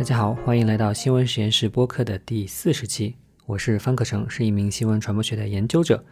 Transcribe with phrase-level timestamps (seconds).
[0.00, 3.14] 大家好，欢迎来到新闻实验室播客的第四十期。
[3.44, 6.02] 我是方可成，是一名新闻传播学的研究者。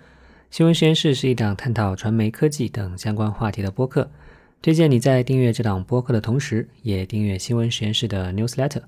[0.51, 4.11] 新闻实验室是一档探讨传媒科技等相关话题的播客。
[4.61, 8.83] 推荐你在订阅这档播客的同时，也订阅新闻实验室的 newsletter。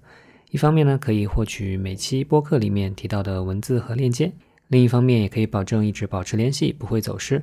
[0.50, 4.28] 一方面呢，可以获取每期播客里面提到的文字和链接；
[4.68, 7.42] 另一方面，也可以保证一直保持联系，不会走失。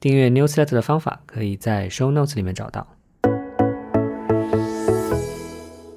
[0.00, 2.95] 订阅 newsletter 的方法，可以在 show notes 里面找到。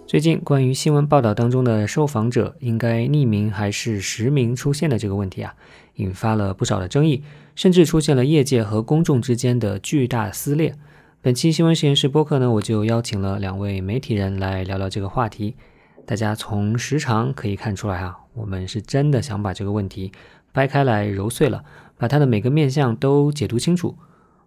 [0.09, 5.53] 最近关于新闻报道当中的受访者应该匿名还是实名出现的这个问题啊，
[5.97, 7.21] 引发了不少的争议，
[7.53, 10.73] 甚至出现了业界和公众之间的巨大撕裂。
[11.21, 15.55] 本期新闻实验室播客呢，我就邀请了两位媒体人来聊聊这个话题。
[16.07, 20.11] 大家从时长可以看出来啊，我们是真的想把这个问题
[20.51, 21.63] 掰开来揉碎了，
[21.99, 23.95] 把它的每个面相都解读清楚。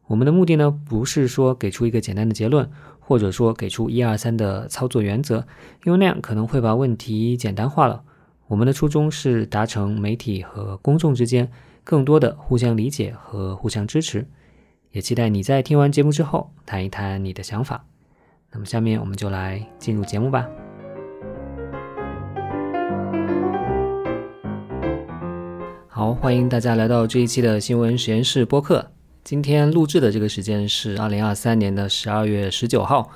[0.09, 2.69] 我们的目的呢，不是说给出一个简单的结论。
[3.13, 5.47] 或者说给出一二三的操作原则，
[5.85, 8.03] 因为那样可能会把问题简单化了。
[8.47, 11.47] 我们的初衷是达成媒体和公众之间
[11.85, 14.27] 更多的互相理解和互相支持，
[14.93, 17.85] 也期待你在听完节目之后谈一谈你的想法。
[18.51, 20.49] 那么下面我们就来进入节目吧。
[25.87, 28.91] 好，欢迎大家来到这一期的新闻实验室播客。
[29.25, 33.09] 今天录制的这个时间是二零二三年的十二月十九号，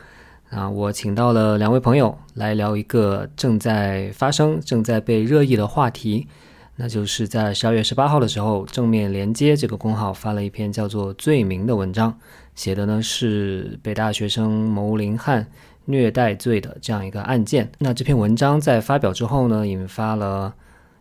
[0.50, 6.28] 啊，我请到了两位朋友来聊一个正在发生、正在被热议的话题，
[6.76, 12.16] 那就是在十二月十八号的时候，正面连接这个公号发了一篇叫做《罪名》的文章，
[12.54, 15.44] 写的呢是北大学生牟林汉
[15.86, 17.68] 虐待罪的这样一个案件。
[17.80, 20.54] 那这篇文章在发表之后呢，引发了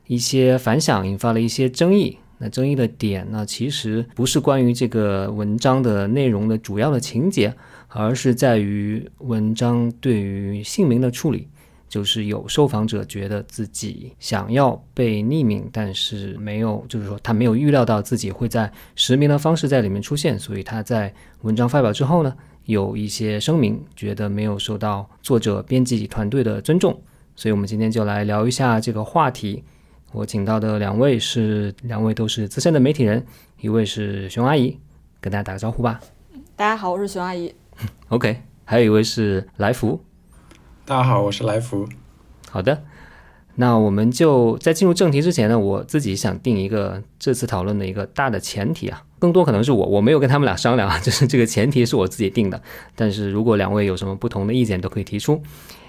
[0.07, 2.17] 一些反响，引发了一些争议。
[2.37, 7.53] 那争议的点呢，其实不是关于这个文章的内容的主要的情节，
[7.87, 11.47] 而是在于文章对于姓名的处理。
[11.87, 21.13] 就是有受访者觉得自己想要被匿名，但是没有，就是说他没有预料到自己会在实名的方式在里面出现，所以他在
[21.43, 22.35] 文章发表之后呢，
[22.65, 26.99] 有一些声明，觉得没有受到作者编辑团队的尊重。
[27.33, 29.63] 所以我们今天就来聊一下这个话题。
[30.15, 33.25] 我请到的两位是两位都是资深的媒体人，
[33.59, 34.79] 一位是熊阿姨，
[35.19, 35.99] 跟大家打个招呼吧。
[36.55, 37.53] 大家好，我是熊阿姨。
[38.07, 40.01] OK，还有一位是来福。
[40.85, 41.85] 大家好，我是来福。
[42.49, 42.85] 好的，
[43.55, 52.61] 那我们就在进入正题之前呢，我自己想定一个这次讨论的一个大的前提啊，更多可能是我我没有跟他们俩商量啊，就是这个前提是我自己定的。
[52.95, 55.43] 但是如果两位有什么不同的意见，都可以提出。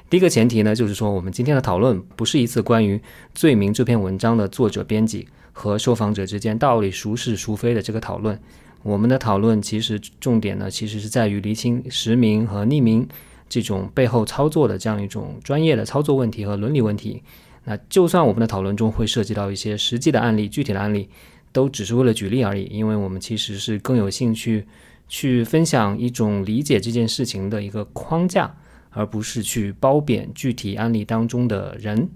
[0.09, 2.97] 第一个前提呢，就是说我们今天的讨论不是一次关于
[3.35, 8.39] 《罪名》这篇文章的作者、编辑和受访者之间到底孰是孰非的这个讨论。
[8.85, 13.05] 我们的讨论其实重点呢，其实是在于厘清实名和匿名
[13.49, 17.21] 这种背后操作的这样一种专业的操作问题和伦理问题。
[17.65, 21.09] 那就算我们的讨论中会涉及到一些实际的案例、具体的案例，
[21.51, 24.65] 都只是为了举例而已，因为我们其实是更有兴趣
[25.09, 28.55] 去分享一种理解这件事情的一个框架。
[28.97, 32.09] 而不是去褒贬具体案例当中的人。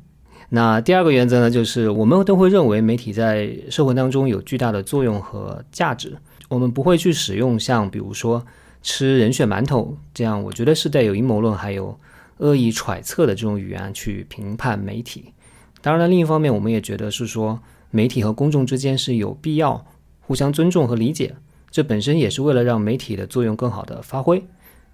[0.49, 6.17] 那第二个原则呢，就是我们都会认为媒体在社会当中有巨大的作用和价值。
[6.49, 8.43] 我们不会去使用像比如说
[8.83, 11.97] 吃人血馒头这样，我觉得是带有阴谋论还有
[12.39, 15.35] 恶意揣测的这种语言去评判媒体。
[15.83, 19.85] 当然了，另一方面，我们也觉得是说媒体和公众之间是有必要
[20.21, 21.35] 互相尊重和理解，
[21.71, 24.43] 这本身也是为了让媒体的作用更好的发挥。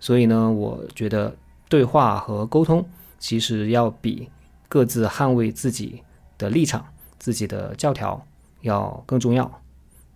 [0.00, 1.34] 所以呢，我觉得。
[1.68, 2.84] 对话和沟通
[3.18, 4.28] 其实要比
[4.68, 6.02] 各自捍卫自己
[6.38, 6.84] 的立场、
[7.18, 8.24] 自己的教条
[8.62, 9.60] 要更重要。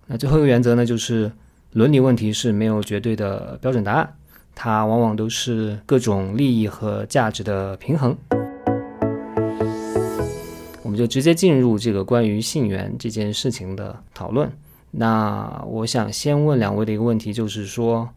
[0.07, 1.31] 那最后一个原则呢，就是
[1.73, 4.17] 伦理问题是没有绝对的标准答案，
[4.55, 8.17] 它往往都是各种利益和价值的平衡。
[10.83, 14.51] 我们就直接进入这个关于信源这件事情的讨论。
[14.91, 18.09] 那我想先问两位的一个问题，就是说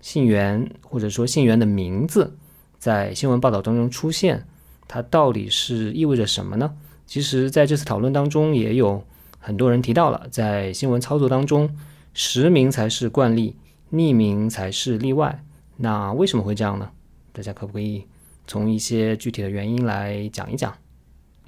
[0.00, 2.32] 信源或者说信源的名字。
[2.80, 4.46] 在新闻报道当中出现，
[4.88, 6.74] 它到底是意味着什么呢？
[7.06, 9.04] 其实，在这次讨论当中，也有
[9.38, 11.76] 很多人提到了，在新闻操作当中，
[12.14, 13.54] 实名才是惯例，
[13.92, 15.44] 匿名才是例外。
[15.76, 16.90] 那为什么会这样呢？
[17.32, 18.06] 大家可不可以
[18.46, 20.74] 从一些具体的原因来讲一讲？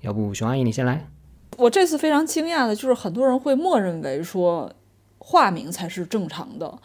[0.02, 1.08] 要不，熊阿姨你先来。
[1.56, 4.70] 我这次非常惊讶的就是，很多人会默认为说，
[5.18, 6.78] 化名才是正常的。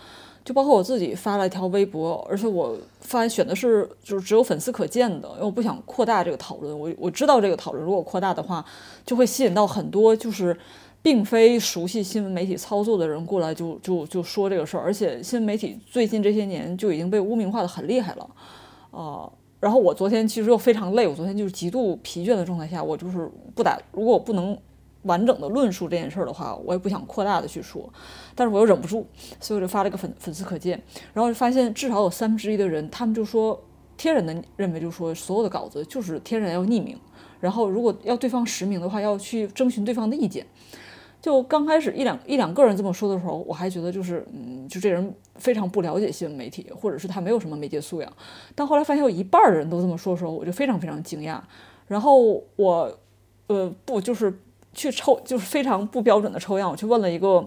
[0.47, 6.79] 就包括我自己发了一条微博，而且我发选的是就是只有粉丝可见的，因为我不想扩大这个讨论。
[6.79, 8.65] 我我知道这个讨论如果扩大的话，
[9.05, 10.57] 就会吸引到很多就是
[11.01, 14.83] 并非熟悉新闻媒体操作的人过来就就就说这个事儿。
[14.83, 18.29] 而且新闻媒体最近这些年就已经被污名化的很厉害了，
[18.91, 19.29] 啊，
[19.59, 24.57] 然后我昨天其实又非常累，我昨天就是极度疲倦的状态下，我就是不打，如果我不能
[25.07, 27.91] 完整的论述这件事儿的话，我也不想扩大的去说，
[28.35, 29.07] 但是我又忍不住，
[29.39, 30.79] 所以我就发了个粉粉丝可见，
[31.13, 33.59] 然后就发现至少有三分之一的人，他们就说
[33.97, 36.95] 天然的认为，就是说所有的稿子就是天然要匿名，
[37.39, 40.45] 然后如果要对方实名的话，要去征询对方的意见。
[41.19, 48.13] 就刚开始一两一两个人这么说的时候，我还觉得就是嗯，就这人非常不了解新闻媒体，或者是他没有什么媒介素养。
[48.53, 51.41] 但后来发现有一半的人都这么说的时候，我就非常非常惊讶。
[51.87, 52.99] 然后我
[53.47, 54.31] 呃不就是
[54.77, 57.45] 去抽，就是非常不标准的抽样，我去问了一个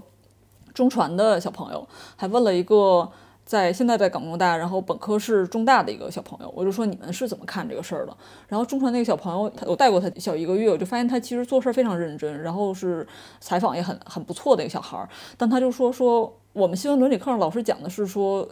[0.74, 3.10] 中传的小朋友，还问了一个。
[3.42, 8.16] 在现在在港工大，然后本科是中大的一个小朋友，我就说你们是怎么看这个事儿的？
[8.46, 13.04] 然后中传那个小朋友，他我带过他小一个月，我就发现他其实做事非常认真，然后是
[13.40, 15.08] 采访也很很不错的一个小孩儿。
[15.36, 18.48] 但他就说说我们新闻伦理课上老师讲的是说，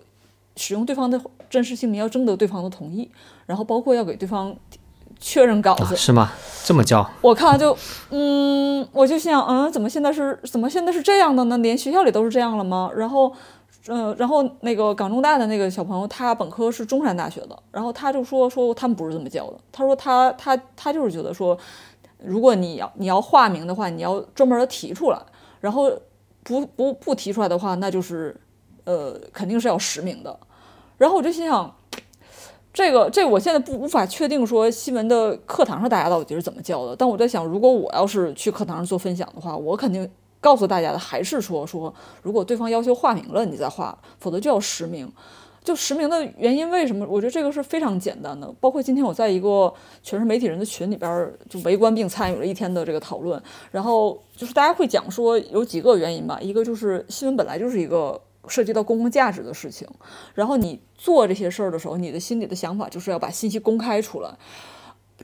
[0.56, 3.08] 使用对方的真实姓名要征得对方的同意，
[3.46, 4.56] 然后包括要给对方
[5.20, 6.30] 确认稿子，是吗？
[6.64, 7.08] 这么教？
[7.20, 7.76] 我看就
[8.10, 11.56] 嗯，我就想嗯，怎么现在是怎么现在是这样的呢？
[11.58, 12.90] 连学校里都是这样了吗？
[12.94, 13.32] 然后。
[13.90, 19.54] 嗯，然后那个港中大的那个小朋友，他本科是中山大学的，然后他就说说他们不是这么教的。
[19.72, 21.56] 他说他他他就是觉得说，
[22.18, 25.18] 如果你要你要化名的话，你要专门的提出来，
[25.60, 25.90] 然后
[26.42, 28.38] 不不不提出来的话，那就是
[28.84, 30.38] 呃肯定是要实名的。
[30.98, 31.74] 然后我就心想，
[32.72, 40.08] 这个这我现在不无法确定说新闻的课堂上大家到底是怎么教的，但我在想，如果我要是去课堂上做分享的话，我肯定。
[40.40, 41.92] 告诉大家的还是说说，
[42.22, 45.12] 如果对方要求化名了，你再化，否则就要实名。
[45.64, 47.04] 就实名的原因为什么？
[47.10, 48.48] 我觉得这个是非常简单的。
[48.60, 53.42] 包括今天我在一个全是媒体人的群里边，就围观并参与了一天的这个讨论。
[53.72, 58.18] 然后就是大家会讲说有几个原因吧，一个就是新闻本来就是一个
[58.48, 59.86] 涉及到公共价值的事情，
[60.34, 64.30] 然后你做这些事儿的时候，你的心里的想法就是要把信息公开出来。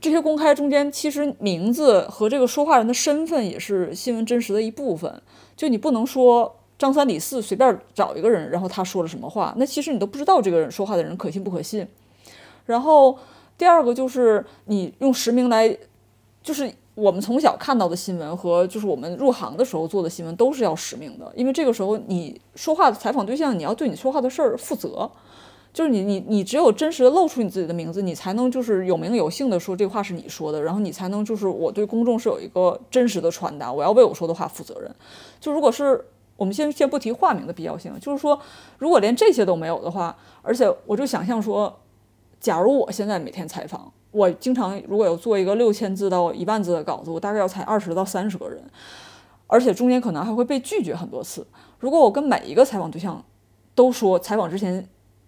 [0.01, 5.21] 这些公开中间，其实名字和这个说话人的身份也是新闻真实的一部分。
[5.55, 11.87] 就你不能说张三李四随便找一个人，然后他说了什么话，那其实你都不知道这个人说话的人可信不可信。
[12.65, 13.17] 然后
[13.57, 15.77] 第二个就是你用实名来，
[16.43, 25.09] 就是我们从小看到的新闻和就是我们入行的时候做的新闻都是要实名的，因为这个时候你说话的采访对象，你要对你说话的事儿负责。
[25.73, 34.89] 就是你你你只有真实的露出你自己的名字，你才能就是有名有姓的说这话是你说的，然后你才能就是我对公众是有一个真实的传达，我要为我说的话负责任。
[35.41, 36.05] 就如果是
[36.37, 38.39] 我们先先不提化名的必要性，就是说
[38.77, 41.77] 如果连这些都没有的话，而且我就想象说，
[42.39, 48.63] 假如我现在每天采访，我经常如果有做一个六千字到一万字的稿子，我大概要采二十到三十个人，
[49.47, 51.45] 而且中间可能还会被拒绝很多次。
[51.79, 53.21] 如果我跟每一个采访对象
[53.75, 54.87] 都说采访之前。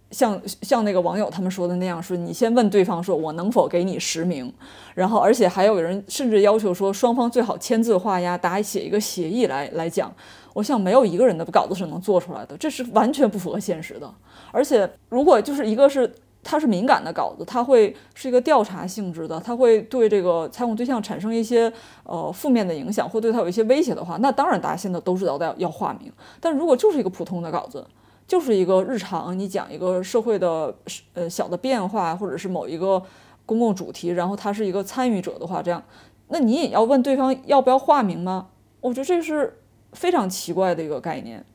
[0.10, 4.50] 像像那个网友他们说的那样，说你先问对方说，我能否给你实名，
[4.95, 10.10] 然后而且还有人甚至要求说，双方最好签字画押，打写一个协议来来讲。
[10.54, 14.10] 我想没有一个人的稿子是能做出来的，这是完全不符合现实的。
[14.54, 16.10] 而且如果就是一个是
[16.50, 21.72] 它是敏感的稿子，它会是一个调查性质的，它会对这个采访对象产生一些
[22.06, 26.10] 呃负面的影响，或对他有一些威胁的话，那当然大家现在都知道要要化名。
[26.40, 27.86] 但如果就是一个普通的稿子，
[28.26, 30.74] 就是一个日常，你讲一个社会的
[31.13, 33.04] 呃小的变化，或者是某一个
[33.46, 35.84] 公共主题，然后他是一个参与者的话，这样，
[36.30, 38.48] 那你也要问对方要不要化名吗？
[38.80, 39.60] 我觉得这是
[39.92, 41.46] 非常奇怪的一个概念，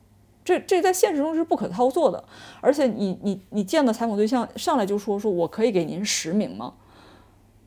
[0.43, 2.23] 这这在现实中是不可操作的。
[2.61, 6.73] 而且你你你见的采访对象上来就说说我可以给您实名吗？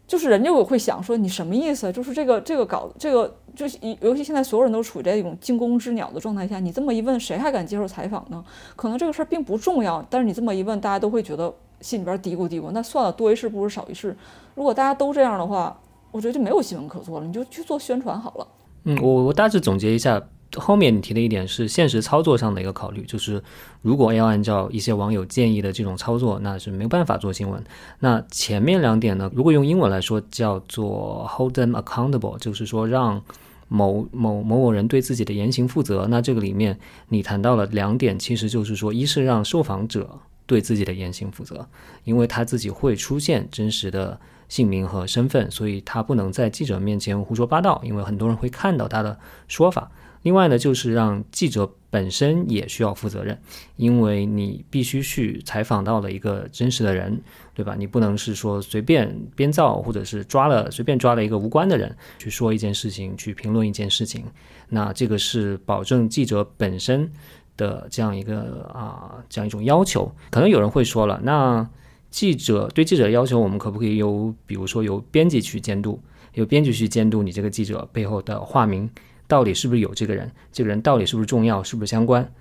[0.07, 1.93] 就是人家我会想说你什么意思？
[1.93, 3.37] 就是这个这个搞这个。
[3.57, 8.45] 就是尤其现在所有人都处在一种惊弓之鸟的状态下，你这么一问，谁还敢接受采访呢？
[8.77, 12.71] 可能这个事儿并不重要，但是你这么一问，大家都会觉得心里边嘀咕嘀咕。
[12.73, 14.15] 那算了，多一事不如少一事。
[14.55, 15.81] 如果大家都这样的话，
[16.11, 18.47] 我觉得就没有新闻可做了，你就去做宣传好了。
[18.85, 20.23] 嗯，我我大致总结一下。
[20.57, 23.43] 后面你提的一点是现实操作上的一个考虑，就是
[23.83, 27.63] 如果要按照一些网友建议的这种操作，那是没有办法做新闻。
[28.01, 33.23] 那前面两点呢，如果用英文来说叫做 hold them accountable，就是说让
[33.69, 36.07] 某某某某人对自己的言行负责。
[36.09, 41.67] 那这个里面你谈到了两点，其实就是说，一是让受访者对自己的言行负责，
[42.05, 49.91] 因为他自己会出现真实的姓名和身份，所以他不能在记者面前胡说八道，因为很多人会看到他的说法。
[50.27, 53.39] 另外呢，就是让记者本身也需要负责任，
[53.77, 57.23] 因为你必须去采访到了一个真实的人，
[57.55, 57.77] 对吧？
[57.79, 64.25] 你不能是说随便编造，或者是抓了随便抓了一个无关的人去说一件事情，去评论一件事情。
[64.69, 67.09] 那这个是保证记者本身
[67.57, 70.11] 的这样一个啊这样一种要求。
[70.33, 71.65] 可能有人会说了，那。
[72.09, 76.01] 记者对记者的要求，我们可不可以由比如说由编辑去监督，
[76.33, 78.89] 由编辑去监督你这个记者背后的化名
[79.29, 82.33] 到底是不是有这个人，这个人到底是不是重要，是不是相关？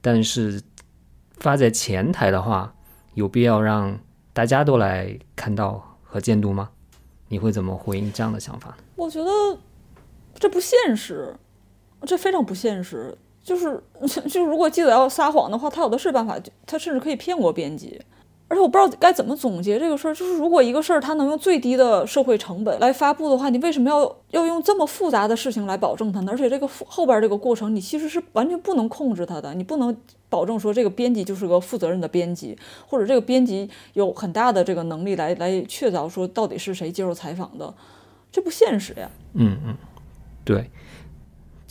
[0.00, 0.60] 但是
[1.38, 2.74] 发在前台的话，
[3.14, 3.98] 有必要让
[4.32, 6.70] 大家都来看到和监督吗？
[7.28, 8.76] 你会怎么回应这样的想法呢？
[8.96, 9.30] 我觉得
[10.34, 11.34] 这不现实，
[12.02, 13.16] 这非常不现实。
[13.42, 13.82] 就是
[14.30, 18.00] 就如果记者要撒谎的话，他有的是办法，他甚至可以骗过编辑。
[18.52, 20.14] 而且我不知道该怎么总结这个事儿。
[20.14, 26.32] 就是如果一个事儿它能用最低的社会成本来发布的话，你为什么要要用这么复杂的事情来保证它呢？
[26.32, 29.54] 而且这个后边这个过程，你其实是完全不能控制它的。
[29.54, 29.96] 你不能
[30.28, 32.54] 保证说这个编辑就是个负责任的编辑，
[32.86, 37.72] 或者这个编辑有很大的这个能力来来确凿说到底是谁接受采访的，
[38.30, 39.10] 这不现实呀。
[39.32, 39.74] 嗯嗯，
[40.44, 40.70] 对。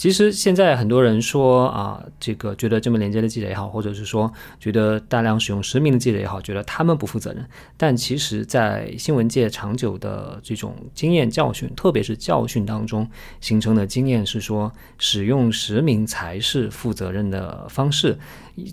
[0.01, 7.47] 其实现在很多人说啊，这个觉得这么连接的记者也好，或者是说觉得大量使用实名的记者也好，觉得他们不负责任。
[7.77, 13.07] 但其实，在新闻界长久的这种经验教训，特别是教训当中
[13.41, 18.17] 形成的经验是说，使用实名才是负责任的方式。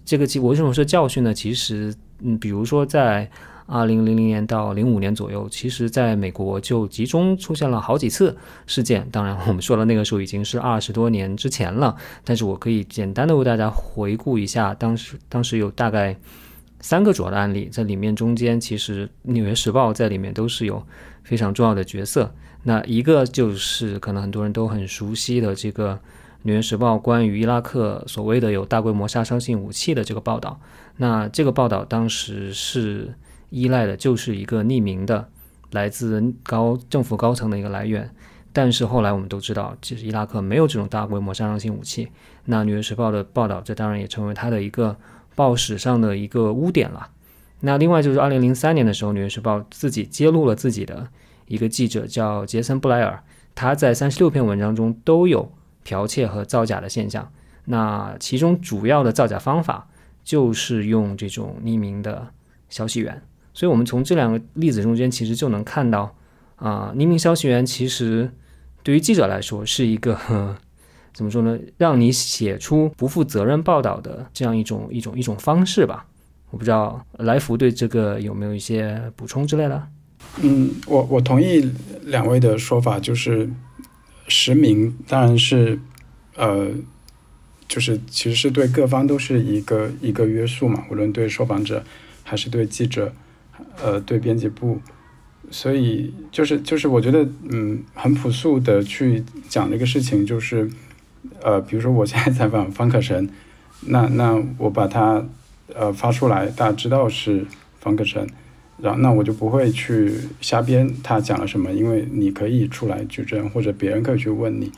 [0.07, 1.35] 这个我为什么说教训呢？
[1.35, 3.31] 其实，嗯，比如说在。
[3.71, 8.35] 二零零零年到零五年左右，其实在美国就集中出现了好几次
[8.67, 9.07] 事件。
[9.13, 11.95] 当然，我们说的那个时候已经是二十多年之前了，
[12.25, 16.17] 但是我可以简单的为大家回顾一下，当时当时有大概
[16.81, 20.83] 三个主要的案例，在里面中间其实《纽约时报》在里面都是有
[21.23, 22.33] 非常重要的角色。
[22.63, 25.95] 那一个就是可能很多人都很熟悉的这个
[26.45, 30.59] 《纽约时报》关于伊拉克所谓的有大规模杀伤性武器的这个报道。
[30.97, 33.13] 那这个报道当时是。
[33.51, 35.29] 依赖的就是一个匿名的
[35.73, 38.11] 来自高政府高层的一个来源，
[38.53, 42.09] 但是后来我们都知道，其实伊拉克没有这种大规模杀伤性武器。
[42.45, 44.97] 那《纽约时报》的报道，这当然也成为它的一个
[45.35, 47.11] 报史上的一个污点了。
[47.61, 51.09] 那另外就是二零零三年的时候，《纽约时报》自己揭露了自己的
[51.47, 53.23] 一个记者叫杰森布莱尔，
[53.55, 55.51] 他在三十六篇文章中都有
[55.85, 57.31] 剽窃和造假的现象。
[57.65, 59.89] 那其中主要的造假方法
[60.25, 62.29] 就是用这种匿名的
[62.69, 63.21] 消息源。
[63.59, 66.15] 所以，我们从这两个例子中间，其实就能看到，
[66.55, 68.31] 啊，匿名消息源其实
[68.85, 70.17] 对于记者来说是一个
[71.13, 71.59] 怎么说呢？
[71.77, 76.07] 让你写出不负责任报道的这样一种一种一种方式吧。
[76.53, 79.89] 我不知道来福对这个有没有一些补充之类的？
[80.41, 81.69] 嗯，我我同意
[82.05, 83.51] 两位的说法，就是
[84.29, 85.77] 实名当然是
[86.37, 86.71] 呃，
[87.67, 91.83] 就是其实是对各方都是一个一个约束嘛，无论对受访者
[92.23, 93.13] 还是对记者。
[93.83, 94.81] 呃，对编辑部，
[95.51, 100.69] 所以就是就是，我觉得嗯，很朴素的去讲这个事情，就是
[101.43, 103.29] 呃，比如说我现在 采访方可成，
[103.87, 105.25] 那那我把他
[105.75, 107.47] 呃发出来，大家知道是
[107.81, 108.27] 方可成，
[108.79, 114.71] 然后那我就不会去瞎编他讲了什么，因为你可以出来举证，或者别人可以去问你，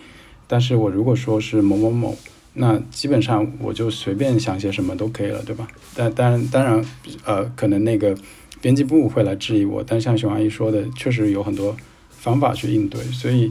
[0.46, 2.16] 但是我如果说是某某某，
[2.54, 5.66] 那基本上我就随便想些什么都可以了，对吧？
[5.94, 6.84] 但当然当然
[7.24, 8.14] 呃，可能那个。
[8.60, 11.74] 编辑部会来质疑我，但像熊阿姨说的，确实有很多
[12.10, 13.00] 方法去应对。
[13.04, 13.50] 所以，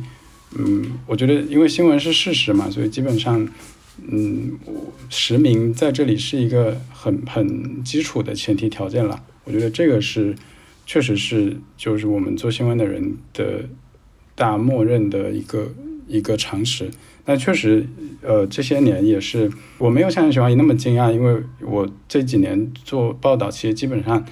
[0.55, 3.47] 嗯，我觉得因为新闻是事实嘛，所以基本上，
[4.07, 4.51] 嗯，
[5.09, 9.19] 实名在这里是一个很很基础的前提条件了。
[9.45, 10.35] 我觉得这个是，
[10.85, 13.67] 确实是就是我们做新闻的人的
[14.35, 15.73] 大默认的一个
[16.07, 16.91] 一个常识。
[17.25, 17.87] 但确实，
[18.21, 24.23] 呃，这些年也是我没有像熊阿姨那么惊讶，因为我这几年做报道，其实基本上。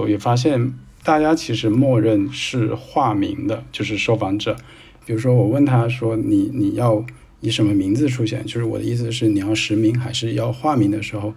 [0.00, 0.72] 我也发现，
[1.02, 4.56] 大家其实默认是化名的，就是受访者。
[5.04, 7.04] 比如说，我问他说：“你你要
[7.40, 11.32] 以什么名字出现？”就是我的意思是，你要实名还是要化名的时候，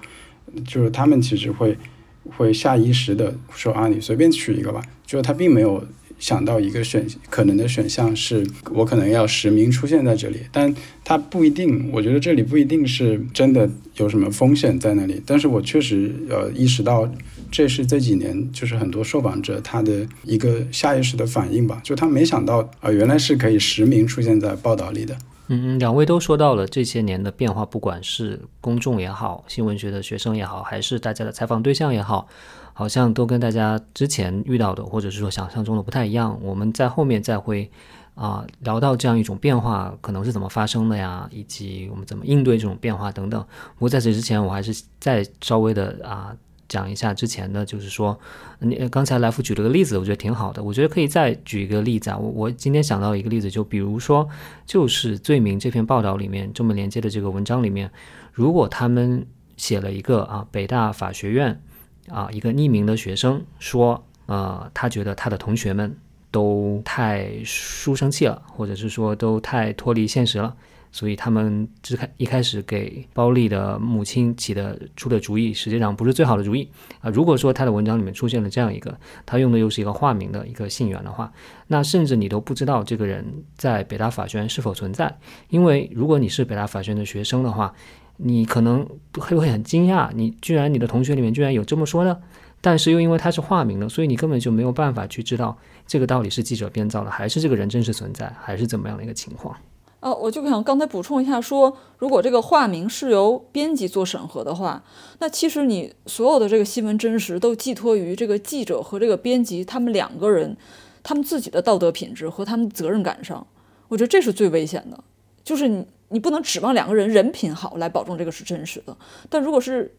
[0.68, 1.78] 就是他们其实会
[2.24, 5.86] 会下意识的说：“啊，你随便取一个吧。”就是他并没有
[6.18, 10.74] 想到一个选可能的选项是我可能要实名出现在这里，但
[11.04, 11.90] 他不一定。
[11.94, 17.08] 我觉得这里不一定是真的有什么风险在那里，但是我确实呃意识到。
[17.52, 25.16] 这是这几年就是很多受访者他的一个下意识的反应吧，就他没想到啊，原来是可以实名出现在报道里的。
[25.52, 32.28] 嗯嗯，两位都说到了这些年的变化，不管是公众也好，新闻学的学生也好，还是大家的采访对象也好，
[32.72, 36.40] 好像都跟大家之前遇到的或者是说想象中的不太一样。
[36.44, 37.68] 我们在后面再会
[38.14, 43.44] 啊聊到这样一种变化可能是怎么发生的呀，以及我们怎么应对这种变化等等。
[43.74, 46.36] 不过在此之前，我还是再稍微的啊。
[46.70, 48.18] 讲一下之前的，就是说，
[48.60, 50.64] 你刚才来福举了个例子，我觉得挺好的。
[50.64, 52.18] 我觉得可以再举一个例子啊。
[52.18, 54.30] 我我今天想到一个例子，就比如说，
[54.66, 57.92] 就是罪名这篇报道里面这么连接的这个文章里面，
[58.32, 59.26] 如果他们
[59.58, 61.62] 写了一个啊，北大法学院
[62.08, 65.98] 啊一个匿名的学生说呃，他觉得他的同学们
[66.30, 70.56] 都太书生气了，或者是说都太脱离现实了。
[70.92, 76.70] 所以他们只开一开始给包丽的母亲起的出的主意，实际上不是最好的主意
[77.00, 77.10] 啊。
[77.10, 81.32] 如果说他的文章里面出现了这样一个，他用的又是一个化名的一个信源的话，
[81.68, 85.16] 那甚至你都不知道这个人在北大法学院是否存在。
[85.50, 87.74] 因为如果你是北大法学院的学生的话，
[88.18, 92.22] 你可能会会很惊讶，你居然你的同学里面居然有这么说的，
[92.60, 99.56] 但是又因为他是化名的，所以你根本就没有办法去知道这个到底是记者编造的，还是这个人真实存在，还是怎么样的一个情况。
[100.02, 104.82] 哦，我就想刚才补充一下，说如果这个化名是由编辑做审核的话，
[105.20, 110.56] 那其实你所有的这个新闻真实都寄托于这个记者和这个编辑他们两个人，
[111.04, 113.46] 他们自己的道德品质和他们责任感上。
[113.90, 115.04] 我觉得这是最危险的，
[115.44, 118.96] 就是你你不能指望两个人人品好来保证这个是真实的。
[119.30, 119.94] 但如果是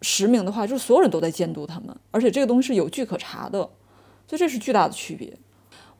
[0.00, 3.58] 实名的话，就是所有人都在监督他们，而且这个东西是有据可查的，
[4.26, 5.36] 所以这是巨大的区别。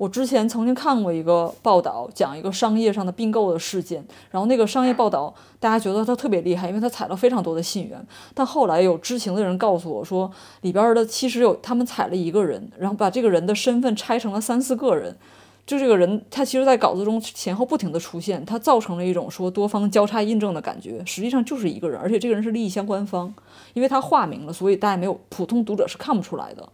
[0.03, 8.05] 我之前曾经看过一个报道，讲一个商业上的并购的事件，然后那个商业报道大家觉得他特别厉害，因为他采了非常多的信源。
[8.35, 10.29] 但后来有知情的人告诉我说，
[10.63, 15.17] 里边的其实有他们采了一个人，然后把这个人的身份拆成了三四个人，
[15.65, 23.33] 就这个人他其实在稿子中前后不停的出现，他造成了一种说多方交叉印证的感觉，实际上就是一个人，而且这个人是利益相关方，
[23.73, 26.69] 因为他化名了，所以大家没有普通读者是看不出来的。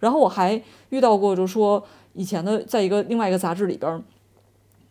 [0.00, 1.84] 然后我还遇到过，就是说。
[2.14, 4.02] 以前的，在一个另外一个杂志里边，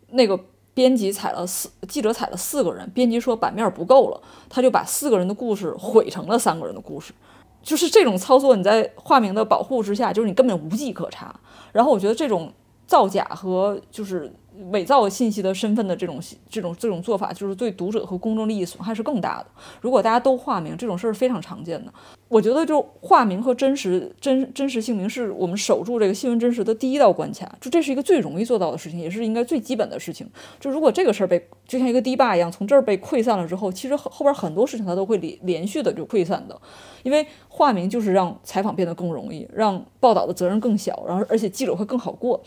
[0.10, 0.40] 那个
[0.74, 7.14] 编辑采了四记者采了四个人，编辑说版面不够了，他就把四个人的故事毁成了三个人的故事，
[7.62, 11.40] 就是这种操作，你在化名的保护之下，就是你根本无迹可查。
[11.72, 12.52] 然后我觉得这种
[12.86, 14.32] 造假和就是。
[14.70, 19.46] 伪造信息的身份的这种这种这种做法，就是对读者和公众利益损害是更大的。
[19.80, 21.92] 如果大家都化名，这种事儿非常常见的。
[22.32, 27.58] 我觉得，就化名和真实真真实姓名是我们守住这个新闻真实的第一道关卡。
[27.60, 30.26] 就这是一个最容易做到的事情，也是应该最基本的事情。
[30.58, 36.58] 就如果这个事儿被就像一个堤坝一样，从这儿被溃散了之后，其实后边很多事情它都会连连续的就溃散的。
[37.04, 42.42] 因为化名就是让采访变得更容易，让报道的责任更小，然后而且记者会更好过。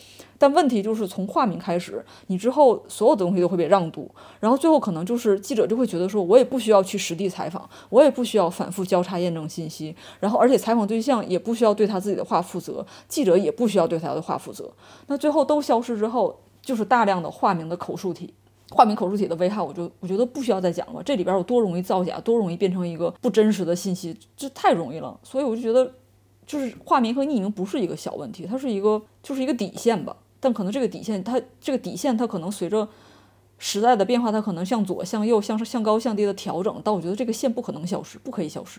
[0.44, 14.70] 但问题就是从化名开始，你之后所有的东西都会被让渡，然后最后可能就是记者就会觉得说，我也不需要去实地采访，我也不需要反复交叉验证信息，然后而且采访对象也不需要对他自己的话负责，记者也不需要对他的话负责。
[15.06, 18.34] 那最后都消失之后，就是大量的化名的口述体，
[18.68, 21.02] 化名口述体的危害，我就我觉得不需要再讲了。
[21.02, 25.18] 这里边有多容易造假，多容易变成一个不真实的信息，这太容易了。
[25.22, 25.90] 所以我就觉得，
[26.46, 30.14] 就是化名和匿名不是一个小问题，它是一个就是一个底线吧。
[30.44, 32.86] 但可能这个底线，它这个底线，它可能随着
[33.58, 36.82] 时代的变化，它可能向左、向右、向向高、向低的调整。
[36.84, 38.78] 但我觉得这个线不可能消失，不可以消失。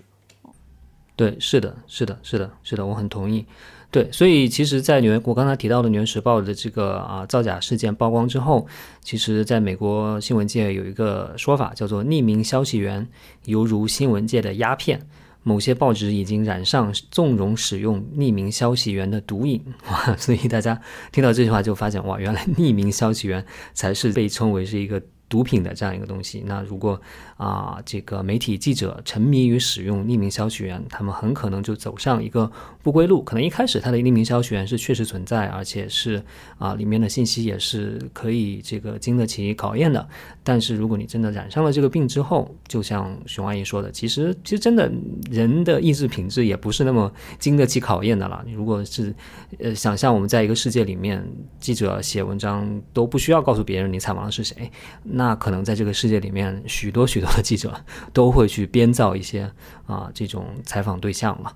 [1.16, 3.44] 对，是的，是的，是的，是的，我很同意。
[3.90, 8.68] 对，所以其实，在纽我刚才提到的《纽约时报》的这个啊造假事件曝光之后，
[9.02, 13.08] 其实在美国新闻界有一个说法，叫做“匿名消息源
[13.46, 15.02] 犹如新闻界的鸦片”。
[15.48, 20.18] 某些报纸已经染上纵容使用匿名消息源的毒瘾，哇！
[20.18, 20.82] 所以大家
[21.12, 25.00] 听到这句话就发现，哇，原来匿名消息源才是被称为是一个。
[25.28, 27.00] 毒品的这样一个东西，那如果
[27.38, 32.50] 啊，这个媒体记者沉迷于使用匿名消息源，他们很可能就走上一个
[32.84, 33.24] 不归路。
[33.24, 36.24] 可能一开始他的匿名消息源是确实存在，而且是
[36.58, 40.08] 啊，里面的信息也是可以这个经得起考验的。
[40.44, 44.92] 但是如果你真的染上了这个病之后，就像熊阿姨说的，其实其实真的
[45.30, 48.44] 人的意志品质也不是那么经得起考验的了。
[48.46, 49.14] 你如果是
[49.60, 51.26] 呃，想象我们在一个世界里面，
[51.60, 54.72] 记者写文章都不需要告诉别人你采访的是谁。
[55.18, 57.74] 那可能在这个世界里面，许多许多的记者
[58.12, 59.50] 都会去编造一些
[59.88, 61.54] 啊这种采访对象嘛。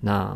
[0.00, 0.34] 那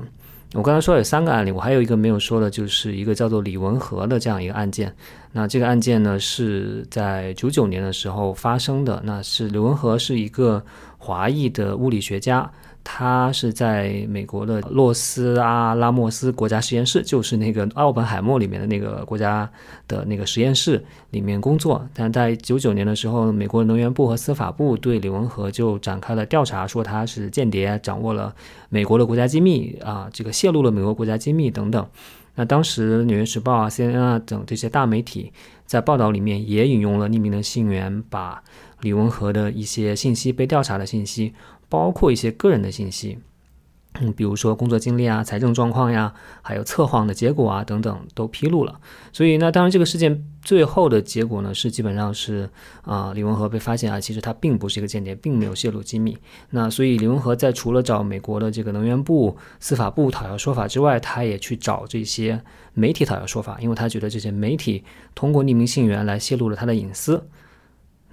[0.53, 4.95] 我刚才说有三个案例，我还有一个没有说的，就是一个叫做李文和的这样一个案件。
[5.33, 9.01] 那这个案件呢是在九九年的时候发生的。
[9.05, 10.63] 那是李文和是一个
[10.99, 12.51] 华裔的物理学家。
[12.89, 19.51] 他是在美国的洛斯阿拉莫斯国家实验室，就是那个奥本海默里面的那个国家
[19.89, 21.85] 的那个实验室里面工作。
[21.93, 28.33] 但在九九年的时候，美国能源部和司法部对李文和就展开了调查，说他是间谍，掌握了
[28.69, 31.85] 美国的国家机密啊，这个泄露了美国国家机密等等。
[32.37, 35.33] 那当时《纽约时报》啊、CNN 等这些大媒体
[35.65, 38.41] 在报道里面也引用了匿名的信源，把
[38.83, 41.33] 李文和的一些信息被调查的信息。
[41.69, 43.19] 包括一些个人的信息，
[44.01, 48.81] 嗯，比如说工作经历啊、财政状况呀，还有测谎的结果啊等等都披露了。
[49.13, 52.49] 所以那当然这个事件最后的结果呢是基本上是
[52.83, 56.17] 啊李文和被发现啊，其实他并不是一个间谍，并没有泄露机密。
[56.51, 62.43] 那所以李文和在除了找美国的这个能源部、司法部讨要说法之外，他也去找这些
[62.75, 67.27] 媒体讨要说法，因为他觉得这些媒体通过匿名信源来泄露了他的隐私。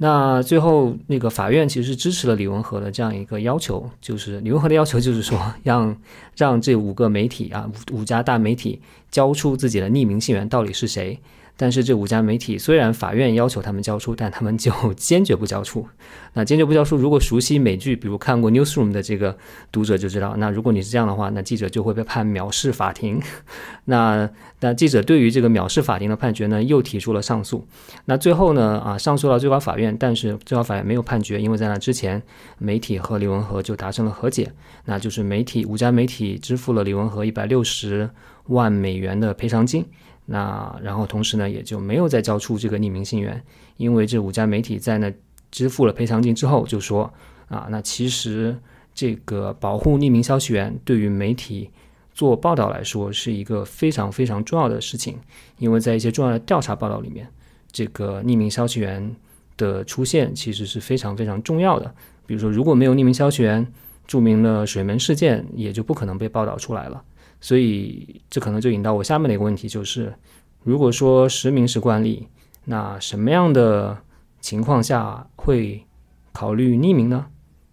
[0.04, 5.96] 那最后，那个法院其实支持了李文和的这样一个要求，就是李文和的要求就是说，让
[6.36, 11.18] 让这五个媒体啊，五五家大媒体交出自己的匿名信源到底是谁。
[11.56, 15.88] 但是这五家媒体虽然法院要求他们交出，但他们就 坚决不交出。
[16.34, 19.38] 那坚决不交出，如果熟悉美剧，比如看过《Newsroom》的这个
[19.72, 23.22] 读者就知道，那如果你是这样的话，那记者就会被判藐视法庭。
[23.86, 24.28] 那
[24.62, 27.68] 那记者对于这个藐视法庭的判决呢，又提出了上诉。
[28.06, 32.24] 那最后呢，啊，上诉到最高法院，但是最高法院没有判决，因为在那之前，
[32.58, 34.52] 媒体和李文和就达成了和解，
[34.86, 38.10] 那就是媒体五家媒体支付了李文和一百六十
[38.48, 39.86] 万美元的赔偿金。
[40.26, 43.44] 那然后同时呢，也就没有再交出这个匿名信源，
[43.78, 45.12] 因为这五家媒体在那
[45.52, 47.12] 支付了赔偿金之后，就说
[47.50, 48.58] 啊，那其实
[48.96, 51.70] 这个保护匿名消息源对于媒体
[52.14, 55.18] 做报道来说是一个非常非常重要的事情，
[55.58, 57.28] 因为在一些重要的调查报道里面，
[57.72, 59.16] 这个匿名消息源
[59.58, 61.94] 的出现其实是非常非常重要的。
[62.26, 63.68] 比如说，如果没有匿名消息源，
[64.08, 67.04] 著名的水门事件也就不可能被报道出来了。
[67.44, 70.16] 所以这可能就引到我下面的一个问题，就是
[70.64, 72.30] 如果说实名是惯例，
[72.64, 73.98] 那什么样的
[74.40, 75.84] 情况下会
[76.32, 77.26] 考虑匿名呢？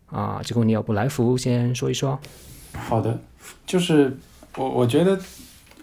[0.07, 2.19] 啊，这个问题要不来福先说一说。
[2.73, 3.17] 好的，
[3.65, 4.19] 就是
[4.57, 5.17] 我我觉得，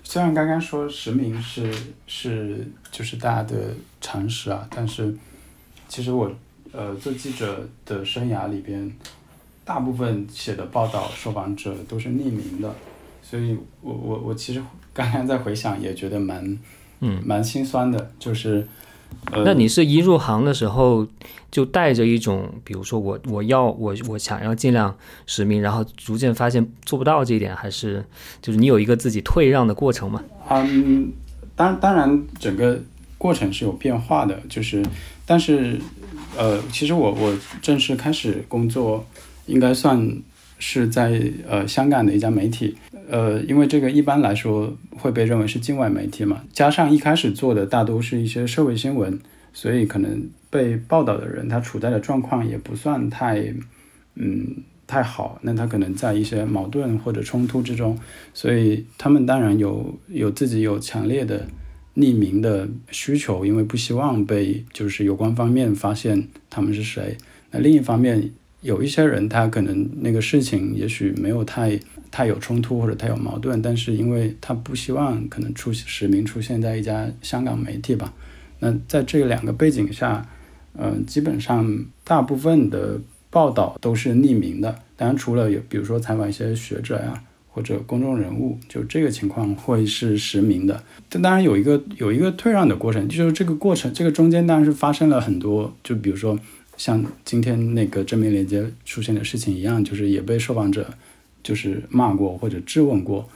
[0.04, 1.74] 虽然刚刚说实名是
[2.08, 5.16] 是就是大家的常识啊，但是
[5.88, 6.30] 其实我
[6.74, 8.92] 呃做记者的生涯里边，
[9.64, 12.76] 大部分写的报道受访者都是匿名的。
[13.30, 14.64] 所以，我我我其实
[14.94, 16.58] 刚刚在回想，也觉得蛮，
[17.02, 18.10] 嗯，蛮心酸的。
[18.18, 18.66] 就是，
[19.34, 21.06] 呃，那你是一入行的时候
[21.52, 28.06] 就带着一种，比如说我我要我我想要尽量使命，然后逐渐发现做不到这一点，还是
[28.42, 30.24] 就是你有一个自己退让的过程吗？
[30.50, 31.12] 嗯，
[31.54, 32.82] 当当然，整个
[33.18, 34.40] 过程是有变化的。
[34.48, 34.82] 就是，
[35.26, 35.78] 但是，
[36.38, 39.06] 呃，其实我我正式开始工作，
[39.48, 40.18] 应该算。
[40.60, 42.76] 是在呃香港的一家媒体，
[43.10, 49.20] 呃，因为这个一般来说会被认为是境外媒体嘛，加上一开始做的大都是一些社会新闻，
[49.54, 53.54] 所以可能被报道的人他处在的状况也不算太，
[54.16, 55.40] 嗯，太好。
[55.44, 57.98] 那他可能在一些矛盾或者冲突之中，
[58.34, 61.48] 所以他们当然有有自己有强烈的
[61.96, 67.16] 匿名的需求，因为不希望被就是有关方面发现他们是谁。
[67.52, 68.32] 那另一方面。
[68.62, 78.12] 有一些人，他可能那个事情也许没有太太有冲突或者太有矛盾，但是因为他不希望可能出实名出现在一家香港媒体吧。
[78.60, 80.28] 那在这两个背景下，
[80.74, 84.80] 嗯，基本上大部分的报道都是匿名的。
[84.96, 90.84] 当然，除了有比如说采访一些学者呀或者公众人物，就这个情况会是实名的。
[91.08, 96.38] 但当然有一个有一个退让的过程，就是这个过程这个中间当然是发生了很多，就比如说。
[96.78, 100.94] 像今天那个正面连接出现的事情一样，就是也被受访者
[101.44, 103.28] 就是骂过或者质问过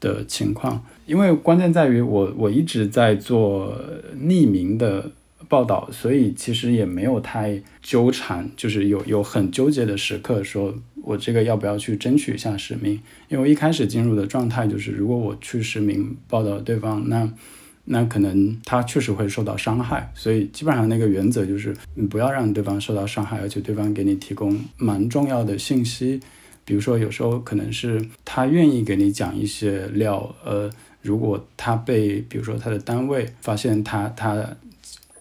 [0.00, 0.84] 的情况。
[1.06, 3.74] 因为关键在于我我一直在做
[4.18, 5.10] 匿名的
[5.48, 13.00] 报道，所以其实也没有太纠缠，就是有有很纠结的时刻，说我这个要不要去争取一下实名？
[13.28, 17.32] 因为一开始进入的状态就是，如果我去实名报道对方，那。
[17.92, 26.20] 那可能他确实会受到伤害，所以基本上那个原则就是，你不要让对方受到伤害，而且对方给你提供蛮重要的信息，
[26.64, 30.70] 比如说有时候可能是他愿意给你讲一些料，呃，
[31.02, 34.56] 如果他被比如说他的单位发现他他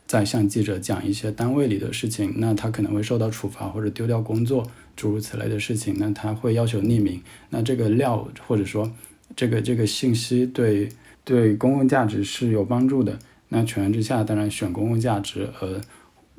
[0.05, 8.91] 在向记者讲一些单位里的事情，那他可能会受到处罚或者丢掉工作，诸如此类的事情，那他会要求匿名，那这个料或者说
[9.35, 10.87] 这个这个信息对。
[11.29, 13.19] 对公共价值是有帮助的。
[13.49, 15.79] 那权衡之下，当然选公共价值，呃，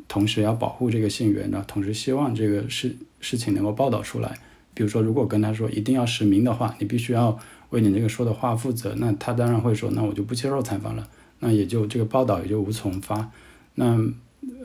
[0.08, 4.36] 同时要保护这个信源，然后同时希望这个事事情能够报道出来。
[4.74, 13.30] 比如说，如果跟他说一定要实名的话，你必须要为你这个说的话负责，那他当然会说，那我就不接受采访了，那也就这个报道也就无从发。
[13.76, 13.96] 那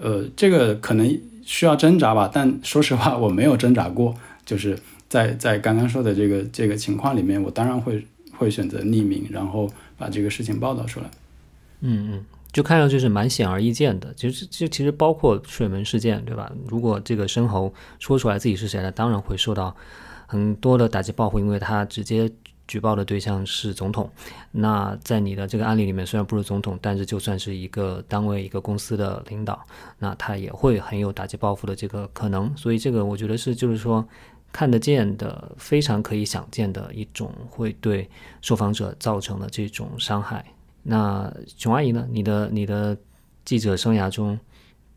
[0.01, 4.15] 呃，这个可能需要挣扎吧，但说实话，我没有挣扎过。
[4.43, 4.75] 就是
[5.07, 9.69] 在在刚刚说的这个这个情况里面，我当然会会选择匿名，然后。
[9.97, 11.05] 把这个事情报道出来，
[11.81, 14.13] 嗯嗯，就看上去是蛮显而易见的。
[14.15, 16.51] 其实，就其实包括水门事件，对吧？
[16.67, 19.75] 如果这个申猴说出来自己是谁呢，当然会受到
[20.27, 22.31] 很多的打击报复，因为他直接
[22.67, 24.09] 举报的对象是总统。
[24.51, 29.63] 那在你的这个案例里面，虽然不是总统，但是就算是一个单位、一个公司的领导，
[29.99, 32.51] 那他也会很有打击报复的这个可能。
[32.57, 34.03] 所以这个我觉得是，就是说
[34.55, 40.45] 看得见的、非常可以想见的一种会对受访者造成的这种伤害。
[40.81, 42.07] 那熊阿姨呢？
[42.09, 42.97] 你的你的
[43.43, 44.39] 记者生涯中，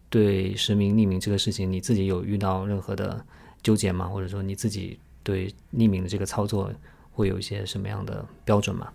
[0.09, 3.21] 对实名匿名这个事情，你自己有遇到任何的
[3.61, 4.07] 纠结吗？
[4.07, 6.71] 或者说你自己对匿名的这个操作
[7.11, 8.92] 会有一些什么样的标准吗？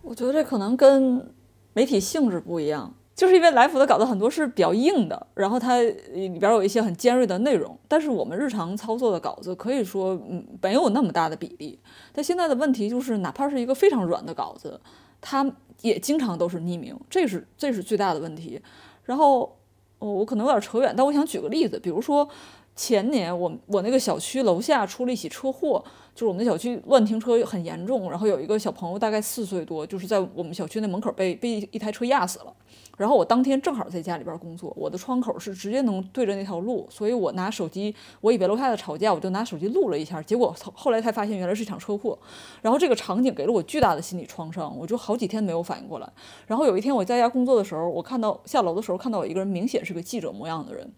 [0.00, 1.30] 我觉得这可能跟
[1.74, 10.20] 媒体性质不一样，就是因为来福的稿子很多是比较硬的，然后它里边有一些很尖锐的内容，但是我们日常操作的稿子可以说
[10.60, 11.78] 没有那么大的比例。
[12.12, 14.80] 但现在的问题就是，哪怕是一个非常软的稿子，
[15.20, 15.50] 它。
[15.80, 18.60] 也经常都是匿名，这是这是最大的问题。
[19.02, 19.58] 然后，
[19.98, 22.28] 哦，我可能有点扯远，但我想举个例子，比如说
[22.74, 25.82] 前年我我那个小区楼下出了一起车祸，
[26.14, 32.54] 就是我们的小区乱停车很严重，然后有一个小朋友大概四岁多，就是在我们小区那门口被被一台车压死了。
[32.98, 42.16] 然后我当天正好在家里边工作，我的窗口是直接能对着那条路，所以我拿手机，我以为楼下的吵架，我就拿手机录了一下，结果后来才发现原来是一场车祸。
[42.60, 46.08] 然后这个场景给了我巨大的心理创伤，我就好几天没有反应过来。
[46.46, 50.88] 然后有一天我在家工作的时候，我看到下楼的时候看到有一个人明显是个记者模样的人，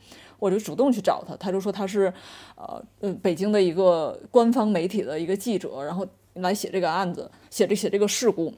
[0.44, 2.12] 我就主动去找他，他就说他是，
[2.54, 8.52] 呃嗯北京的一个官方媒体的一个记者，然后来写这个案子，写这写这个事故。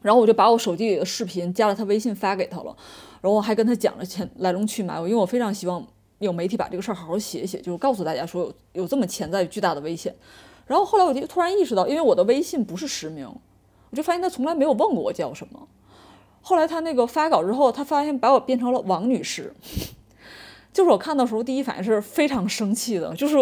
[0.00, 2.74] 然后我就把我手机里的视频加了他微信发给他了，
[3.20, 5.86] 然后我还跟他讲了前来龙去脉，我因为我非常希望
[6.20, 10.14] 有媒体把这个事儿好好写一写，就是告诉大家说有有这么潜在巨大的危险。
[10.66, 13.28] 然后后来我就突然意识到，因为我的微信不是实名，
[13.90, 15.68] 我就发现他从来没有问过我叫什么。
[16.40, 19.52] 后来他那个发稿之后，他发现把我变成了王女士，
[20.72, 23.36] 就是我看到时候第一反应是非常生气的，就是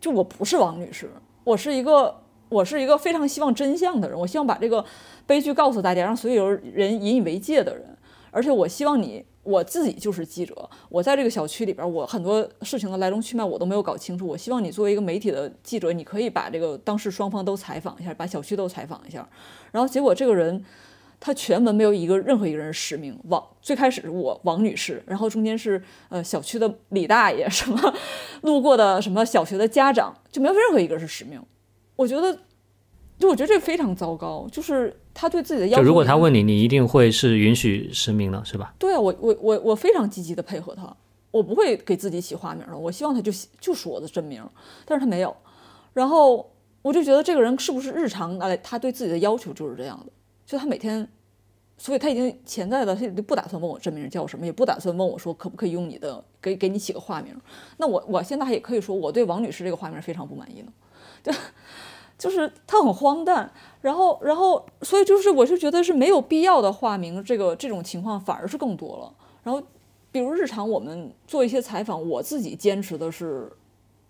[0.00, 1.10] 就我不是王女士，
[1.44, 2.22] 我是一个。
[2.50, 4.84] 我是一个非常希望真相的人，我希望把这个
[5.26, 7.84] 悲剧告诉大家，让所有人引以为戒的人。
[8.30, 14.24] 而且我希望你，我自己就是记者，我在这个小区里边，我很多事情的来龙去脉我都没有搞清楚。
[14.24, 19.26] 我希望你作为一个媒体的记者，你可以把这个当事双方都采访一下，把小区都采访一下。
[19.72, 20.62] 然后结果这个人，
[21.18, 23.18] 他全文没有一个任何一个人实名。
[23.24, 27.94] 王最开始是我王女士，然后中间是呃小区的李大爷，什么
[28.42, 31.40] 路过的什么小学的家长，就没有任何一个是实名。
[31.96, 32.36] 我觉得，
[33.18, 35.82] 就我觉得这非常糟糕，就是他对自己的要求。
[35.82, 38.74] 就如果他问你，你一定会是允许实名的，是吧？
[38.78, 40.94] 对啊，我我我我非常积极的配合他，
[41.30, 44.44] 我不会给自己起花名的，我希望他就就是我的真名，
[44.84, 45.34] 但是他没有。
[45.92, 50.12] 然后我就觉得这个人是不是日常来，他对自己的要求就是这样的，
[50.46, 51.08] 就他每天，
[51.78, 57.34] 所以他已经潜在的，他就不打算问我真名叫什么，也不打算问我说可不可以用你的给给你起个化名。
[57.78, 60.72] 那我我现在也可以说我对王女士这个化名非常不满意呢。
[61.22, 61.32] 就
[62.16, 69.12] 就是他很荒诞，然后，然后，所以就是，我就觉得是没有必要的化名，这个这种情况反而是更多了。
[69.42, 69.60] 然后，
[70.12, 73.50] 比如日常我们做一些采访，我自己坚持的是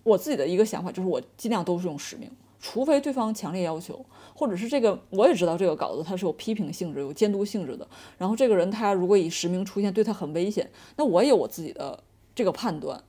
[0.02, 7.88] 我自己的一个想法，就是我尽量都是用实名，除非对方强烈要求，或者是这个我也知道这个稿子它是有批评性质、有监督性质的。
[8.18, 12.02] 然后这个人他如果以实名出现，对他很危险，那我也有我自己的
[12.34, 13.02] 这个判断，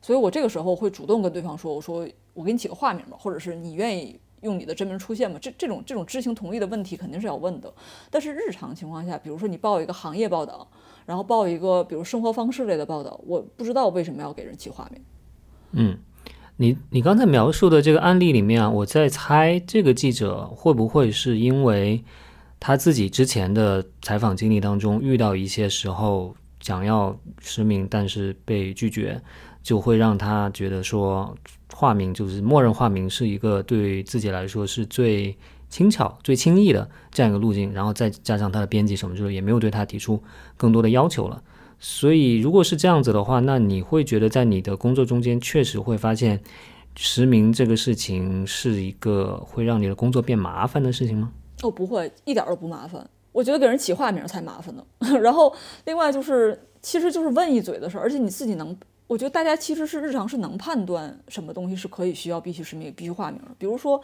[0.00, 2.08] 所以我这个时候会主动跟对方说，我说。
[2.34, 5.36] 我给你起个化名吧，或者是你愿意用你的真名出现吗？
[5.42, 7.74] 这这种这种知情同意的问题肯定是要问的。
[8.12, 10.68] 但是日常情况下，比如说你报一个行业报道，
[11.04, 15.02] 然后报一个比如生活方式类的报道，我不知道为什么要给人起化名。
[15.72, 15.98] 嗯，
[16.58, 22.04] 你你刚才描述的这个案例里面啊，我在猜这个记者会不会是因为
[22.60, 29.20] 他自己之前的采访经历当中遇到一些时候想要实名，但是被拒绝。
[29.60, 31.36] 就会让他觉得说，
[31.74, 35.36] 化名就是默认化名是一个对自己来说是最
[35.68, 40.22] 轻巧、最轻易的这样一个路径，然后再加上他的编辑什么，就是也没有对他提出
[40.56, 41.42] 更多的要求了。
[41.80, 46.40] 所以，如果是这样子的话，那你会觉得在你的工作中间确实会发现
[46.96, 51.32] 实名这个事情是一个会让你的工作变麻烦的事情吗？
[51.62, 53.08] 哦，不会，一点都不麻烦。
[53.32, 54.84] 我觉得给人起化名才麻烦呢。
[55.22, 58.76] 然后，另外就是，其实就是问一嘴的事儿，而且你自己能。
[59.06, 63.40] 我觉得大家其实是日常是能判断什么东西是可以需要必须实名、必须化名。
[63.56, 63.98] 比如说，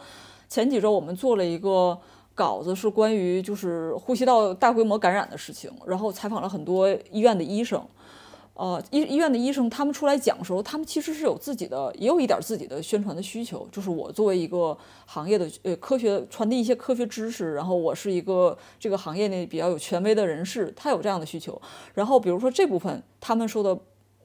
[0.49, 1.95] 前几周我们做了一个
[2.35, 7.83] 稿子，是关于就是呼吸道大规模感染的事情，然后采访了很多医院的医生。
[8.53, 13.67] 呃，医医院的医生他们出来讲的时候，他们其实是有自己的，也有一点自己的宣传的需求。
[13.71, 21.61] 就是我作为一个行业的呃科学传递一些科学知识，然后我是一个这个行业内比较有权威的人士，他有这样的需求。
[21.93, 23.77] 然后比如说这部分他们说的。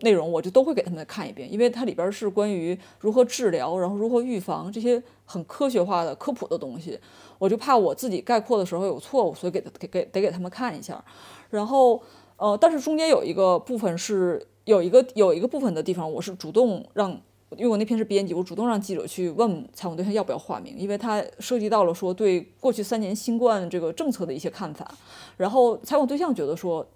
[0.03, 6.99] 内容我就都会给他们看一遍，因为它里边是关于如何治疗，然后如何预防这些很科学化的科普的东西，
[7.41, 11.05] 我就怕我自己概括的时候有错误，所以给他给给得给他们看一下。
[11.49, 12.01] 然后
[12.37, 17.11] 呃，但是中间有一个部分是有一个有一个部分的地方，我是主动让，
[17.57, 24.95] 因为我那篇是编辑，我主动让记者去问采访对象要不要化名，因为他涉及到了说对过去三年新冠这个政策的一些看法。
[25.37, 26.87] 然后采访对象觉得说。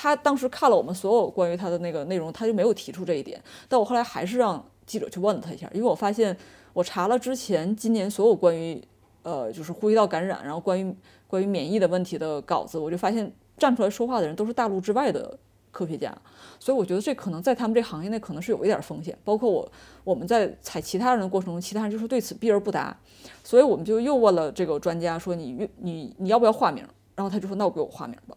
[0.00, 3.42] 他当时看了我们所有关于他的那个内容，他就没有提出这一点。
[3.68, 6.36] 但我后来还是让记者去问了他一下，因为我发现
[6.72, 8.80] 我查了之前今年所有关于
[9.22, 10.94] 呃就是呼吸道感染，然后关于
[11.26, 15.38] 关于免疫的问题的稿子，我就发现站出来说话的人都是大陆之外的
[15.70, 16.16] 科学家，
[16.58, 19.16] 所以我觉得这可能在他们这行业内可能是有一点风险。
[19.24, 19.72] 包括我
[20.04, 22.96] 我们在采其他人的过程中，其他人就是对此避而不答，
[23.44, 26.84] 所以我们就又问了这个专家说你你你要不要化名？
[27.14, 28.36] 然后他就说那我给我化名吧，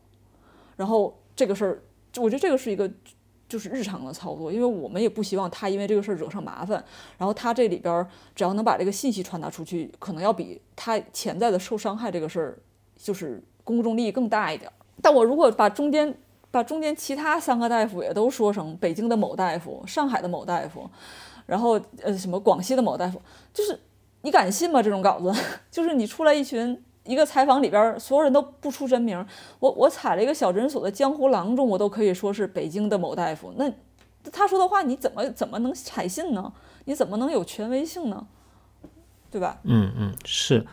[0.75, 1.17] 然后。
[1.33, 1.81] 这个事儿，
[2.17, 2.87] 我觉得这个是一个
[3.51, 6.81] 就是日常的操作，因为我们也不希望他因为这个事儿惹上麻烦。
[7.17, 12.57] 然后他这里边只要能把这个信息传达出去，可能要比他潜在的受伤害这个事儿，
[12.95, 14.73] 就是公众利益更大一点儿。
[15.01, 16.15] 但我如果把中间
[16.49, 20.89] 把中间其他三个大夫也都说成北京的某大夫、上海的某大夫，
[21.45, 23.21] 然后呃什么广西的某大夫，
[23.53, 23.77] 就是
[24.21, 24.81] 你敢信吗？
[24.81, 25.33] 这种稿子，
[25.69, 26.81] 就是你出来一群。
[27.11, 29.25] 一个采访里边，所有人都不出真名。
[29.59, 33.53] 我我踩了一个小诊所的江湖郎中，我都可以说是北京的某大夫。
[33.57, 33.69] 那
[34.31, 36.53] 他说的话，你怎么怎么能采信呢？
[36.85, 38.25] 你怎么能有权威性呢？
[39.29, 39.59] 对吧？
[39.63, 40.65] 嗯嗯，是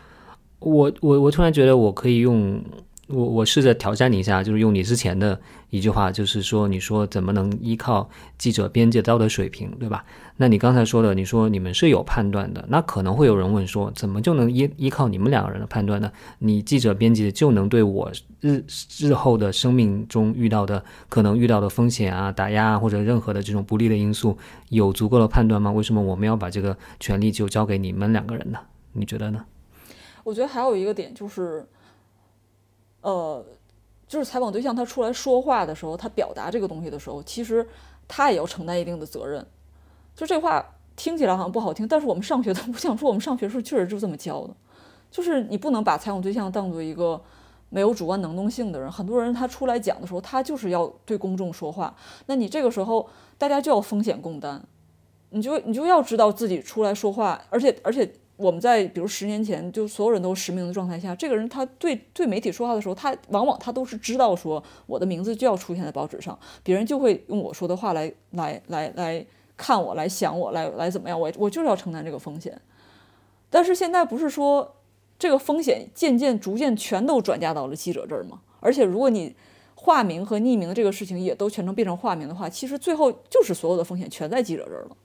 [0.61, 2.63] 我我我突然觉得我可以用。
[3.09, 5.41] 我我试着挑战你一下，就是用你之前的
[5.71, 10.05] 一句话，就是说，你说怎么能依靠记者编辑道德水平，对吧？
[10.37, 16.13] 那你刚才说的，你说你们是有判断的，那可能会有人问说，怎么就能依依靠你们两个人的判断呢？
[16.39, 18.63] 你记者编辑就能对我日
[18.99, 24.37] 日后的生命中遇到的可能遇到的风险啊、打压或者任何的这种不利的因素
[24.69, 25.73] 有足够的判断吗？
[25.73, 28.59] 为什么我们要把这个权利就交给你们两个人呢？
[28.93, 29.45] 你觉得呢？
[30.25, 31.67] 我觉得还有一个点就是。
[33.01, 33.45] 呃，
[34.07, 37.67] 就是采访对象他出来说话的时候，他表达这个东西的时候，其实
[38.09, 39.45] 他也要承担一定的责任。
[40.17, 40.65] 就这话
[40.97, 44.55] 听起来好像不好听，但是我们上学的，我想说我们上学的时候确实就这么教的，
[45.11, 47.23] 就是你不能把采访对象当做一个
[47.69, 48.91] 没有主观能动性的人。
[48.91, 51.95] 很多人他出来讲的时候，他就是要对公众说话，
[52.27, 53.09] 那你这个时候
[53.39, 54.61] 大家就要风险共担，
[55.31, 58.13] 你就你就要知道自己出来说话，而且而且。
[58.39, 72.61] 我们在比如十年前，就所有人都实名的状态下，这个人他对对媒体说话的时候，他往往他都是知道说我的名字就要出现在报纸上，别人就会用我说的话来来来来看我，来想我，来来怎么样，我我就是要承担这个风险。
[73.51, 74.77] 但是现在不是说
[75.19, 78.41] 这个风险渐渐逐渐全都转嫁到了记者这儿吗？
[78.61, 79.35] 而且如果你
[79.75, 84.97] 化名和匿名的这个事情也都全程变成化名的话，其实最后就是所有的风险全在记者这儿了。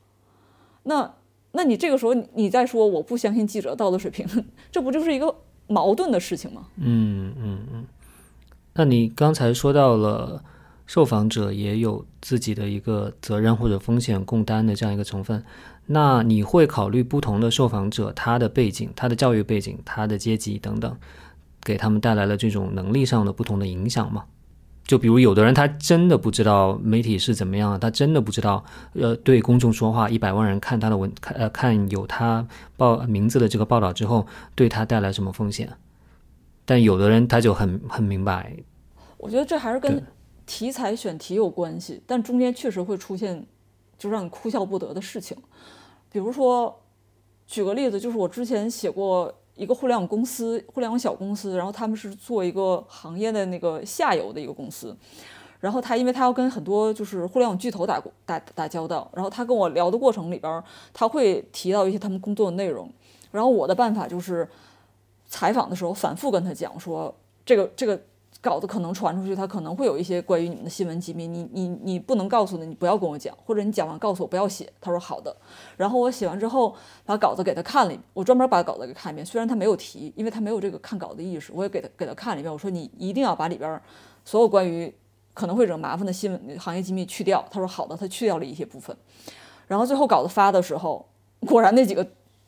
[0.83, 1.15] 那。
[1.53, 4.27] 那你这个时候你再说我不相信记者道德水平，
[4.71, 5.33] 这不就是一个
[5.67, 6.67] 矛盾的事情吗？
[6.77, 7.85] 嗯嗯嗯。
[8.73, 10.43] 那你刚才说到了
[10.85, 15.43] 受访者也有自己的一个责任或者风险共担的这样一个成分，
[15.85, 20.97] 那你会考虑不同的受访者他的背景、他的教育背景、他的阶级等等，
[21.61, 24.25] 给他们带来了这种能力上的不同的影响吗？
[24.85, 35.69] 就比如有的人他真的不知道媒体是怎么样，他真的不知道，呃，对公众说话，一百万人看他的文，看呃看有他报名字的这个报道之后，对他带来什么风险？
[36.65, 38.55] 但有的人他就很很明白。
[39.17, 40.05] 我觉得这还是跟
[40.45, 43.45] 题材选题有关系，但中间确实会出现
[43.97, 45.37] 就让你哭笑不得的事情。
[46.11, 46.81] 比如说，
[47.47, 49.33] 举个例子，就是我之前写过。
[49.55, 54.95] 一个互联网公司，互联网小公司，然后他们是做一个行业的那个下游的一个公司，
[55.59, 60.63] 然后他因为他要跟很多就是互联网巨头打打打交道，然后他跟我聊的过程里边，
[60.93, 62.89] 他会提到一些他们工作的内容，
[63.31, 64.47] 然后我的办法就是
[65.27, 67.13] 采访的时候反复跟他讲说
[67.45, 67.99] 这个这个。
[68.43, 74.69] 稿子可能传出去，他可能会有一些关于你们的新闻机密，你你你不能告诉的，你不要跟我讲，或者你讲完告诉我不要写。
[74.81, 75.33] 他说好的，
[75.77, 76.75] 然后我写完之后
[77.05, 82.51] 把稿子给他看了，我专门把稿子给看一遍，虽然他没有提，因为他没有这个看稿的意识，我也给他给他看了一遍。
[82.51, 83.81] 我说你一定要把里边
[84.25, 84.93] 所有关于
[85.33, 87.45] 可能会惹麻烦的新闻行业机密去掉。
[87.49, 88.93] 他说好的，他去掉了一些部分，
[89.67, 91.07] 然后最后稿子发的时候，
[91.47, 92.05] 果然那几个。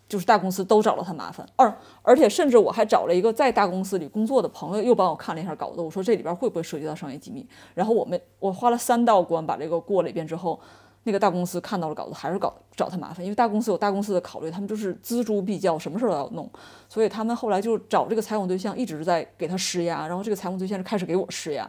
[0.08, 5.82] 就是大公司都找了他麻烦，二而且甚至我还找了一个在大公司里工作的朋友，又帮我看了一下稿子。
[5.82, 7.44] 我说这里边会不会涉及到商业机密？
[7.74, 10.60] 然后我们我花了三道关把这个过了一遍之后，
[11.04, 16.48] 那个大公司看到了稿子，还是搞找他麻烦，因为大公司有大公司的考虑，他们就是锱铢必较，什么事都要弄。
[16.88, 21.68] 所以他们后来就找这个采访对象，一直在给他施压，然后这个采访对象就开始给我施压。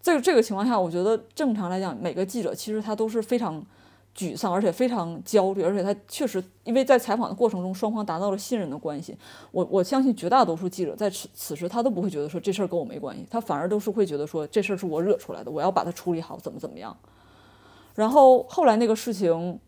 [0.00, 3.62] 这个这个情况下，我觉得正常来讲，每个记者其实他都是非常。
[4.20, 9.16] 沮丧，而且非常焦虑，而且他确实因为在采访的过程中，双方达到了信任的关系。
[9.50, 16.94] 我我相信绝大多数记者在此此时他都不会觉得说这事儿跟我没关系，他反而都是会觉得说这事儿是我惹出来的，我要把它处理好，怎么怎么样。
[17.94, 19.58] 然后后来那个事情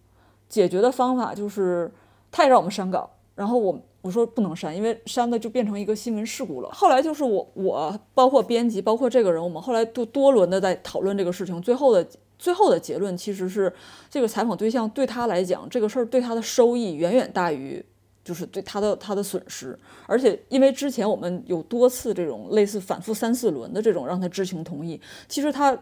[0.50, 1.90] 解决的方法就是
[2.30, 6.68] 他也让我们删稿，然后我我说不能删，因为删的就变成一个新闻事故了。
[6.72, 12.06] 后来就是我我包括编辑包括这个人，我们后来都多轮的在讨论这个事情，最后的。
[12.42, 13.72] 最后的结论其实是，
[14.10, 17.80] 这个采访对象对他来讲，这个事儿对他的收益远远大于，
[18.24, 19.78] 就是对他的他的损失。
[20.08, 25.78] 而且因为之前我们有多次这种类似反复三四轮的这种让他知情同意，其实他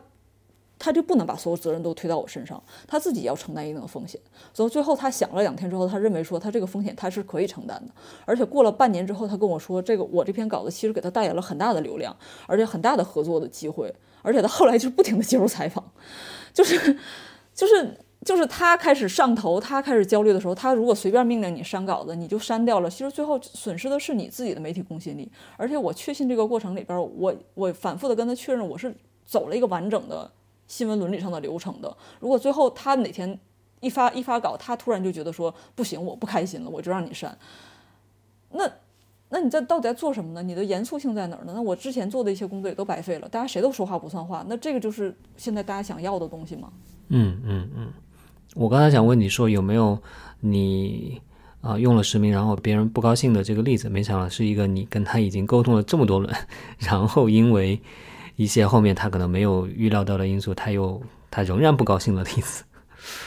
[0.79, 4.21] 他就不能把所有责任都推到我身上，他自己要承担一定的风险。
[4.53, 7.95] 所以最后他想了两天之后，他认为说他这个风险他是可以承担的。
[8.27, 12.15] 而且过了半年之后，他跟我说，这个我这篇稿子其实给他带来了很大的流量，
[12.47, 13.91] 而且很大的合作的机会。
[14.23, 15.83] 而且他后来就不停的接受采访。
[16.53, 16.99] 就是，
[17.55, 22.91] 就是，就是他开始上头，他开始焦虑的时候，他如果随便命令你删稿子，你就删掉了。
[22.91, 25.31] 其实最后损失的是你自己的媒体公信力。
[25.57, 28.95] 而且我确信这个过程里边，我我反复的跟他确认，我是
[29.25, 30.31] 走了一个完整的
[30.67, 31.97] 新闻伦理上的流程的。
[32.19, 33.39] 如果最后他哪天
[33.81, 37.37] 一发一发稿，他突然就觉得说不行，我不开心了，我就让你删，
[38.51, 38.71] 那。
[39.33, 40.43] 那你这到底在做什么呢？
[40.43, 41.53] 你的严肃性在哪儿呢？
[41.55, 46.73] 那我之前做的一些工作也都白费了，大家谁都说话不算话，那这个就是现在大家想要的东西吗？
[47.09, 47.93] 嗯嗯嗯，
[48.55, 49.97] 我刚才想问你说有没有
[50.41, 51.21] 你
[51.61, 56.35] 啊用了实名，然后别人不高兴的这个例子，没想到是一个你跟他已经沟通了这么多轮，
[56.79, 57.81] 然后因为
[58.35, 61.01] 一些后面他可能没有预料到的因素，他又
[61.31, 62.65] 他仍然不高兴的例子。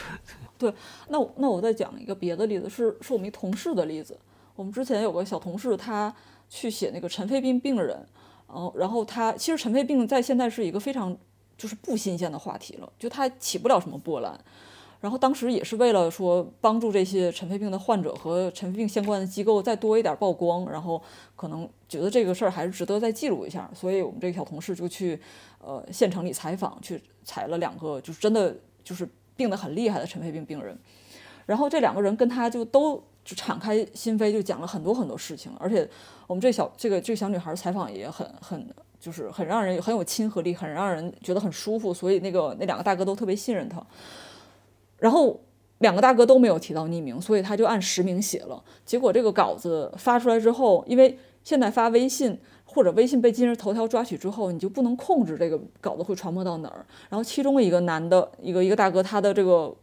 [0.58, 0.72] 对，
[1.08, 4.18] 那那我再讲一个别的例子，是是我们一同事的例子。
[4.56, 6.14] 我们之前有个小同事，他
[6.48, 8.06] 去写那个尘肺病病人，
[8.48, 11.16] 嗯，然后他其实尘肺病在现在是一个非常
[11.58, 14.38] 就是不新鲜的话题了，就它起不了什么波澜。
[15.00, 21.02] 然后当时也是为了说帮助这些尘肺病的患者和尘肺病相关的机构再多一点曝光，然后
[21.36, 25.20] 可能觉得这个事儿还是值得再记录一下，所以我们这个小同事就去
[25.58, 30.78] 呃县城里采访，去采了两个就是真的就是病得很厉害的尘肺病病人，
[31.44, 33.02] 然后这两个人跟他就都。
[33.24, 35.88] 就敞开心扉，就讲了很多很多事情，而且
[36.26, 38.68] 我们这小这个这个小女孩采访也很很
[39.00, 43.82] 就是很让人很有亲和力，很让人觉得很舒服，所以那个那两个大哥都特别信任她。
[44.98, 45.40] 然后
[45.78, 48.62] 两个大哥都没有提到匿名，所以他就按实名写了。
[48.84, 56.84] 结果这个稿子发出来之后，因为现在发微信或者微信被今日头条抓取之后，你就不能控制这个稿子会传播到哪儿。
[57.08, 59.74] 然后其中一个男的一个一个大哥，他的这个。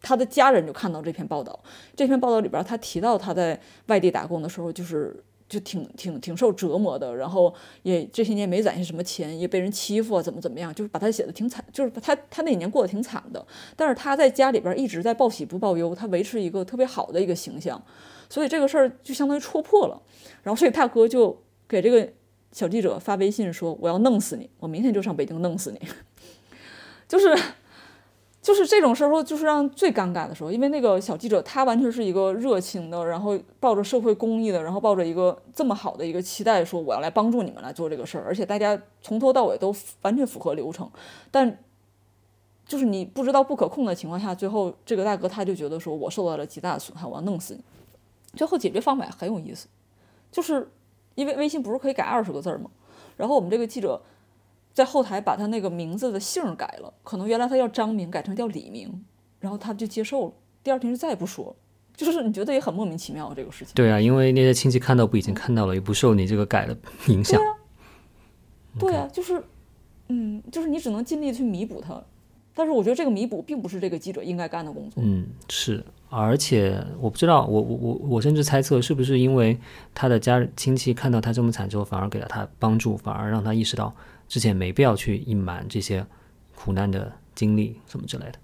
[0.00, 1.58] 他的家人就看到这篇报道，
[1.96, 13.44] 这篇报道里边他提到他在外地打工的时候，就是就挺挺挺受折磨的，然后也这些年没攒下什么钱，也被人欺负啊，怎么怎么样，就是把他写的挺惨，就是他他那几年过得挺惨的。
[13.74, 17.82] 但是他在家里边一直在报喜不报忧，他维持一个特别好的一个形象，
[18.28, 20.00] 所以这个事儿就相当于戳破了。
[20.42, 21.36] 然后所以大哥就
[21.66, 22.08] 给这个
[22.52, 25.80] 小记者发微信说：“我要弄死你，我明天就上北京弄死你。”
[27.08, 27.36] 就是。
[28.48, 40.90] 就是这种时候，就是让最尴尬的时候，因为那个小记者他完全是一个热情的，然后抱着社会公益的，然后抱着一个这么好的一个期待，说我要来帮助你们来做这个事儿，而且大家从头到尾都完全符合流程。
[41.30, 41.58] 但
[42.64, 47.60] 就是你不知道不可控的情况下，最后这个大哥他就觉得说我受到了极大的损害，我要弄死你。
[48.34, 49.68] 最后解决方法很有意思，
[50.32, 50.70] 就是
[51.16, 52.70] 因为微信不是可以改二十个字吗？
[53.18, 54.00] 然后我们这个记者。
[54.78, 59.04] 在后台把他那个名字的姓改了，可能原来他叫张明，改成叫李明，
[59.40, 60.32] 然后他就接受了。
[60.62, 61.56] 第二天就再也不说了，
[61.96, 63.74] 就是你觉得也很莫名其妙这个事情。
[63.74, 67.40] 对啊，因为那些亲戚看到不已经看到了，也不受你这个改的影响。
[68.78, 69.42] 对啊，对啊，就是，
[70.10, 72.00] 嗯，就是你只能尽力去弥补他，
[72.54, 75.02] 但是我觉得这个弥补并不是这个记者应该干的工作。
[75.04, 79.58] 嗯，是，而且我不知道，我我我我甚至猜测是不是因为
[79.92, 83.92] 他的家人亲戚看到他这么惨之后，反而给了他帮助，反而让他意识到。
[84.28, 86.06] 之前没必要去隐瞒这些
[86.54, 88.34] 苦难的经历什么之类的，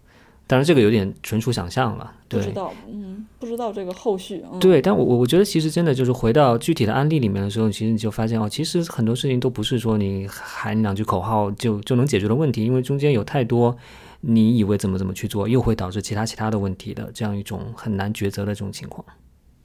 [0.46, 2.12] 当然这个有点纯属想象了。
[2.28, 4.42] 不知道，嗯，不知道这个后续。
[4.58, 13.76] 对，但我我我觉得其实真的就是回到具体的案例里面的时候，其实你就发现哦，其实很多事情都不是说你喊两句口号就就能解决的问题，因为中间有太多
[14.20, 19.04] 你以为怎么怎么去做，又会导致其他其他的问题的这样一种很难抉择的这种情况。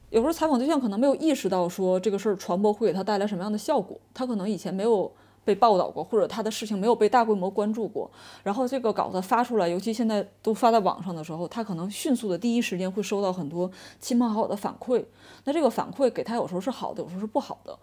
[0.10, 5.12] 有时候采访对象可能没有意识到说这个事儿传播会给他带来什么样的效果，他可能以前没有。
[5.50, 8.08] 被报道过，或者他的事情没有被大规模关注过，
[8.44, 15.04] 然后这个稿子发出来，尤其现在都发在网上的时候，他可能迅速的第一时间会收到很多亲朋好友的反馈。
[15.46, 17.80] 那这个反馈给他有时候是好的，有时候是不好的。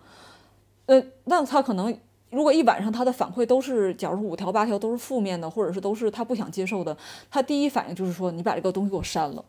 [0.87, 1.93] 呃，那他可能
[2.31, 6.97] 如果一晚上他的反馈都是，假如五条八条都是负面的，或者是都是他不想接受的，
[7.29, 9.45] 他第一反应就是说你把这个东西给我删了。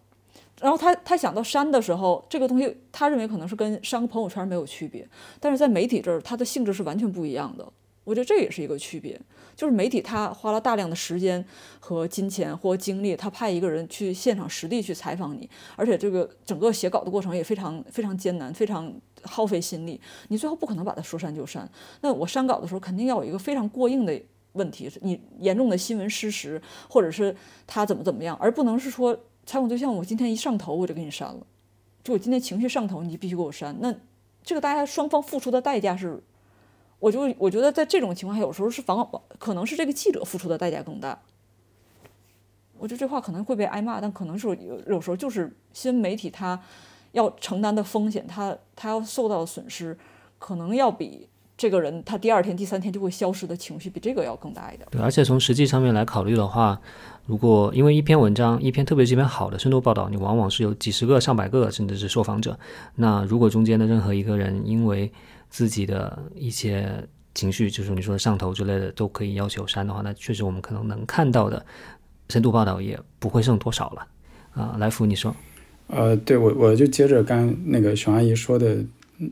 [0.59, 5.07] 然后他他想到删的时候，这个东西他认为可能是跟删个朋友圈没有区别，
[5.39, 7.63] 但是在媒体这儿，它的性质是完全不一样的。
[8.07, 9.19] 我觉得这也是一个区别，
[9.53, 11.43] 就是媒体他花了大量的时间
[11.81, 18.93] 和金钱或精力，他派一个人去现场实地去采访你，而且这个整个写稿的过程也非常非常艰难，非常
[19.23, 19.99] 耗费心力。
[20.29, 21.69] 你最后不可能把它说删就删。
[21.99, 24.17] 那我删稿的时候，肯定要有一个非常过硬的
[24.53, 27.35] 问题是，你严重的新闻失实，或者是
[27.67, 29.19] 他怎么怎么样，而不能是说。
[29.45, 31.47] 采访对象，我今天一上头我就给你删了，
[32.03, 33.73] 就我今天情绪上头，你必须给我删。
[33.79, 33.95] 那
[34.43, 36.21] 这个大家双方付出的代价是，
[36.99, 41.19] 我就我觉得在这种情况下，有时候是防可能是这个记者付出的代价更大。
[42.77, 46.59] 我觉得这话可能会被挨骂，但可能是有有时候就是新闻媒体他
[47.11, 49.97] 要承担的风险，他他要受到的损失，
[50.39, 51.27] 可能要比。
[51.57, 54.87] 这个人他第二天、第三天就会消失的情绪比这个要更大一点。
[54.91, 56.79] 对，而且从实际上面来考虑的话，
[57.25, 62.59] 如果因为一篇文章、一篇特别是一篇好的深度报道，你往往是有几十个、上百个甚至是受访者。
[62.93, 65.11] 那如果中间的任何一个人因为
[65.49, 71.65] 自己的一些情绪，就是你说上头之类的，都可以要求删的话，那确实我们可能能看到的
[72.29, 74.07] 深度报道也不会剩多少了。
[74.53, 75.35] 啊，来福，你说？
[75.87, 78.77] 呃，对我我就接着刚那个熊阿姨说的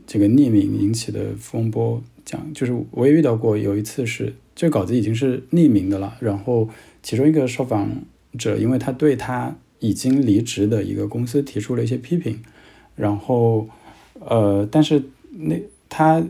[0.06, 2.02] 这个匿名引起的风波。
[2.24, 6.68] 讲就是我也遇到过，有一次是这个稿子已经是匿名的了，然后
[7.00, 7.88] 其中一个受访
[8.36, 12.42] 者，因为他对他已经离职的一个公司提出了一些批评，
[12.96, 13.68] 然后
[14.18, 15.00] 呃，但是
[15.30, 15.54] 那
[15.88, 16.24] 他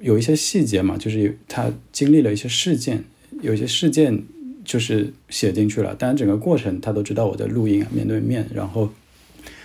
[0.00, 3.04] 有一些细节嘛，就是他经历了一些事件，
[3.42, 4.24] 有一些事件
[4.64, 8.90] 就是写进去了，但整个过程他都知道我在录音，面对面，然后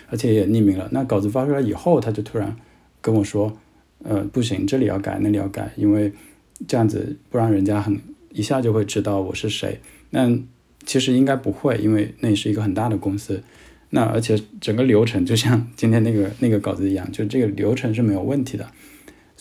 [0.09, 0.89] 而且也匿名了。
[0.91, 2.55] 那稿子发出来以后，他就突然
[3.01, 3.57] 跟我说。
[4.05, 6.11] 呃，不行，这里要改，那里要改，因为
[6.67, 7.97] 这样子不然人家很
[8.33, 9.79] 一下就会知道我是谁。
[10.09, 10.29] 那
[10.85, 13.41] 其实应该不会，因为那是一个很大的公司。
[13.91, 18.69] 那而且整个流程就像今天那个那个稿子一样，就这个流程是没有问题的。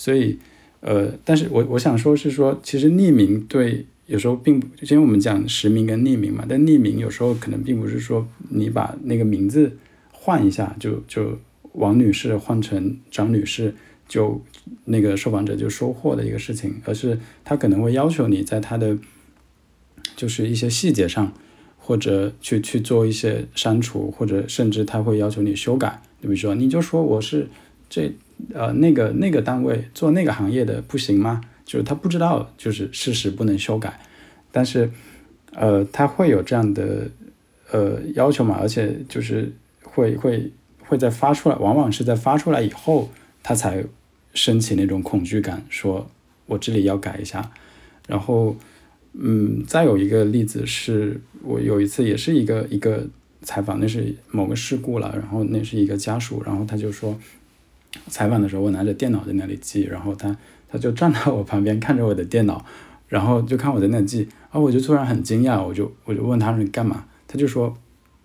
[0.03, 0.37] 所以，
[0.81, 9.79] 呃，但是我我想说是说，其实匿名对有时候并不，就因为我们讲实名跟匿名嘛，但匿名有时候可能并不是说你把那个名字
[10.11, 11.39] 换一下，就就
[11.75, 13.75] 王女士换成张女士。
[14.09, 14.43] 就
[14.85, 18.99] 那个受访者就收获的一个事情，而是他可能会要求你在他的
[20.15, 21.33] 就是一些细节上，
[21.79, 26.03] 或者去去做一些删除，或者甚至他会要求你修改。
[26.21, 27.49] 你比如说，你就说我是
[27.89, 28.13] 这
[28.55, 31.41] 呃那个那个单位做那个行业的，不行吗？
[31.65, 34.01] 就是他不知道，就是事实不能修改，
[34.51, 34.91] 但是
[35.55, 37.09] 呃他会有这样的
[37.71, 38.59] 呃要求嘛？
[38.61, 43.11] 而且就是会会会在发出来，往往是在发出来以后，
[43.43, 43.85] 他才。
[44.35, 46.11] 升起那种恐惧感，说
[46.47, 47.53] 我这里要改一下，
[48.09, 48.57] 然后，
[49.13, 53.07] 嗯，再有一个例子是我有一次也是一个一个
[53.43, 57.15] 采访，那是某个事故了，然后那是一个家属，然后他就说，
[58.09, 60.37] 采访的时候我拿着电脑在那里记，然后他
[60.69, 62.65] 他就站到我旁边看着我的电脑，
[63.09, 67.05] 然后就看我在那记，然后我就突然很惊讶，我就我就问他说你干嘛？
[67.27, 67.77] 他就说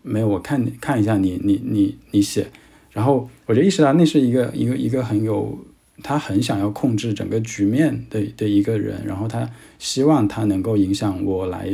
[0.01, 2.47] 没有，我看你看一下你你你你写，
[2.91, 5.57] 然后我就意识到那是一个一个一个很有。
[6.03, 9.49] 他很想要控制整个局面的的一个人，然后他
[9.79, 11.67] 希望他能够影响我来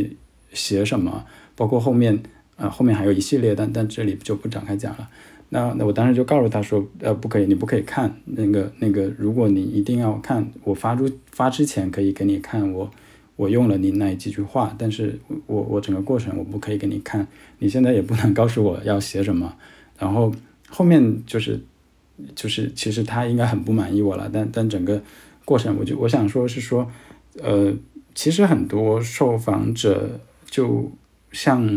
[0.53, 1.25] 写什么，
[1.57, 2.17] 包括后面，
[2.55, 5.09] 呃，后面还有一系列，但但这里就不展开讲了。
[5.53, 12.89] 那那我当时就告诉他说，呃，不可以，你不可以看那个那个，如果你一定要看，我发出发之前可以给你看我
[13.35, 17.27] 我用了你那几句话，但是我我整个过程我不可以给你看，
[17.59, 19.55] 你现在也不能告诉我要写什么，
[19.99, 20.33] 然后
[20.69, 21.61] 后面就是。
[22.35, 25.01] 就是其实他应该很不满意我了，但但整个
[25.43, 26.87] 过程，我就我想说是说，
[27.41, 27.73] 呃，
[28.13, 30.91] 其实很多受访者就
[31.31, 31.67] 像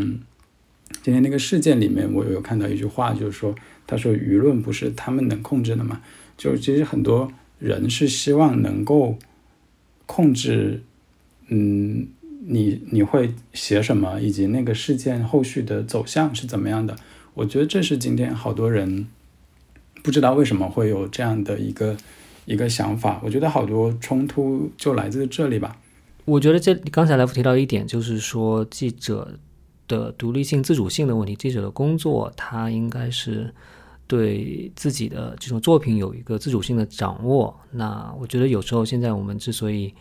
[1.02, 3.54] 今天那个事件里面，我有看到一句话，就是说，
[3.86, 6.00] 他说舆论不是他们能控制的嘛，
[6.36, 9.16] 就其实很多人是希望能够
[10.06, 10.82] 控制，
[11.48, 12.06] 嗯，
[12.46, 16.96] 你你会写什么，以及那个事件后续的走向是怎么样的，
[17.34, 19.06] 我觉得这是今天好多人。
[20.02, 21.96] 不知道为什么会有这样的一个
[22.44, 25.76] 一个想法，我觉得好多冲突就来自这里吧。
[26.24, 29.36] 我觉得这刚才来福提到一点，就是说记者
[29.88, 31.34] 的独立性、自主性的问题。
[31.34, 33.52] 记者的工作，他应该是
[34.06, 37.54] 对自己的这种作品有一个自主性的掌握。
[37.70, 39.92] 那我觉得有时候现在我们之所以，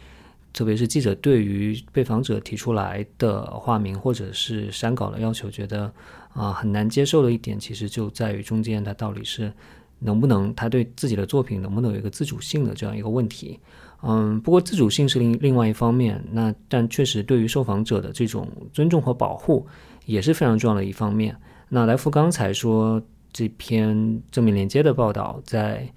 [0.54, 5.92] 特别是记者对于被访者提出来的化名或者是删稿的要求，觉得
[6.34, 9.52] 啊很难接受的一点，其实就在于中间它到底是。
[10.00, 13.58] 能不能他对自己的作品能不能有一个自主性的这样一个问题
[14.04, 19.66] 嗯，不过自主性是另另外一方面，那但确实对于受访者的这种尊重和保护
[20.06, 21.36] 也是非常重要的一方面。
[21.70, 23.02] 那来福刚才说
[23.34, 25.90] 这篇正面连接的报道在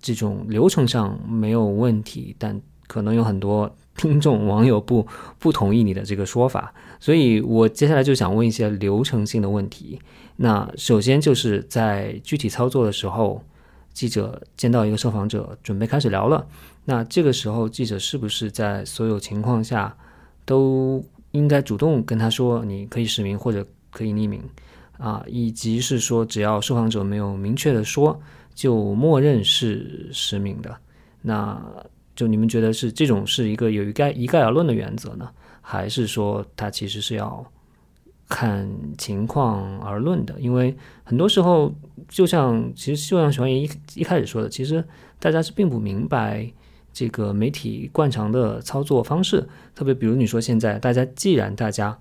[0.00, 5.06] 这种流程上没有问题，但可能有很多听众网友不
[5.38, 10.00] 不同意你的这个说法，所以我接下来就想问一些流程性的问题。
[10.36, 13.42] 那首先就是在具体操作的时候。
[13.94, 16.46] 记者见到一个受访者，准备开始聊了。
[16.88, 19.94] 那这个时候，记者是不是在所有情况下
[20.46, 24.42] 都应该主动跟他说，你可以实名或者可以匿名
[24.96, 25.22] 啊？
[25.26, 28.18] 以及是说，只要受访者没有明确的说，
[28.54, 30.74] 就默认是实名的？
[31.20, 31.62] 那
[32.16, 35.28] 就你们觉得是这种是一个有一概一概而论的原则呢，
[35.60, 37.44] 还是说他其实是要？
[38.30, 38.68] 看
[38.98, 41.74] 情况而论的，因为很多时候，
[42.08, 43.62] 就像其实就像徐欢一
[43.94, 44.84] 一开始说的，其实
[45.18, 46.46] 大家是并不明白
[46.98, 49.46] 这个媒体惯常的操作方式。
[49.76, 51.96] 特别比如你说现在大家既然大家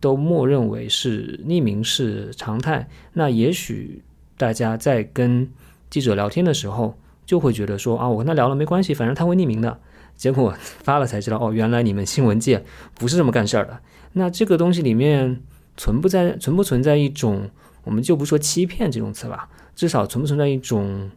[0.00, 4.02] 都默认为是匿名是常态，那也许
[4.38, 5.46] 大家在跟
[5.90, 9.78] 记者聊天的时候就会觉得说啊，我跟他聊了没关系，反正他会匿名的。
[10.16, 12.64] 结果发了才知道，哦，原来你们新闻界
[12.94, 13.80] 不是这么干事儿的。
[14.14, 15.42] 那这个东西里面。
[15.76, 17.48] 存不在存不存在一种，
[17.84, 21.10] 我们就不说欺骗这种词吧，至少存不存在一种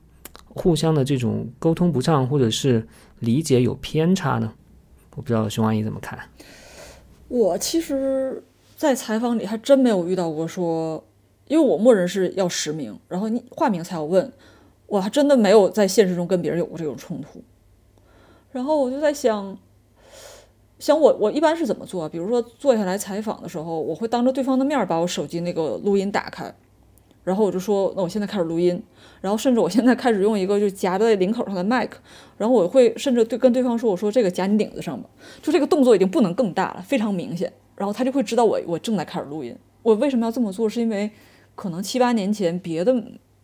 [0.55, 2.87] 互相的这种沟通不畅，或者是
[3.19, 4.53] 理解有偏差呢？
[5.15, 6.19] 我不知道熊阿姨怎么看。
[7.27, 8.43] 我其实，
[8.75, 11.03] 在采访里还真没有遇到过说，
[11.47, 14.31] 因为我默认是要实名，然后你化名才要问，
[14.87, 17.41] 我还真的没有在现实中跟别人有过这种冲突。
[18.51, 19.57] 然后我就在想。
[20.79, 22.09] 想我，我一般是怎么做？
[22.09, 26.53] 比如说坐下来采访的时候，我会当着对方的面把我手机那个录音打开，
[27.23, 28.81] 然后我就说，那我现在开始录音，
[29.21, 31.99] 然后甚至我现在开始用一个就夹在领口上的麦克，
[32.37, 35.07] 然后我会甚至对跟对方说，我说这个夹你领子上吧，
[35.41, 39.55] 就这个动作已经不能更大了，非常明显，然后他就会知道我我正在开始录音。
[39.81, 40.67] 我为什么要这么做？
[40.67, 41.09] 是因为
[41.55, 42.93] 可能七八年前别的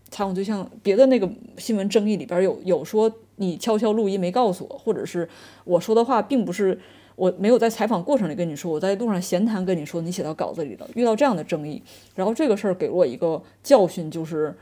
[0.10, 5.30] 采访对象、别的那个新闻争议里边有有说你悄悄录音没告诉我，或者是
[5.64, 6.80] 我说的话并不是。
[7.20, 10.88] 我没有在采访过程里跟你说，我在路上闲谈跟你说，你写到稿子里了。
[10.96, 11.84] 遇到这样的争议，
[12.16, 14.56] 然后这个事儿给了我一个教训，就是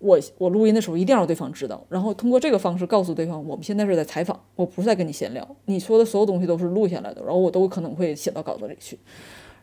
[0.00, 8.98] 我我录音的时候一定要让对方知道，然后通过这个方式告诉对方，我们现在是在采访，我不是在跟你闲聊，你说的所有东西都是录下来的，然后我都可能会写到稿子里去。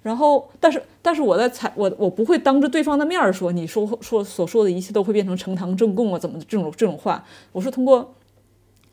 [0.02, 8.12] 然后，但是但是我在采我我不会当着对方的面儿说，你说说所说的一切都会变成呈堂证供啊，怎么这种这种话，我是通过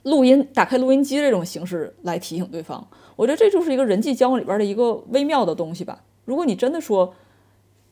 [0.08, 2.86] 录音打开录音机这种形式来提醒对方。
[3.16, 6.02] 我觉得这就是一个人际交往里边的一个微妙的东西吧。
[6.24, 7.14] 如果你真的说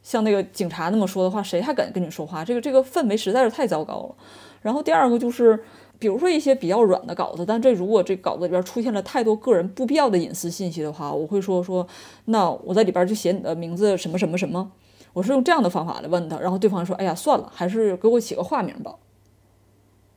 [0.02, 2.44] 像那个警察那么说的话，谁还敢跟你说话？
[2.44, 4.14] 这个这个氛围实在是太糟糕了。
[4.62, 5.62] 然后第二个就是，
[5.98, 11.86] 比如说一些比较软的稿子，但这如果这稿子里边出现了太多个人不必要的隐私信息的话，我会说说，
[12.26, 14.72] 那我在里边就写你的名字什么什么什么。
[15.12, 18.96] 我是用这样的方法来问他，然后对方说，哎呀，算了，还是给我起个化名吧。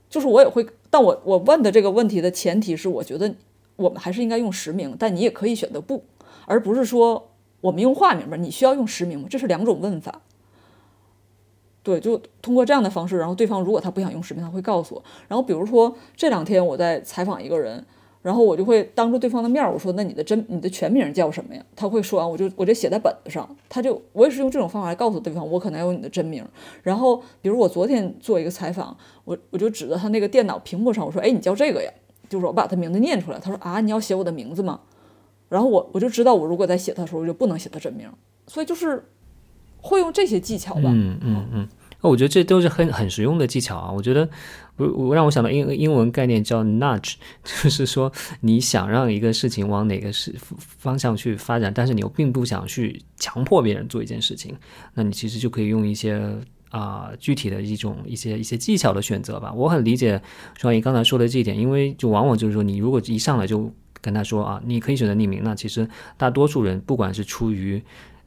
[0.09, 3.35] 就是我也会，但我我问的这个问题的前提是，我觉得。
[3.79, 6.03] 我们还是应该用实名，但你也可以选择不，
[6.45, 7.29] 而不是说
[7.61, 8.35] 我们用化名吧？
[8.35, 9.27] 你需要用实名吗？
[9.29, 10.21] 这是两种问法。
[11.81, 15.03] 对，就通过这样的方式，然后对方如果他不想用实名，他会告诉我。
[15.29, 17.85] 然后比如说这两天我在采访一个人，
[18.21, 23.49] 然后我就会当着对方的面我说：“那你的真你的全名叫什么呀？”他会说完，我就我就写在本子上。
[23.69, 26.45] 他就我也是用这种方法来告诉对方，我可能有你的真名。
[26.83, 31.91] 然后比如我昨天做一个采访，我我就指着他那个电脑屏幕上，我说：“哎，你叫这个呀？”
[32.29, 34.81] 就是我把他名字念出来，他说啊，你要写我的名字吗？
[35.47, 38.07] 然后我我就知道，我如果在写他的时候，我就不能写他真名，
[38.45, 39.03] 所以就是
[39.81, 40.81] 会用这些技巧吧。
[40.85, 41.67] 嗯嗯嗯，
[42.03, 43.91] 那我觉得这都是很很实用的技巧啊。
[43.91, 44.29] 我觉得
[44.79, 48.11] 我我让我想到英英文概念叫 nudge， 就是说
[48.41, 54.55] 你想让一个事情往哪个是方向去发展，但是你又并不想去强迫别人做一件事情，
[54.95, 56.35] 那你其实就可以用一些。
[56.71, 60.21] 啊，具体的一种一些一些技巧的选择吧，我很理解
[60.55, 67.81] 双怡刚才说的这一点，因为就往往就是说，你如果一上来就跟他说啊，你可以选择匿名，那其实大多数人不管是出于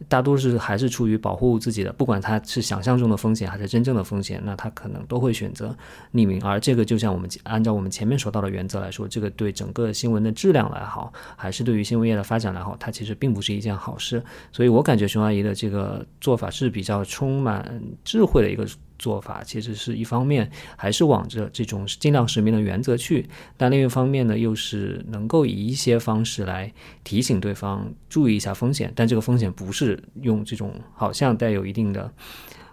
[0.08, 5.76] 大多数还是出于保护自己的，不管他是想象中的风险还是真正的风险，那他可能都会选择
[6.12, 6.42] 匿名。
[6.42, 14.22] 而这个就像我们按照我们前面说到的原则来说，这个对整个新闻的质量来好，还是对于新闻业的发展来好，它其实并不是一件好事。
[14.52, 18.66] 所以我感觉熊阿姨的这个做法是比较充满智慧的一个。
[19.02, 23.24] 做法其实是一方面，还是往着这种尽量实名的原则去；
[23.56, 26.72] 但另一方面呢，又是能够以一些方式来
[27.02, 28.92] 提醒对方注意一下风险。
[28.94, 32.12] 但这个风险不是用这种好像带有一定的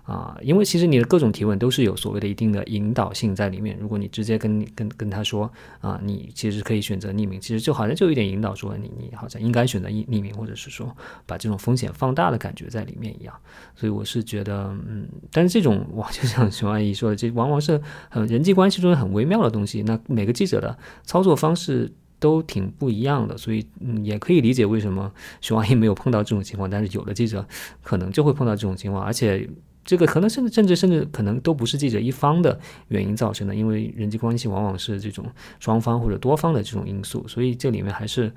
[0.10, 3.78] 啊，因为其实你的各种提问都是有所谓的一定的引导性在里面。
[3.80, 5.49] 如果你直接跟跟跟他说
[5.82, 10.97] 啊，你其实可以选择匿名，其实就好像就有点引导说你你好像应该选择匿匿名，或者是说
[11.28, 13.36] 把这种风险放大的感觉在里面一样。
[13.76, 17.80] 所以我是觉得，嗯，但是这种哇，就像熊阿姨说的，这往往是
[18.10, 19.84] 很人际关系中很微妙的东西。
[19.84, 21.93] 那每个记者的操作方式。
[22.22, 27.47] 都挺不一样的，所以嗯，也可以理解为什么熊阿姨没有碰到这种情况，但是有的记者
[27.82, 29.49] 可能就会碰到这种情况，而且
[29.90, 32.60] 这个可能甚至甚至甚至可能都不是记者一方的
[32.90, 35.26] 原因造成的，因为人际关系往往是这种
[35.60, 38.32] 双方或者多方的这种因素，所以这里面还是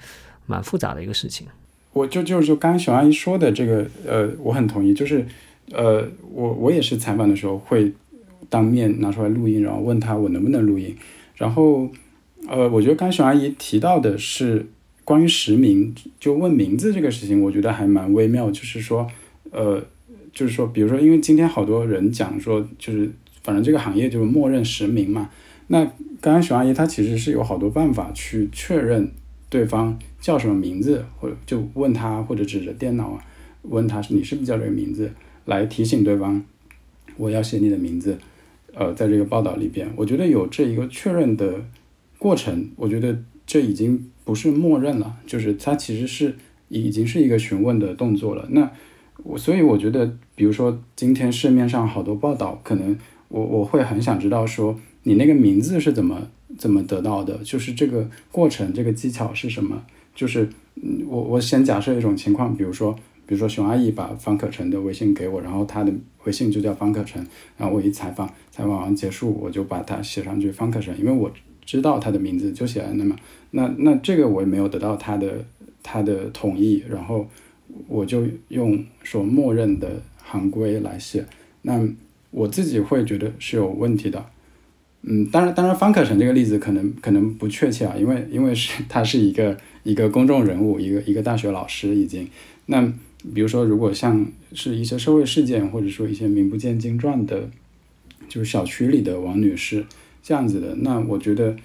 [0.47, 1.47] 蛮复杂的一个事情。
[1.93, 5.27] 我就就是就刚刚熊阿姨说的这个，呃，我很同意，就是
[5.73, 7.93] 呃，我我也是采访的时候会
[8.49, 10.97] 当面拿出来录音，然后问他我能不能录音，
[11.37, 11.91] 然后。
[12.49, 14.67] 呃，我觉得刚熊阿姨提到的是
[15.05, 18.51] 关于实名，就问名字这个事情，我觉得还蛮微妙。
[18.51, 19.07] 就是说，
[19.53, 19.81] 呃，
[20.33, 23.11] 就是说，比如说，因为今天好多人讲说，就是
[23.43, 25.31] 反正这个行业就是默认实名嘛。
[25.69, 25.85] 那
[26.21, 29.11] 刚刚熊阿姨她其实是有好多办法去确认
[29.49, 33.25] 对方叫什么名字，或者就问他，或者指着电脑啊
[33.63, 35.13] 问他是你是不是叫这个名字，
[35.45, 36.43] 来提醒对方
[37.17, 38.19] 我要写你的名字。
[38.75, 41.65] 呃，在这个报道里边，我觉得有这一个确认的。
[42.19, 46.37] 过程，我觉得这已经不是默认了，就是它其实是
[46.69, 48.47] 已经是一个询问的动作了。
[48.51, 48.71] 那
[49.23, 52.97] 我所以我觉得，比如说今天市面上好多报道，可能
[53.29, 59.83] 我我会很想知道说你那个名字是怎么怎么得到的，就是这个过程这个技巧是什么？
[60.15, 62.93] 就是嗯我我先假设一种情况，比如说
[63.27, 65.93] 比如说熊阿姨把方可成的微信给我，然后他的
[66.25, 67.25] 微信就叫方可成，
[67.57, 71.31] 然后我一采访采访完结束，我就把它写上去方可成，因为我。
[71.65, 73.17] 知道他的名字就写在那嘛，
[73.53, 75.45] 那那这个我也没有得到他的
[75.81, 77.25] 他的同意，然后
[77.89, 81.25] 我就用说默认的行规来写，
[81.63, 81.87] 那
[82.31, 84.25] 我自己会觉得是有问题的，
[85.03, 92.29] 嗯，当然当然方可成这个例子可能可能不确切啊，因为因为是他是一个一个公众人物，一个一个大学老师已经，
[92.67, 92.83] 那
[93.35, 97.49] 比如说如果像是一些社会事件或者说一些名不见经传的，
[98.29, 99.85] 就是小区里的王女士。
[100.25, 101.57] 这样子的，那我觉得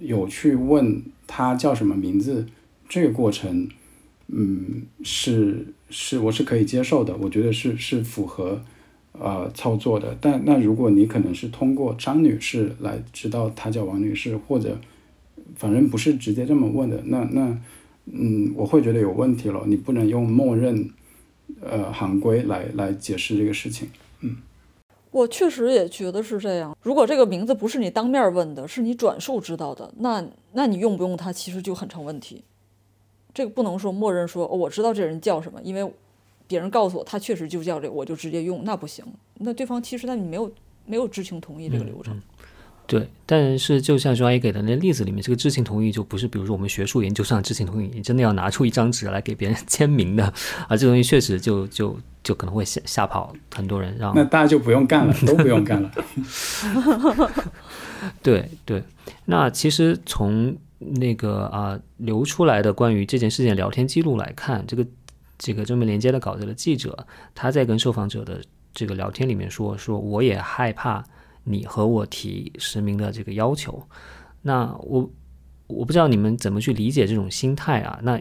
[0.00, 2.44] 有去问他叫什么名字，
[2.88, 3.68] 这个过程，
[4.32, 8.62] 嗯，是是我是可以接受的，我觉得是是符合
[9.12, 10.16] 呃操作的。
[10.20, 14.78] 但那如果你可能是通过张女士来知道她叫王女士，或者
[15.56, 17.58] 反正不是直接这么问的，那那
[18.06, 19.64] 嗯，我会觉得有问题了。
[19.66, 20.90] 你不能用默认
[21.60, 23.88] 呃行规来来解释这个事情，
[24.20, 24.36] 嗯。
[25.10, 26.76] 我确实也觉得是这样。
[26.80, 32.44] 如果这个名字不是你当面问的，是你转述知道的，那那你用不用它，其实就很成问题。
[33.32, 35.92] 这个不能说默认说，哦，我知道这人叫什么，因为
[36.46, 39.04] 别人告诉我他确实就叫这个，我就直接用，那不行。
[39.38, 40.50] 那对方其实那你没有
[40.84, 42.20] 没有知情同意这个流程。
[42.86, 50.24] 对，但是就像阿姨给的那例子里面，这个知情同意就不是，比如说我们学术研究上知情同意，你真的要拿出一张纸来给别人 签名的，
[50.66, 55.92] 啊，这东西确实就就就可能会吓吓跑很多人，让那大家就不用干了，都不用干了。
[58.24, 58.82] 对对，
[59.26, 64.84] 那其实从那个啊流出来的关于这件事件聊天记录来看，这个
[65.38, 68.42] 这个正面连接的稿子的记者，他在跟受访者的
[68.74, 71.04] 这个聊天里面说说，我也害怕。
[71.42, 73.82] 你和我提实名的这个要求，
[74.42, 75.10] 那我
[75.68, 77.98] 我不知道你们怎么去理解这种心态啊？
[78.02, 78.20] 那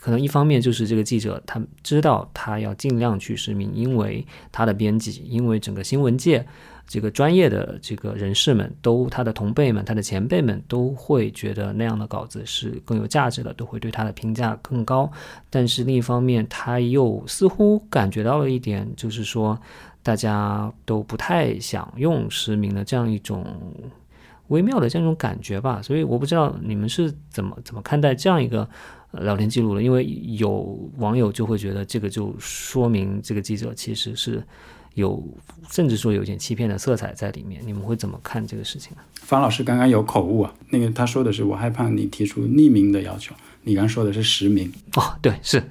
[0.00, 6.44] 可能一方面就是这个记者他知道他要尽量去实名，因为他的编辑，因为整个新闻界
[6.88, 15.08] 这个专业的这个人士们都他的同辈们、他的前辈们都会觉得那样的稿子是更有价值的，都会对他的评价更高。
[15.48, 19.56] 但是另一方面，他又似乎感觉到了一点，就是说。
[20.00, 23.44] 大家都不太想用实名的这样一种
[24.46, 28.66] 微妙的这样一种感觉吧，所以我不知道你们是怎么怎么看待这样一个
[29.12, 30.06] 聊天记录的，因为
[30.38, 34.42] 有网友就会觉得这个就说明这个记者其实是
[34.98, 35.22] 有
[35.70, 39.02] 甚至说有点欺骗的色彩在里面，你们会怎么看这个事情呢？
[39.14, 45.62] 方老师刚刚有口误啊，那个他说的是我害怕你提出匿名的要求，你刚说的是实名哦，对，是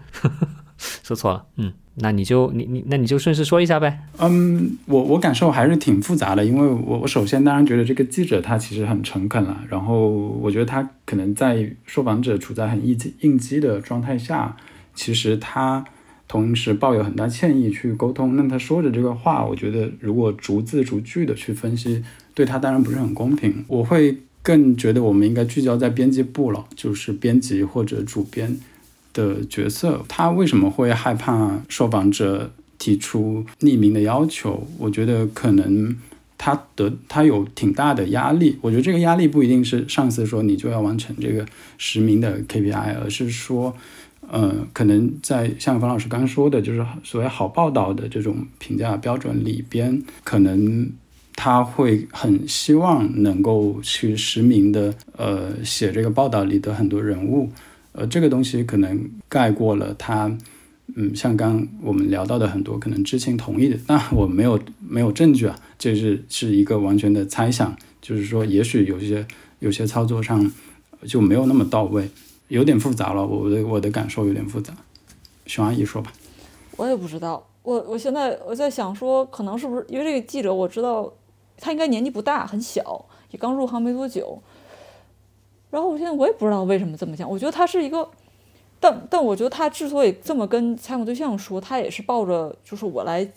[1.04, 1.74] 说错了，嗯。
[2.00, 4.00] 那你就你你那你就顺势说一下呗。
[4.20, 14.56] 嗯，我我感受还是挺复杂的，因为我我首先当然觉得这个记者他其实很诚恳了，然后我觉得他可能在受访者处在很应激应激的状态下，
[14.94, 15.84] 其实他
[16.28, 18.36] 同时抱有很大歉意去沟通。
[18.36, 22.04] 那他说着这个话，我觉得如果逐字逐句的去分析，
[22.34, 23.64] 对他当然不是很公平。
[23.68, 28.58] 我会更觉得我们应该聚焦在编辑部了，就是编辑或者主编。
[29.14, 35.98] 的角色，他为什么会害怕受访者提出匿名的要求，我觉得可能
[36.38, 38.60] 他的他有挺大的压力。
[38.62, 41.44] 我觉得这个压力不一定是上司说你就要完成这个
[41.80, 43.76] 实名的 KPI，而是说，
[44.30, 50.90] 呃，可能在像方老师刚说的，就是所谓好报道的这种评价标准里边，可能。
[51.40, 57.48] 他会很希望能够去实名的，呃，写这个报道里的很多人物，
[57.92, 60.36] 呃，这个东西可能盖过了他，
[60.96, 69.24] 嗯，像刚我们聊到的很多可能知情同意的，那我没有没有证据啊，这是是一个完全的猜想，就是说也许有些
[69.60, 70.52] 有些操作上
[71.04, 72.10] 就没有那么到位，
[72.48, 74.74] 有点复杂了，我的我的感受有点复杂，
[75.46, 76.12] 熊阿姨说吧，
[76.76, 81.14] 我也不知道，我我现在我在想说，可能是不是因为这个记者我知道。
[81.60, 84.40] 他应该年纪不大，很小，也刚入行没多久。
[85.72, 87.28] 然后我现在我也不知道为什么这么讲。
[87.28, 88.08] 我觉得他是一个，
[88.80, 93.28] 但但我觉得他之所以这么跟采访对象说，他也是抱着就是我来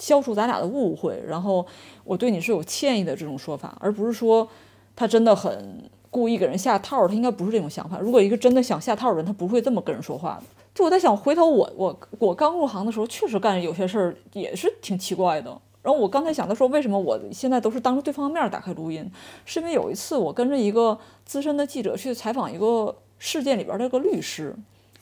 [0.00, 1.64] 消除咱俩的误会，然后
[2.02, 4.48] 我对你是有歉意的这种说法，而不是说
[4.96, 7.08] 他真的很故意给人下套。
[7.08, 7.98] 他应该不是这种想法。
[7.98, 10.42] 如果一个真的想下套的人，他不会这么跟人说话的。
[10.74, 15.56] 就我在想，回头我我我刚入行的时候，确实干有些事儿也是挺奇怪的。
[15.82, 19.10] 然后我刚才想到说，为什么我现在都是当着对方的面打开录音？
[19.46, 24.54] 是因为有一次我跟着一个资深的记者去采访一个事件里边的一个律师，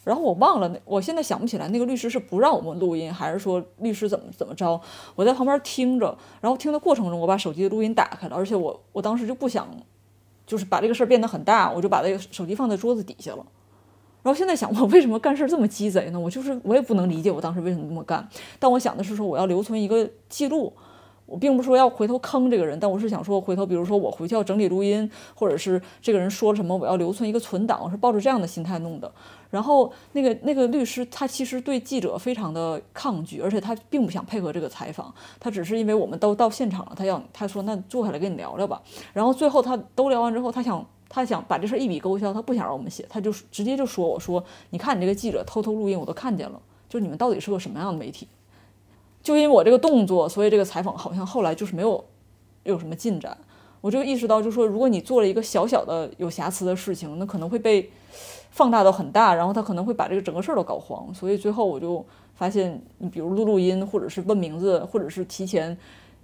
[0.05, 4.81] 然后我忘了那，我现在想不起来那个律师是不让我们录音，还是说律师怎么怎么着？
[5.17, 9.69] 我在旁边听着，然后听的过程中，我把手机的录音打开了，而且我我当时就不想，
[10.49, 13.47] 就是把这个事儿变得很大，我就把这个手机放在桌子底下了。
[14.23, 16.19] 然后现在想， 我为什么干事这么鸡贼呢？
[16.19, 18.27] 我就是我也不能理解我当时为什么这么干。
[18.59, 20.73] 但我想的是说，我要留存一个记录。
[21.27, 29.13] 我并不是说要回头坑这个人，但我是想说，回头比如说我回去要整理录音，或者是这个人说了什么，我要留存一个存档，我是抱着这样的心态弄的。
[29.51, 38.83] 然后那个那个律师他其实对记者非常的抗拒，而且他并不想配合这个采访，他只是因为我们都到现场了，他要他说那坐下来跟你聊聊吧。
[39.13, 40.85] 然后最后他都聊完之后，他想。
[41.11, 48.29] 他想把这事一笔勾销，他不想让我们写，他就直接就说：“我说，你看你这个记者偷偷录音，我都看见了，就你们到底是个什么样的媒体？
[49.23, 52.05] 就因为我这个动作，所以这个采访好像后来就是没有
[52.65, 53.35] 有什么进展。
[53.81, 57.91] 我就意识到，就说如果你做了一个小小的有瑕疵的事情，那可能会被
[58.51, 61.13] 放大到很大，然后他可能会把这个整个事儿都搞黄。
[61.15, 65.77] 所以最后我就发现，你比如录录音，或者是问名字，或者是提前，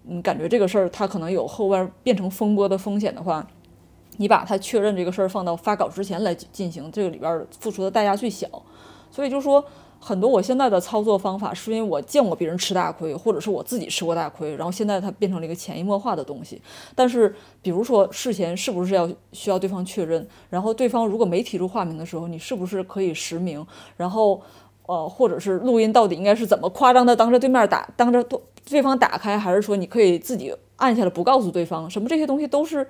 [0.03, 3.47] 你，感觉这个事儿他可能有后边变成风波的风险的话。”
[4.17, 8.47] 你把他确认这个事儿放到发稿之前来进行，这个里边付出的代价最小。
[9.11, 9.65] 所以就说
[10.05, 16.61] 很多我现在的操作方法，是因为我见过别人吃大亏，或者是我自己吃过大亏，然后现在它变成了一个潜移默化的东西。
[16.95, 23.67] 但是比如说事前是不是要需要对方确认，然后对方如果没提出化名的时候，你是不是可以实名？
[23.97, 24.43] 然后
[24.85, 28.23] 呃，或者是录音到底应该是怎么夸张的当着对面打，当着
[28.69, 31.89] 对方打开，还是说你可以自己按下来不告诉对方？
[31.89, 32.87] 什么这些东西都是。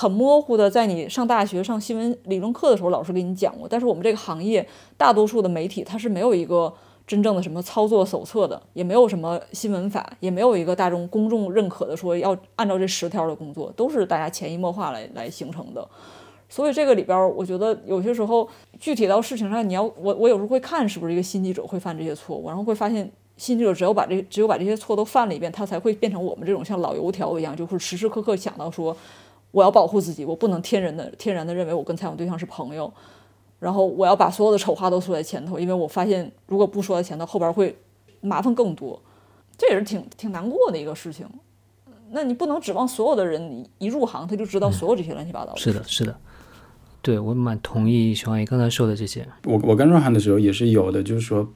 [0.00, 3.66] 很模糊的，在你上大学上新闻理论课的时候，老师给你讲过。
[3.68, 4.64] 但是我们这个行业
[4.96, 6.72] 大多数的媒体，它是没有一个
[7.04, 15.84] 真正的什么操作手册的，也没有什么新闻法，也没有一个大众公众认可的说要按照这十条的工作，都是大家潜移默化来来形成的。
[16.48, 28.96] 所以这个里边，我觉得有些时候具体到事情上，你要我我有时候会看是不是一个新记者会犯这些错误，然后会发现新记者只有把这只有把这些错都犯了一遍，他才会变成我们这种像老油条一样，就会时时刻刻想到说。
[29.50, 32.92] 我要保护自己，我不能天然的天然的认为我跟采访对象是朋友，
[33.58, 37.76] 然后我要把所有的丑话都说在前头，因为我发现如果不说在前头，后边会
[38.20, 39.00] 麻烦更多，
[39.56, 41.26] 这也是挺挺难过的一个事情。
[42.10, 45.56] 那你不能指望所有的人一入行他就知道所有这些乱七八糟。
[45.56, 46.16] 是的，是的，
[47.02, 49.26] 对我蛮同意熊阿姨刚才说的这些。
[49.44, 51.48] 我我刚入行的时候也是有的，就是说，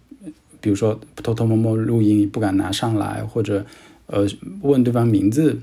[0.60, 3.64] 比如说偷偷摸摸录音不敢拿上来，或者
[4.06, 4.26] 呃
[4.62, 5.58] 问对方名字，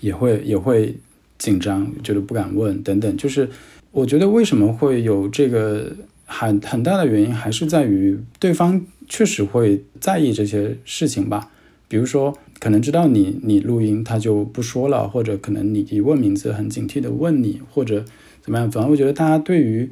[0.00, 0.98] 也会也会。
[1.38, 3.48] 紧张，觉得不敢问，等等，就是
[3.90, 11.50] 我觉得为什么会有这个很很大的原因，还是在于对方确实会在意这些事情吧。
[11.88, 18.04] 比如说，可能知道你你录音，他就不说了，或者可能你一问名字，很警惕的问你，或者
[18.42, 18.70] 怎么样。
[18.70, 19.90] 反正我觉得大家对于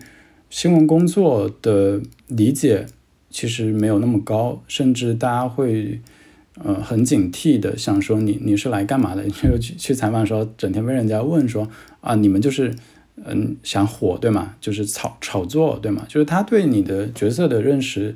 [0.51, 2.86] 新闻工作的理解
[3.30, 6.01] 其实没有那么高，甚至大家会。
[6.62, 9.28] 呃，很警惕的，想说你你是来干嘛的？
[9.28, 11.68] 就去 去采访的时候，整天被人家问说
[12.00, 12.72] 啊，你们就是
[13.24, 14.55] 嗯想火对吗？
[14.61, 16.05] 就是炒炒作对吗？
[16.09, 18.14] 就是他对你的角色的认识，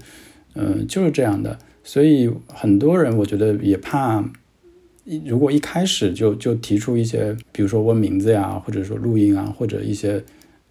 [0.54, 1.58] 嗯就是这样的。
[1.82, 4.22] 所以很多人我觉得也怕，
[5.24, 10.22] 如果一开始就就提出一些，比如说问名字呀，或者说录音啊，或者一些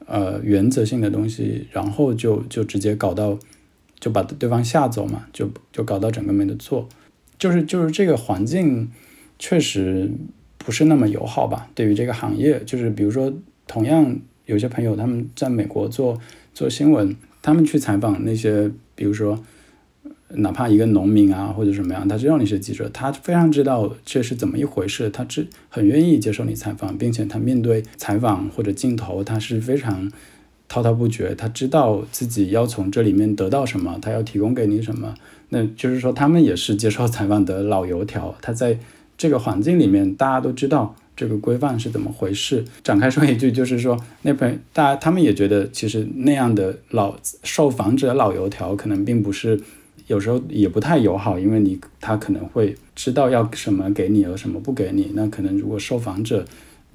[0.06, 3.38] 呃原则性的东西，然后就就直接搞到
[4.00, 6.88] 就把对方吓走嘛，就就搞到整个没得做。
[7.38, 8.90] 就是就是这个环境
[9.40, 10.12] 确实
[10.58, 11.70] 不是那么友好吧？
[11.76, 13.34] 对于这个行业，就是比如说，
[13.68, 14.16] 同样
[14.46, 16.20] 有些朋友他们在美国做
[16.54, 19.44] 做新闻，他们去采访那些，比如说。
[20.32, 30.12] 哪怕一个农民啊，或者什么样，他知道你是记者，他非常知道这是怎么一回事，他知很愿意接受你采访，并且他面对采访或者镜头，他是非常
[30.68, 35.16] 滔滔不绝，他知道自己要从这里面得到什么，他要提供给你什么。
[35.50, 38.78] 那就是说，他们也是接受采访的老油条，他在
[39.18, 42.66] 这个环境里面，大家都知道这个规范是怎么回事。
[42.84, 49.60] 展开说一句，就是说，那朋大家他们也觉得，其实那样的老受访者老油条，可能并不是。
[50.06, 55.12] 有时候也不太友好，因为你他可能会知道要什么给你，而什么不给你。
[55.14, 56.46] 那可能如果受访者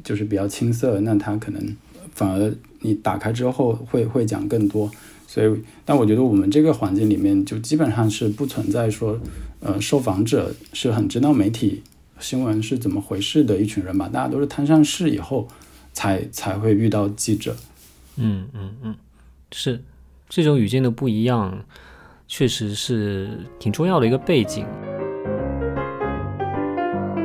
[0.03, 1.77] 就是比较青涩，那他可能
[2.15, 2.51] 反而
[2.81, 4.91] 你打开之后会会讲更多。
[5.33, 9.19] 所以，但我觉得我们这个环境里面就基本上是不存在说，
[9.61, 11.83] 呃，受访者是很知道媒体
[12.21, 14.11] 新闻是怎么回事的一群人吧。
[14.13, 15.49] 大家都是摊上事以后
[15.95, 17.57] 才才会遇到记者。
[18.17, 18.95] 嗯嗯嗯，
[19.53, 19.81] 是
[20.29, 21.65] 这种语境的不一样。
[22.29, 23.29] 确实是
[23.59, 24.67] 挺重要的一个背景。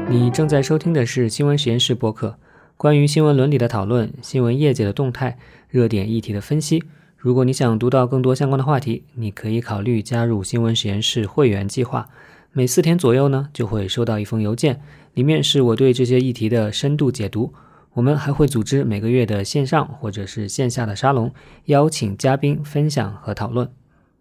[0.09, 2.37] 你正在收听的是新闻实验室播客，
[2.77, 5.37] 关于新闻伦理的讨论、新闻业界的动态、
[5.69, 6.83] 热点议题的分析。
[7.17, 12.07] 如果你想读到更多相关的话题，你可以考虑加入新闻实验室会员计划。
[12.51, 14.81] 每四天左右呢，就会收到一封邮件，
[15.15, 17.53] 里面是我对这些议题的深度解读。
[17.93, 21.33] 我们还会组织每个月的线上或者是线下的沙龙，
[21.65, 23.67] 邀请嘉宾分享和讨论。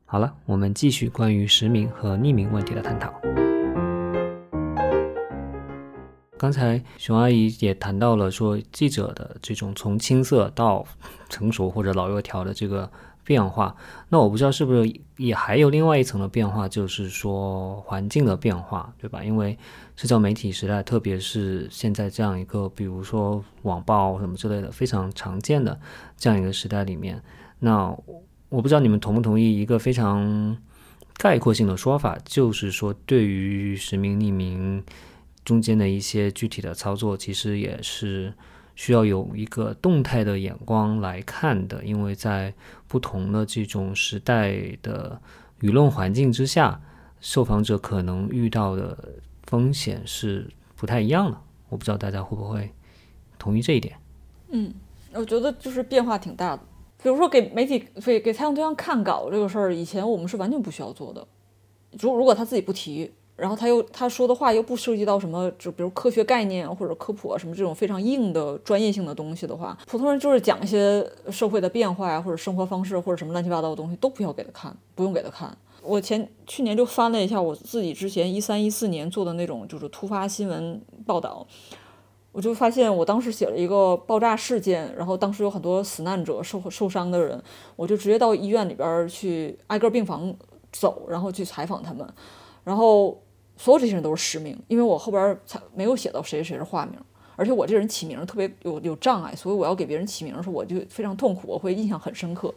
[0.07, 3.13] 好了，我们继续关于实名和匿名问题的探讨。
[6.39, 10.87] 刚才熊阿姨也谈到了说记者的这种从青涩到
[11.28, 12.91] 成熟或者老油条的这个
[13.24, 13.74] 变化，
[14.09, 19.24] 那我不知道是不是也还有另外一层的变化，就是说环境的变化，对吧？
[19.24, 19.59] 因为
[19.97, 25.78] 社交媒体时代，特别是现在这样一个，比如说网暴什么之类的非常常见的
[26.16, 27.22] 这样一个时代里面，
[27.59, 27.97] 那。
[28.49, 30.57] 我不知道你们同不同意一个非常
[31.14, 34.80] 概括性的说法，就是说，对于实名匿名
[35.47, 38.35] 中间的一些具体的操作，其实也是
[38.75, 42.53] 需要有一个动态的眼光来看的，因为在
[42.89, 45.19] 不同的这种时代的
[45.61, 46.81] 舆论环境之下，
[47.21, 48.99] 受访者可能遇到的
[49.45, 51.41] 风险是不太一样的。
[51.69, 52.71] 我不知道大家会不会
[53.39, 53.97] 同意这一点？
[54.49, 54.75] 嗯，
[55.13, 56.63] 我觉得就是变化挺大的。
[57.03, 61.25] 比如说给媒体给给采访对象看稿这个事儿，以前我们是完全不需要做的。
[62.01, 75.57] 如如果他自己不提，然后他又他说的话又不涉及到什么，就比如科学概念或者科普啊什么这种非常硬的专业性的东西的话，普通人就是讲一些社会的变化呀，或者生活方式或者什么乱七八糟的东西，都不要给他看，不用给他看。
[75.82, 81.47] 我前去年就翻了一下我自己之前一三一四年做的那种就是突发新闻报道。
[82.32, 87.43] 我就发现，我当时写了一个爆炸事件，然后当时有很多死难者、受受伤的人，
[87.76, 90.34] 我就直接到医院里边去挨个病房
[90.70, 92.07] 走，然后去采访他们，
[92.62, 93.18] 然后
[93.57, 96.99] 所有这些人都是实名，因为我后边才没有写到谁谁是化名，
[97.37, 102.55] 而且我这人起名特别有有障碍，所以我要给别人起名的时候我就非常痛苦，我会印象很深刻，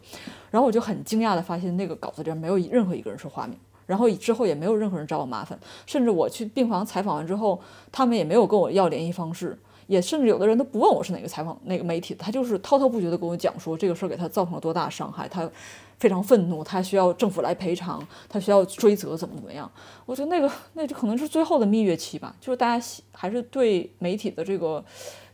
[0.50, 3.56] 然后我就很惊讶的发现那个稿子里边没有任何一个人是化名。
[3.86, 9.58] 然后之后也没有任何人找我麻烦，甚至我去病房采访完之后，他们也没有跟我要联系方式。
[9.90, 15.50] 也甚至有的人都不问我是哪个采访哪个媒体，他就是滔滔不绝的跟我讲说这个事儿给他造成了多大伤害，他
[15.98, 19.68] 非常愤怒，他需要政府来赔偿，他需要追责怎么怎么样。
[20.06, 24.84] 我觉得那个那就可能是最后的蜜月期吧，就是大家还是对媒体的这个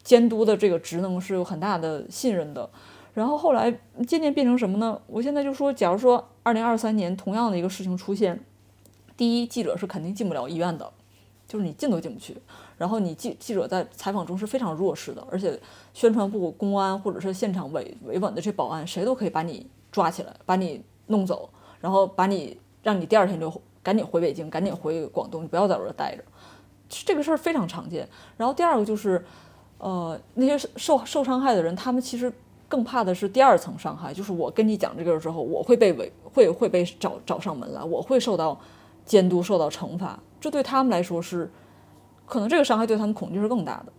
[0.02, 2.70] 监督的这个职能是有很大的信任的。
[3.12, 3.70] 然后后来
[4.06, 4.98] 渐渐变成什么呢？
[5.06, 8.42] 我现在就说，假如说二零二三年同样的一个事情出现，
[9.18, 10.90] 第一，记者是肯定进不了医院的，
[11.46, 12.34] 就是你进都进不去。
[12.78, 15.58] 然后你记记者在采访中是非常弱势的，而且
[15.94, 21.48] 宣传部、公安或者是现场维维稳的这保安，谁都可以把你抓起来，把你弄走，
[21.80, 23.50] 然后把你让你第二天就
[23.82, 26.22] 赶紧回北京，赶紧回广东，你不要在这儿待着。
[26.88, 28.06] 这个事儿非常常见。
[28.36, 29.24] 然后第二个就是，
[29.78, 32.30] 呃，那些受受伤害的人，他们其实
[32.68, 38.60] 更怕的是第二层伤害，就是我跟你讲这个之后，我会被维会会被找找上门来，我会受到
[39.06, 41.50] 监督、受到惩罚，这对他们来说是。
[42.26, 43.92] 可能这个伤害对他们恐惧是更大的，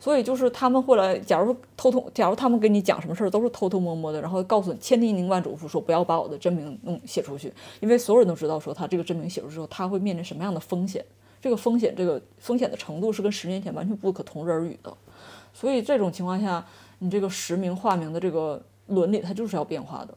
[0.00, 11.04] 所以就是他们会来，假如偷偷，假如他们跟你讲什么事儿都是偷偷摸摸的，然后告诉你千叮咛万嘱咐说不要把我的真名弄写出去，因为所有人都知道说他这个真名写出之后他会面临什么样的风险，
[11.40, 14.96] 这个风险这个风险的程度是跟十年前完全不可同日而语的，
[15.52, 16.64] 所以这种情况下，
[17.00, 20.14] 你这个实名化名的这个伦理它就是要变化的。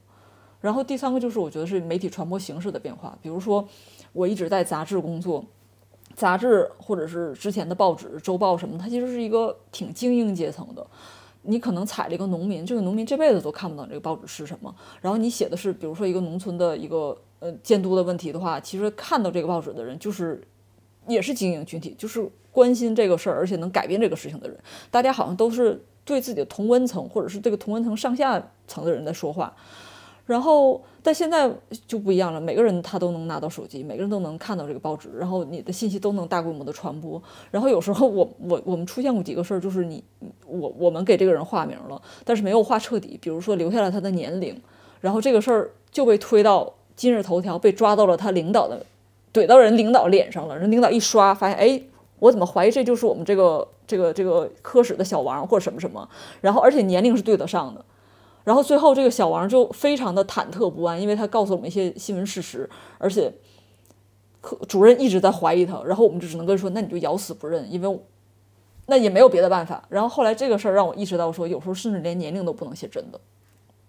[0.61, 3.67] 然后第三个就是我觉得是媒体传播形式的变化，比如说
[4.13, 5.43] 我一直在杂志工作。
[6.21, 10.85] 杂志或者是之前的报纸、周报什么，它其实是一个挺精英阶层的。
[11.41, 14.71] 你可能踩了一个农民，这个农民这辈子都看不懂这个报纸是什么。
[15.01, 20.39] 然后你写的是，比如说一个农村的一个呃监督的问题的话，其实看到这个报纸的人就是
[21.07, 24.55] 也是精英群体，就是关心这个事儿，而且能改变这个事情的人。
[24.91, 29.51] 大家好像都是对自己的同温层或者是这个同温层上下层的人在说话。
[30.25, 31.51] 然后，但现在
[31.87, 37.21] 就不一样了，每个人他都能拿到手机，每个人都能看到这个报纸，然后你的信息都能大规模的传播。
[37.49, 40.01] 然后有时候我我我们出现过几个事儿，就是你
[40.45, 44.55] 我我们给这个人化名了，但是没有化彻底，比如说留下了他的年龄，
[45.01, 48.85] 然后这个事儿就被推到今日头条，被抓到了他领导的，
[49.33, 50.57] 怼到人领导脸上了。
[50.57, 51.81] 人领导一刷，发现哎，
[52.19, 56.07] 我怎么怀疑这就是我们这个这个这个科室的小王或者什么什么，
[56.39, 57.83] 然后而且年龄是对得上的。
[58.43, 63.31] 然后最后这个小王就非常的忐忑不安，因为他告诉我们一些新闻事实，而且
[64.41, 67.99] 科主任一直在怀疑他，然后我们就只能跟他说，那你就咬死不认，因为
[68.87, 69.83] 那也没有别的办法。
[69.89, 73.19] 然后后来这个事儿让我意识到，说有时候甚至连年龄都不能写真的，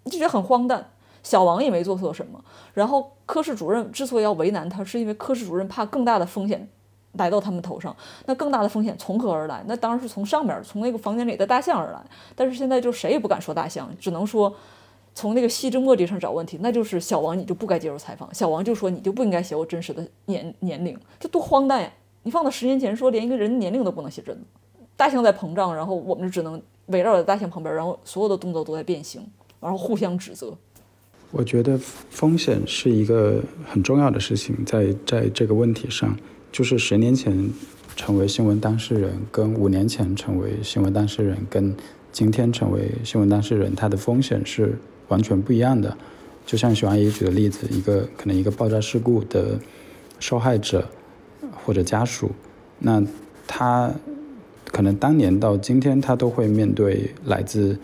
[0.05, 0.91] 就觉得很荒诞。
[1.23, 2.43] 小王也没做错什么，
[2.73, 6.69] 然后科室主任之所以要为难他，是因为科室主任怕更大的风险。
[7.13, 7.95] 来到他们头上，
[8.25, 9.63] 那更大的风险从何而来？
[9.67, 12.01] 那当然是从上面，从那个房间里的大象而来。
[12.35, 14.53] 但是现在就谁也不敢说大象，只能说
[15.13, 16.57] 从那个细枝末节上找问题。
[16.61, 18.33] 那就是小王，你就不该接受采访。
[18.33, 21.91] 小王就说你就不应该写我真实的年年龄，这多荒诞呀！
[22.23, 24.41] 你放到十年前说连一个人年龄都不能写真的，
[24.95, 29.23] 大象在膨胀，然后我们就只能围绕在大象旁边，然后所有的动作都在变形，
[29.59, 30.51] 然后互相指责。
[31.31, 36.17] 我觉得风险是一个很重要的事情，在在这个问题上。
[36.53, 37.49] 就是十年前
[37.95, 41.75] 成为新闻当事人，跟五年前成为新闻当事人，跟
[42.11, 44.77] 今天成为新闻当事人，它的风险是
[45.07, 45.97] 完全不一样的。
[46.45, 49.59] 就像许阿姨举的例子，一个可能一个爆炸事故的
[50.19, 50.87] 受害者
[51.65, 52.29] 或者家属，
[52.77, 53.03] 那
[53.47, 53.91] 他
[54.71, 57.75] 可能当年到今天，他都会面对来自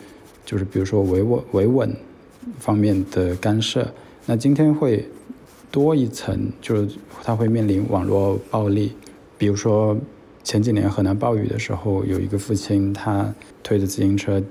[0.46, 1.92] 就是比如说维稳维稳
[2.60, 3.92] 方面的干涉，
[4.28, 5.10] 那今天会。
[5.72, 8.94] 多一层，就是他会面临网络暴力，
[9.38, 9.96] 比如说
[10.44, 14.42] 前几年河南暴雨的时候，有一个父亲他推着自行车，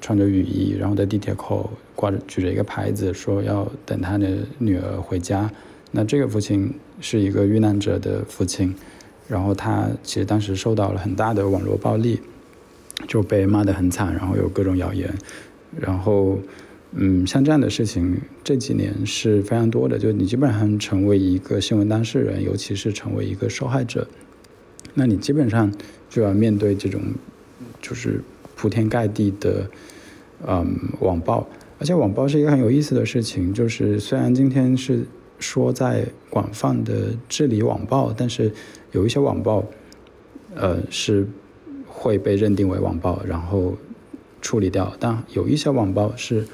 [0.00, 5.50] 穿着雨衣，然后在地铁口挂着举着一个牌子，说要等他的女儿回家。
[5.90, 8.72] 那这个父亲是一个遇难者的父亲，
[9.26, 12.20] 然后他其实当时受到了很大的网络暴力，
[13.08, 15.12] 就被骂得很惨，然后有各种谣言，
[15.76, 16.38] 然后。
[16.92, 24.08] 嗯，像这样的事情这几年是非常多的，就你基本上成为一个新闻当事人，尤其是成为一个受害者，
[24.94, 25.72] 那你基本上
[26.08, 27.00] 就要面对这种
[27.80, 28.20] 就是
[28.56, 29.70] 铺天盖地的
[30.44, 31.46] 嗯网暴，
[31.78, 35.06] 而且网暴是一个很有意思的事情，就是虽然今天是
[35.38, 38.52] 说在广泛的治理网暴，但是
[38.90, 39.64] 有一些网暴
[40.56, 41.24] 呃是
[41.86, 43.76] 会被认定为网暴，然后
[44.42, 46.44] 处理掉，但有一些网暴是。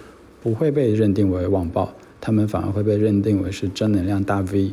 [0.47, 4.72] 不会被认定为网暴，他们反而会被认定为是正能量大 V，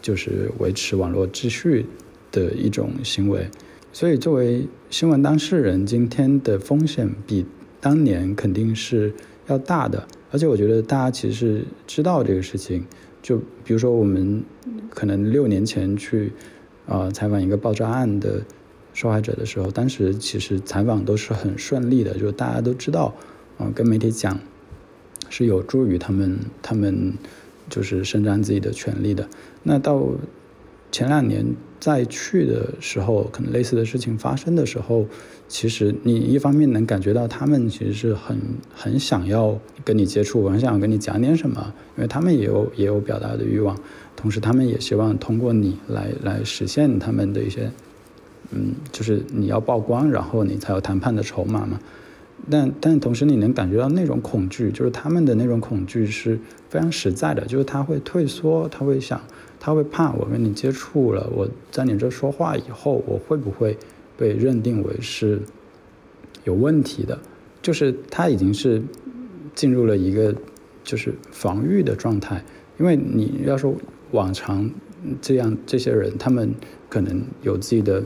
[0.00, 1.86] 就是维持网络秩序
[2.32, 3.46] 的一种行为。
[3.92, 7.46] 所以，作为新闻当事人，今天的风险比
[7.80, 9.14] 当年肯定是
[9.46, 10.04] 要大的。
[10.32, 12.84] 而且，我觉得大家其实知道这个事情。
[13.22, 14.42] 就比如说，我们
[14.90, 16.32] 可能六年前去
[16.88, 18.42] 啊采访一个爆炸案的
[18.92, 23.14] 受害者的时候，当时其实采访都是很顺利的，就大家都知道，
[23.72, 24.36] 跟媒体讲。
[25.32, 27.14] 是有助于他们，他们
[27.70, 29.26] 就是伸张自己的权利的。
[29.62, 30.06] 那到
[30.90, 31.42] 前两年
[31.80, 35.06] 再去的时候，可能类似的事情发生的时候，
[35.48, 38.38] 其实你一方面能感觉到他们其实是很
[38.74, 43.74] 很想要跟你接触，很想跟你讲点什么，因为他们也有也有表达的欲望，
[44.14, 47.70] 同时他们也希望通过你来来实现他们的一些，
[48.50, 51.80] 嗯，就是你要曝光，然后你才有谈判的筹码嘛。
[52.50, 56.38] 但但同时，你能感觉到那种恐惧，就是他们的那种恐惧是
[56.68, 59.20] 非常实在的，就是他会退缩，他会想，
[59.60, 63.78] 他会怕我跟你接触了，我在你这说话以后，我会不会
[64.16, 65.40] 被认定为是
[66.42, 67.16] 有问题的？
[67.62, 68.82] 就是他已经是
[69.54, 70.34] 进入了一个
[70.82, 72.44] 就是防御的状态，
[72.78, 73.72] 因为你要说
[74.10, 74.68] 往常
[75.20, 76.52] 这样这些人，他们
[76.88, 78.02] 可能有自己的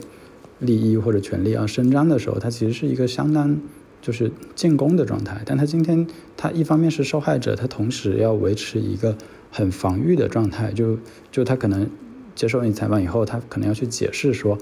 [0.58, 3.58] 利益或者权利要伸张的时候，他其实是一个相当。
[4.06, 6.06] 就是进攻的状态，但他今天
[6.36, 9.18] 他一方面是受害者，他同时要维持一个
[9.50, 10.96] 很防御的状态，就
[11.32, 11.90] 就他可能
[12.36, 14.56] 接受你采访以后，他可能要去解释说，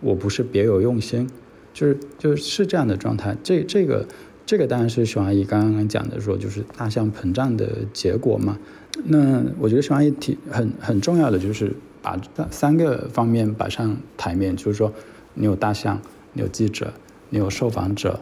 [0.00, 1.28] 我不是别有用心，
[1.74, 3.36] 就是就是这样的状态。
[3.42, 4.08] 这这个
[4.46, 8.58] 这个当然是熊阿姨刚刚讲的说，就是大象膨胀的结果嘛。
[9.04, 12.18] 那我觉得熊阿姨提很很重要的就是把
[12.50, 14.90] 三个方面摆上台面，就是说
[15.34, 16.00] 你有大象，
[16.32, 16.94] 你有记者，
[17.28, 18.20] 你有受访者。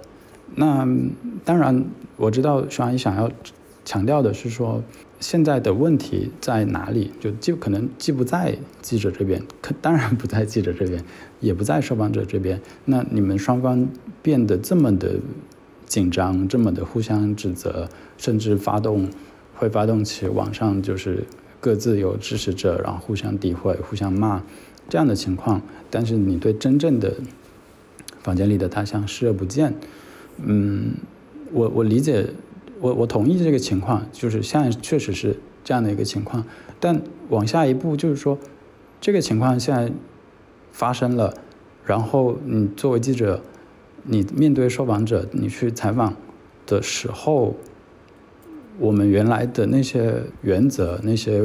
[0.55, 0.87] 那
[1.45, 1.85] 当然
[2.17, 3.31] 我知道徐阿姨想要
[3.85, 4.83] 强调的是说。
[5.19, 7.11] 现在的问题在哪里？
[7.19, 11.03] 就既可能既不在记者这边，可当然不在记者这边，
[11.41, 12.61] 也不在受访者这边。
[12.85, 13.89] 那你们双方
[14.21, 15.15] 变得这么的
[15.87, 19.09] 紧张，这么的互相指责，甚至发动
[19.55, 21.25] 会发动起网上就是
[21.61, 24.43] 各自有支持者，然后互相诋毁、互相骂
[24.91, 25.63] 这样的情况。
[25.91, 27.15] 但是你对真正的
[28.23, 29.73] 房间里的他像视而不见。
[30.39, 30.95] 嗯，
[31.53, 32.27] 我我理解。
[32.79, 35.35] 我我同意这个情况，就是现在确实是
[35.65, 36.45] 这样的一个情况，
[36.79, 37.01] 但
[37.31, 38.39] 往下一步就是说，
[39.01, 39.91] 这个情况现在
[40.73, 41.33] 发生了，
[41.87, 43.41] 然后你作为记者，
[44.03, 46.15] 你面对受访者，你去采访
[46.67, 47.57] 的时候，
[48.79, 51.43] 我们原来的那些原则、那些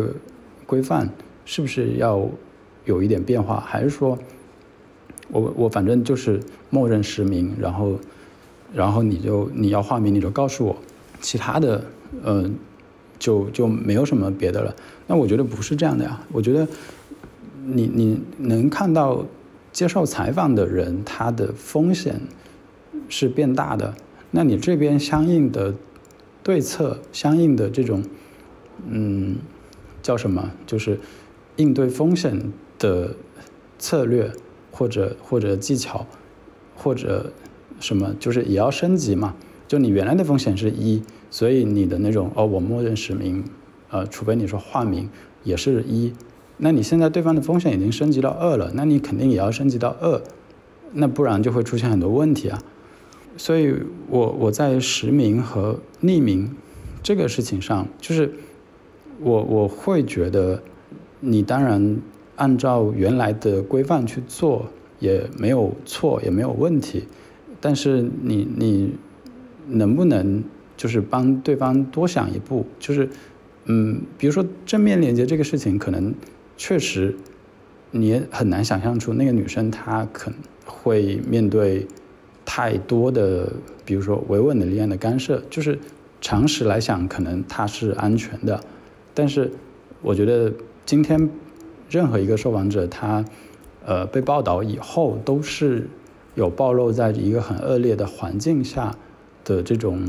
[0.65, 1.09] 规范，
[1.45, 2.29] 是不是要
[2.83, 3.57] 有一点变化？
[3.61, 4.19] 还是说，
[5.29, 7.97] 我我反正就是默认实名，然后
[8.73, 10.75] 然后你就你要化名，你就告诉我。
[11.19, 11.83] 其他的，
[12.23, 12.55] 嗯，
[13.19, 14.75] 就就没有什么别的了。
[15.05, 16.19] 那我觉得不是这样的呀。
[16.31, 16.67] 我觉得，
[17.63, 19.25] 你你能看到
[19.71, 22.19] 接受采访的人他的风险
[23.07, 23.93] 是变大的。
[24.31, 25.75] 那你这边相应的
[26.41, 28.03] 对策、相应的这种，
[28.87, 29.35] 嗯，
[30.01, 30.49] 叫什么？
[30.65, 30.99] 就是
[31.57, 33.13] 应对风险的
[33.77, 34.31] 策略
[34.71, 36.07] 或者或者技巧
[36.75, 37.31] 或者
[37.81, 39.35] 什么，就是也要升级嘛。
[39.67, 43.43] 就你原来的风险是一，所以你的那种哦，我默认实名，
[43.89, 45.09] 呃，除非你说化名
[45.43, 46.13] 也是一，
[46.57, 50.21] 那你现在对方的风险已经升级到二了，那你肯定也要升级到二，
[50.93, 52.61] 那不然就会出现很多问题啊。
[53.37, 53.73] 所以
[54.09, 56.55] 我我在实名和匿名
[57.01, 58.33] 这个事情上，就是
[59.21, 60.61] 我我会觉得，
[61.21, 61.97] 你当然
[62.35, 64.67] 按照原来的规范去做
[64.99, 67.05] 也没有错，也没有问题，
[67.61, 68.95] 但是你你。
[69.67, 70.43] 能不能
[70.75, 72.65] 就是帮对方多想一步？
[72.77, 73.07] 就是，
[73.65, 76.13] 嗯，比如说正面连接这个事情，可能
[76.57, 77.15] 确实
[77.91, 81.87] 你也很难想象出那个女生她可能会面对
[82.43, 83.53] 太多的，
[83.85, 85.41] 比如说维稳的力量的干涉。
[85.49, 85.77] 就是
[86.19, 88.59] 常识来想，可能她是安全的，
[89.13, 89.49] 但是
[90.01, 90.51] 我觉得
[90.85, 91.29] 今天
[91.89, 93.23] 任何一个受访者，他
[93.85, 95.87] 呃被报道以后，都是
[96.35, 98.95] 有暴露在一个很恶劣的环境下。
[99.43, 99.99] 的这种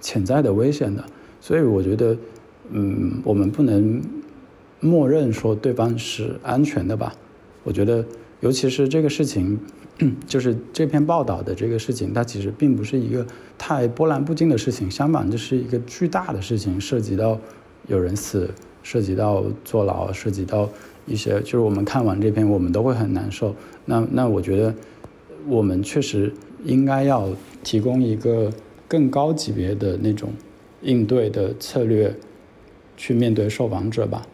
[0.00, 1.04] 潜在的危险的，
[1.38, 2.16] 所以我觉得，
[2.70, 4.00] 嗯，我们不能
[4.80, 7.14] 默认说对方是安全的吧？
[7.62, 8.02] 我觉得，
[8.40, 9.58] 尤其是这个事情，
[10.26, 13.24] 就是这篇报道的这个事情，它其实并不是一个
[13.58, 17.38] 太波澜不惊的事情，相反，这是一个巨大的事情，涉及到
[17.86, 18.50] 有人死，
[18.82, 20.68] 涉及到坐牢，涉及到
[21.06, 23.54] 一些，就是我们看完这篇，我们都会很难受。
[23.84, 24.74] 那那我觉得，
[25.46, 26.32] 我们确实
[26.64, 27.28] 应该要。
[27.64, 28.52] 提供一个
[28.88, 30.32] 更高级别的那种
[30.80, 32.12] 应对的策略，
[32.96, 34.26] 去面对受访者吧，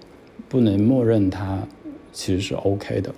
[0.49, 1.63] 不能默认他
[2.11, 3.15] 其实是 OK 的。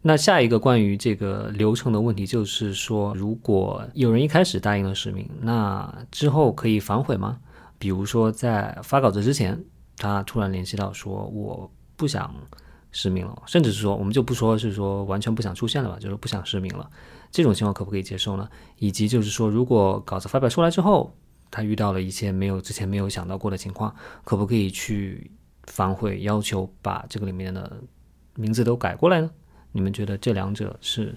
[0.00, 7.38] 那下一个关于这个流程的问题就是说，如果有人一开始答应了实名，那之后可以反悔吗？
[7.78, 9.62] 比如说在发稿子之前，
[9.98, 12.34] 他突然联系到说我不想
[12.96, 16.90] 实名了，甚至是说我们就不说是说完全不想出现了吧，就是不想实名了。
[17.30, 18.48] 这种情况可不可以接受呢？
[18.78, 21.14] 以及就是说，如果稿子发表出来之后，
[21.50, 23.94] 他遇到了一些没有之前没有想到过的情况，
[24.24, 25.30] 可不可以去
[25.64, 27.76] 反悔，要求把这个里面的
[28.34, 29.30] 名字都改过来呢？
[29.72, 31.14] 你们觉得这两者是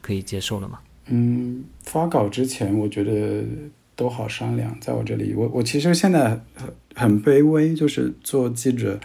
[0.00, 0.78] 可以接受的吗？
[1.06, 3.44] 嗯，发稿之前我觉得
[3.96, 4.78] 都好商量。
[4.80, 9.00] 在我这里，我我其实现在很很卑微，就是做记者，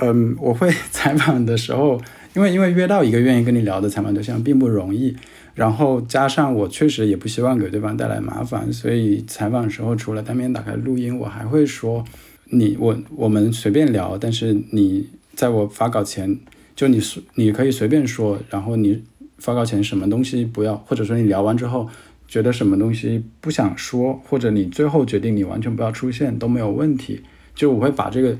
[0.00, 2.00] 嗯，我会 采访的时候，
[2.34, 5.16] 因为因为约到一个愿意跟你聊的采访对象并不容易。
[5.54, 12.04] 然后加上我确实也不希望给对方带来麻烦，所以采访的时候除了单面打开录音，我还会说
[12.44, 16.38] 你我我们随便聊，但是你在我发稿前
[16.76, 17.00] 就你
[17.34, 19.02] 你可以随便说，然后你
[19.38, 21.88] 发稿前什么东西不要，或者说你聊完之后
[22.28, 27.22] 觉得什么东西不想说，或者你最后决定你完全不要出现都没有问题，
[27.56, 28.38] 就我会把这个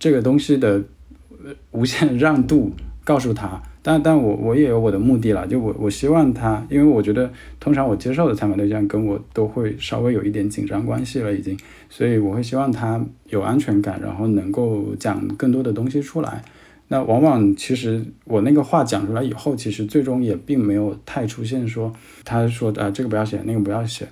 [0.00, 0.82] 这个东西的
[1.70, 2.72] 无限让渡
[3.04, 3.62] 告诉他。
[3.82, 11.58] 但但我我也有我的目的了，就我我希望他，因为我觉得通常我接受的采访对象跟我都会稍微有一点紧张关系了已经，
[11.88, 16.44] 所以我会希望他有安全感，然后能够讲更多的东西出来。
[16.88, 21.90] 那往往其实我那个话讲出来以后，其实最终也并没有太出现说
[22.22, 24.06] 他说啊这个不要写，那个不要写。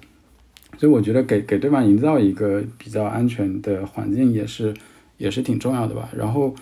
[0.79, 4.73] 所以我觉得给给对方营造一个比较安全的环境也是
[5.19, 6.09] 也是挺重要的吧。
[6.17, 6.55] 然后。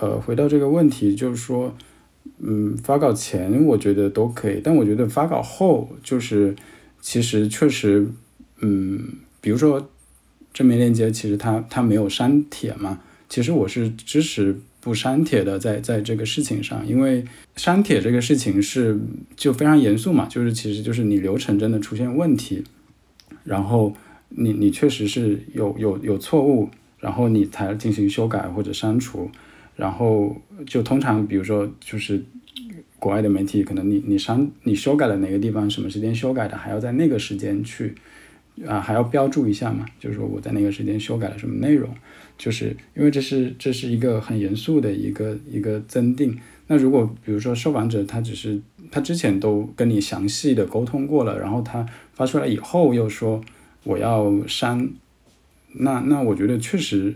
[0.00, 1.74] 呃，回到这个问题，就是说，
[2.40, 6.54] 嗯，发稿前我觉得都可以，但我觉得发稿后就是
[7.00, 8.06] 其实确实，
[8.60, 9.02] 嗯，
[9.40, 9.88] 比如说
[10.52, 17.24] 正面链接，其实它它没有删帖嘛，其实我是支持不删帖的，在在这个事情上，因为
[17.56, 19.00] 删帖这个事情是
[19.34, 22.62] 就非常严肃嘛，就是其实就是你流程真的出现问题，
[23.42, 23.94] 然后
[24.28, 26.68] 你你确实是有有有错误。
[26.98, 29.30] 然后你才进行修改或者删除，
[29.76, 32.20] 然后就通常比如说就是
[32.98, 37.94] 国外的媒体，可能你你删你修改了哪个地方，什么时间修改的，还要在那个时间去
[38.66, 41.88] 啊还要标注一下嘛，就是说我在那个时间修改了什么内容，
[42.36, 46.36] 就是因为这是这是一个很严肃的一个一个增定。
[46.66, 48.60] 那如果比如说受访者他只是
[48.90, 53.40] 他之前都跟你详细的沟通过了，然后他发出来以后又说
[53.84, 54.90] 我要删。
[55.74, 57.14] 那那我觉得确实，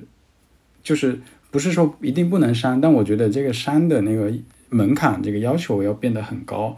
[0.83, 1.19] 就是
[1.51, 4.33] 不是说一定不能删，但我觉得这个删的那个
[4.69, 6.77] 门槛，这个要求要变得很高。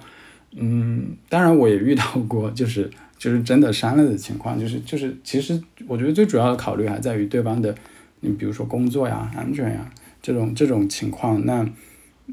[0.52, 2.88] 嗯，当然我也遇到过，就是
[3.18, 7.74] 就是真的删了的情况，就是就是其实我觉得最主要的考虑还在于对方的，
[8.20, 9.90] 你比如说工作呀、安全呀
[10.22, 11.44] 这种这种情况。
[11.44, 11.68] 那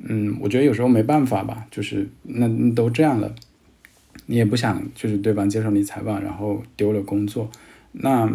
[0.04, 3.34] 嗯，我觉得有时候没办法吧，就是那都这样了，
[4.28, 7.50] 你也不想就是对方接受你采访，然后丢了工作，
[7.92, 8.32] 那。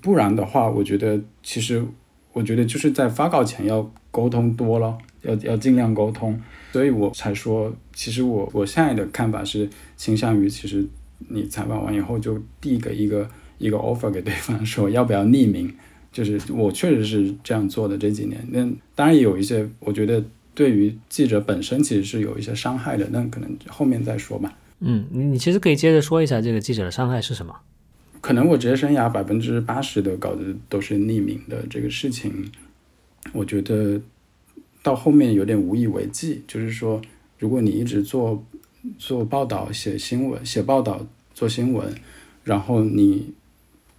[0.00, 1.84] 不然的话，我觉得其实，
[2.32, 6.40] 我觉得就是在发稿前要沟通多了，要要尽量沟通，
[6.72, 10.86] 所以我才说，其实我我现在的看法是倾向于，其实
[11.28, 13.28] 你采访完以后就递给一个
[13.58, 15.72] 一个 offer 给对方，说要不要匿名，
[16.12, 18.46] 就是我确实是这样做的这几年。
[18.50, 20.22] 那当然也有一些，我觉得
[20.54, 24.56] 对于记者本身其实是有一些伤害的，那可能后面再说吧。
[24.80, 27.54] 嗯，你你其实可以接着说一下这个记者的伤害是什么。
[28.26, 32.50] 可能我职业生涯百分之八十的稿子都是匿名的，这个事情，
[33.32, 34.02] 我觉得
[34.82, 36.42] 到后面有点无以为继。
[36.44, 37.00] 就是说，
[37.38, 38.44] 如果你一直做
[38.98, 41.94] 做报道、写新闻、写报道、做新闻，
[42.42, 43.32] 然后你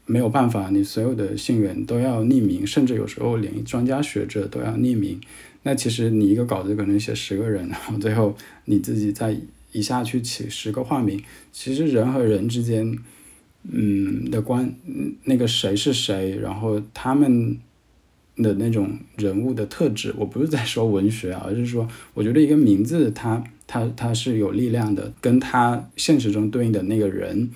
[0.05, 5.21] 没有办法，你所有的信源都要匿名，甚至有时候连专家学者都要匿名，
[5.63, 8.35] 那其实你一个稿子可能写十个人，然后最后
[8.65, 9.33] 你自己再
[9.71, 11.23] 一下去起十个化名，
[11.53, 12.97] 其实人和人之间。
[13.63, 14.73] 嗯的关，
[15.25, 17.57] 那个谁是谁，然后他们
[18.37, 27.49] 的那种人物的特质，我不是在说文学啊，而是说，我觉得一个名字，它它它是有力量的，跟他现实中对应的那个人，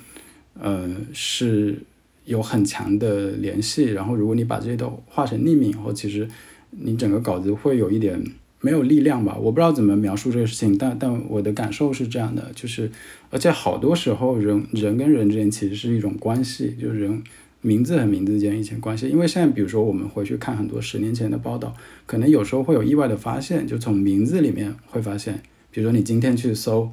[0.60, 1.78] 呃，是
[2.26, 3.86] 有很强的联系。
[3.86, 6.28] 然后，如果你把这些都画成匿名以后，其实
[6.72, 8.22] 你整个稿子会有一点。
[8.62, 9.36] 没有力量吧？
[9.36, 12.92] 我不知道怎么描述这个事情，但但我的感受是这样的，就是，
[13.32, 17.24] 而且好多时候人人跟人之间其实是一种关系，就是人
[17.62, 19.10] 名字和名字之间一些关系。
[19.10, 21.76] 因为现在比如说我们回去看很多十年前的报道，
[22.06, 26.88] 可能有时候会有意外的发现，就从名字里面会发现，比如说你今天去搜，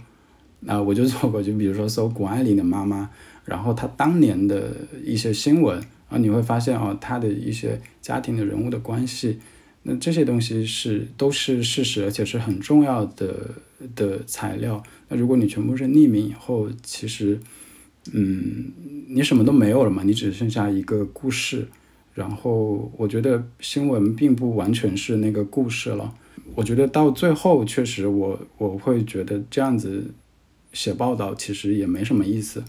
[0.66, 3.11] 啊，我就做过，就比如说搜谷爱凌的妈妈，
[3.45, 4.74] 然后她当年的
[5.05, 5.78] 一些新闻
[6.09, 9.39] 啊，你会发现哦，她的一些家庭的人物的关系。
[9.90, 13.55] 那这些东西是都是事实，而且是很重要的
[13.97, 14.82] 的材料。
[15.09, 17.40] 那如果你全部是匿名以后，其实，
[18.12, 18.70] 嗯，
[19.09, 21.66] 你什么都没有了嘛，你只剩下一个故事。
[22.12, 26.12] 然后我觉得新闻并不完全是那个故事了。
[26.55, 30.12] 我觉得到最后，确实我我会觉得这样子
[30.74, 32.62] 写报道其实也没什么意思。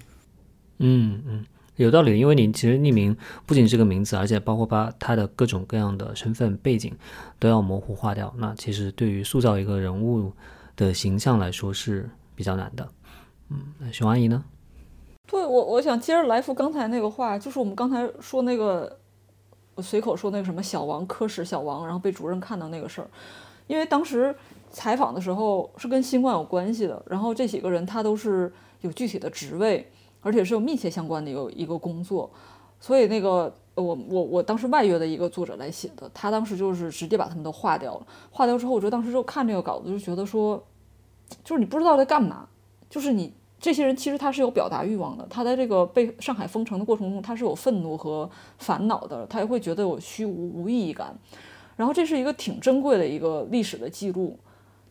[0.78, 1.46] 嗯嗯。
[1.86, 3.16] 有道理，因为你其实匿名
[3.46, 6.94] 不仅是个名字，而且包括把他的各种各样的身份背景
[7.40, 8.34] 都要模糊化掉。
[8.38, 10.34] 那其实对于塑造一个人物
[10.76, 12.90] 的形象来说是比较难的。
[13.50, 14.44] 嗯，那熊阿姨呢？
[15.26, 19.00] 对我，我想接着来福刚才那个话，就是我们刚才说那个，
[19.76, 23.08] 我随口说那个什么小王科室小王，然后被主任看到那个事儿，
[23.68, 24.36] 因为当时
[24.70, 28.52] 采访的时候是跟新冠有关系的，然后这几个人他都是
[28.82, 29.90] 有具体的职位。
[30.22, 32.30] 而且是有密切相关的一个一个工作，
[32.80, 38.08] 所以那个我我我当时外约的一个作者来写的，他当时就是直接把他们都划掉了。
[38.30, 40.62] 划掉之后，我就当时就看这个稿子，就觉得说，
[41.44, 42.48] 就是你不知道在干嘛，
[42.90, 51.18] 就是你这些人其实他是有表达欲望的，他在这个被上海封城的过程中，他是有愤怒和烦恼的，他也会觉得有虚无无意义感。
[51.78, 54.38] 然后这是一个挺珍贵的一个历史的记录，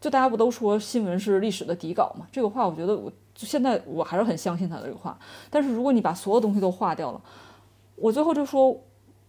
[0.00, 2.26] 就大家不都说新闻是历史的底稿嘛？
[2.32, 3.12] 这个话我觉得我。
[3.38, 5.16] 就现在我还是很相信他这个话，
[5.48, 7.20] 但是如果你把所有东西都划掉了，
[7.94, 8.76] 我最后就说，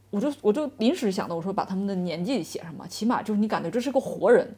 [0.09, 4.55] 我就我就临时想的，我说把他们的年纪写上吧，起码就是你感觉这是个活人，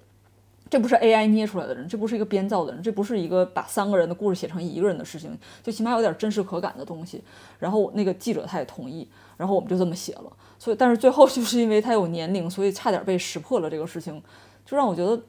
[0.69, 7.22] 这不是 AI 捏出来的人，这不是一个编造的人，这不是一个把三个人的故事写成一个人的事情，就起码有点真实可感的东西。
[7.60, 9.06] 然后那个记者他也同意，
[9.36, 10.32] 然后我们就这么写了。
[10.57, 14.23] 所以，但是最后就是因为他有年龄，所以差点被识破了这个事情，
[14.65, 15.22] 就让我觉得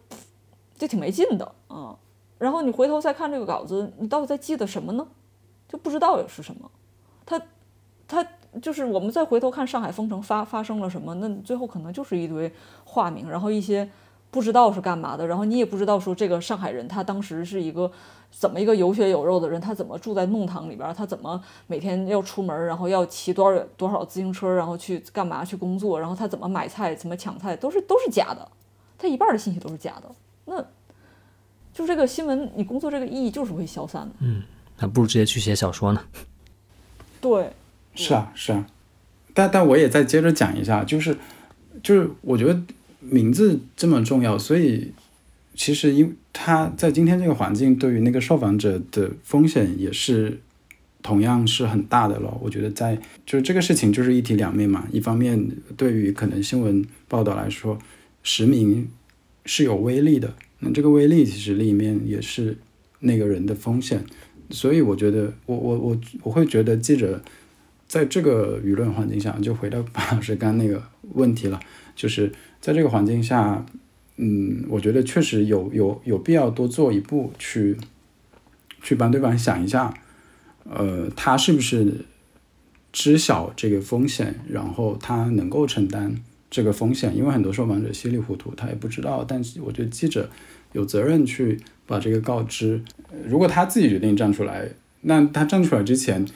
[0.78, 1.96] 就挺没劲的啊。
[2.42, 5.06] 然后你回头再看这个稿子，你到底在记得什么呢？
[5.68, 6.70] 就不知道是什么。
[7.24, 7.40] 他
[8.08, 8.26] 他
[8.60, 12.52] 就是我们再回头看上海封城发发生了什么，那最后可能就是一堆
[12.84, 13.88] 化名，然后一些。
[14.32, 17.92] 不知道是干嘛的，然后你也不知道说这个上海人他当时是一个
[18.30, 28.48] 怎么一个有血有肉的人，他怎么住在弄堂里边，他怎么每天要出门，然后要骑多少多少自行车，然后去干嘛去工作，然后他怎么买菜，怎么抢菜，都是都是假的，
[28.96, 30.10] 他一半的信息都是假的，
[30.46, 30.64] 那
[31.74, 34.14] 就这个新闻，你工作这个意义就是会消散的。
[34.20, 34.42] 嗯，
[34.76, 36.02] 还不如直接去写小说呢？
[37.20, 37.50] 对，
[37.94, 38.66] 是啊是啊，
[39.32, 41.16] 但但我也再接着讲一下，就是
[41.82, 42.60] 就是我觉得。
[43.04, 44.92] 名字这么重要，所以
[45.56, 50.40] 其实因他在今天这个环境，对于那个受访者的风险也是
[51.02, 52.38] 同样是很大的了。
[52.40, 52.96] 我觉得在
[53.26, 54.86] 就是这个事情就是一体两面嘛。
[54.92, 57.76] 一方面，对于可能新闻报道来说，
[58.22, 58.88] 实名
[59.46, 60.32] 是有威力的，
[60.62, 62.56] 那这个威力其实里面也是
[63.00, 64.02] 那个人的风险。
[64.48, 67.22] 所以我觉得，我我我我会觉得记者
[67.86, 70.82] 在这个舆论环境下，就回到 巴老师刚那个
[71.12, 71.60] 问题了，
[71.94, 72.32] 就是。
[72.62, 73.66] 在这个环境下，
[74.18, 77.76] 嗯，我觉得确实有有有必要多做一步，去
[78.80, 79.92] 去帮对方想一下，
[80.62, 82.04] 呃，他是不是
[82.92, 86.14] 知晓这个风险，然后他能够承担
[86.52, 87.16] 这个风险？
[87.16, 89.24] 因为很多受访者稀里糊涂，他也不知道。
[89.26, 90.28] 但是我觉得记者
[90.72, 92.82] 有责任去把这个告知。
[93.26, 94.68] 如果他自己决定站出来，
[95.00, 96.26] 那他站出来之前，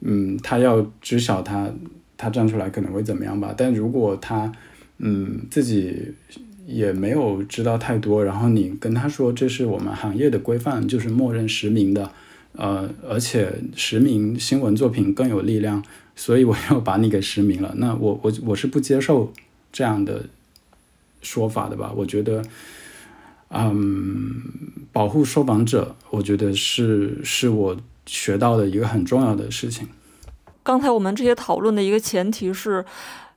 [0.00, 1.72] 嗯，他要知晓他
[2.16, 3.54] 他站出来可能会怎么样吧。
[3.56, 4.50] 但如果他
[4.98, 6.12] 嗯，自己
[6.66, 12.10] 也没有知道太多，然后你跟他说这是我们行业的规范，就是默认实名的，
[12.54, 15.82] 呃，而且实名新闻作品更有力量，
[16.14, 17.72] 所以我要把你给实名了。
[17.78, 19.32] 那我我我是不接受
[19.72, 20.26] 这样的
[21.22, 21.90] 说法的吧？
[21.96, 22.44] 我觉得，
[23.48, 24.42] 嗯，
[24.92, 27.76] 保护受访者，我觉得是是我
[28.06, 29.88] 学到的一个很重要的事情。
[30.62, 32.84] 刚才我们这些讨论的一个前提是。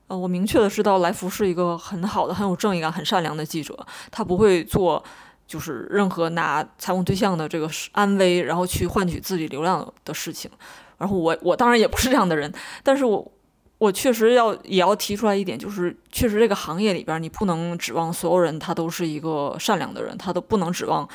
[0.07, 3.75] 呃，我明确的知道来福是一个很好的、很有正义感、很善良的记者，
[4.11, 5.03] 他不会做
[5.47, 10.51] 就是任何拿采访对象的这个安危，然后去换取自己流量的事情。
[10.99, 12.53] 然后我我当然也不是这样的人，
[12.83, 13.31] 但是我
[13.77, 21.07] 我确实要也要提出来一点，就是确实这个行业里边，你不能指望所有人他都是一个善良的人，他都不能指望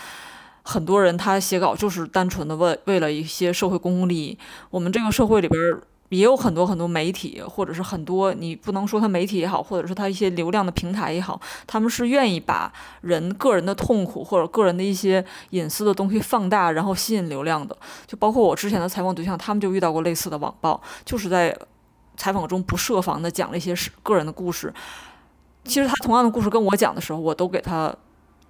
[0.63, 4.39] 很多人他写稿就是单纯的为为了一些社会公共利益。
[4.71, 5.61] 我们这个社会里边。
[6.11, 12.73] 也有很多很多媒体，或者是很多你不能说他媒体也好，或者是他一些流量的平台也好，他们是愿意把
[13.03, 17.77] 人个人的痛苦或者个人的一些隐私的东西放大，然后吸引流量的。
[18.09, 21.57] 就包括我之前的采访对象，他们就遇到过类似的网暴，就是在
[22.21, 24.71] 采访中不设防的讲了一些个人的故事。
[25.65, 27.95] 其实他同样的故事跟我讲的时候，我都给他。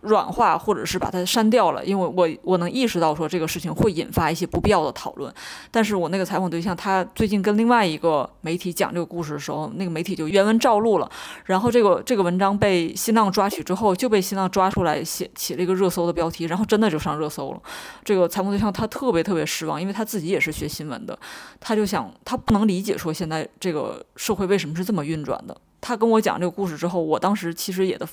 [0.03, 5.33] 软化，或者是把它删掉了，因为我我能意识到说这个事情会引发一些不必要的讨论。
[5.71, 11.11] 但是我那个采访对象，他最近跟另外一个媒体讲这个故事的时候，那个媒体就原文照录了，
[11.45, 17.61] 然后这个这个文章被新浪抓取之后，就被新浪抓出来写起了一个热搜的标题，然后真的就上热搜了。
[18.05, 21.19] 这个采访对象他特别特别失望，因为他自己也是学新闻的，
[21.61, 25.57] 他就想他不能理解说现在这个社会为什么是这么运转的。
[25.81, 28.07] 他跟我讲这个故事之后，我当时其实也的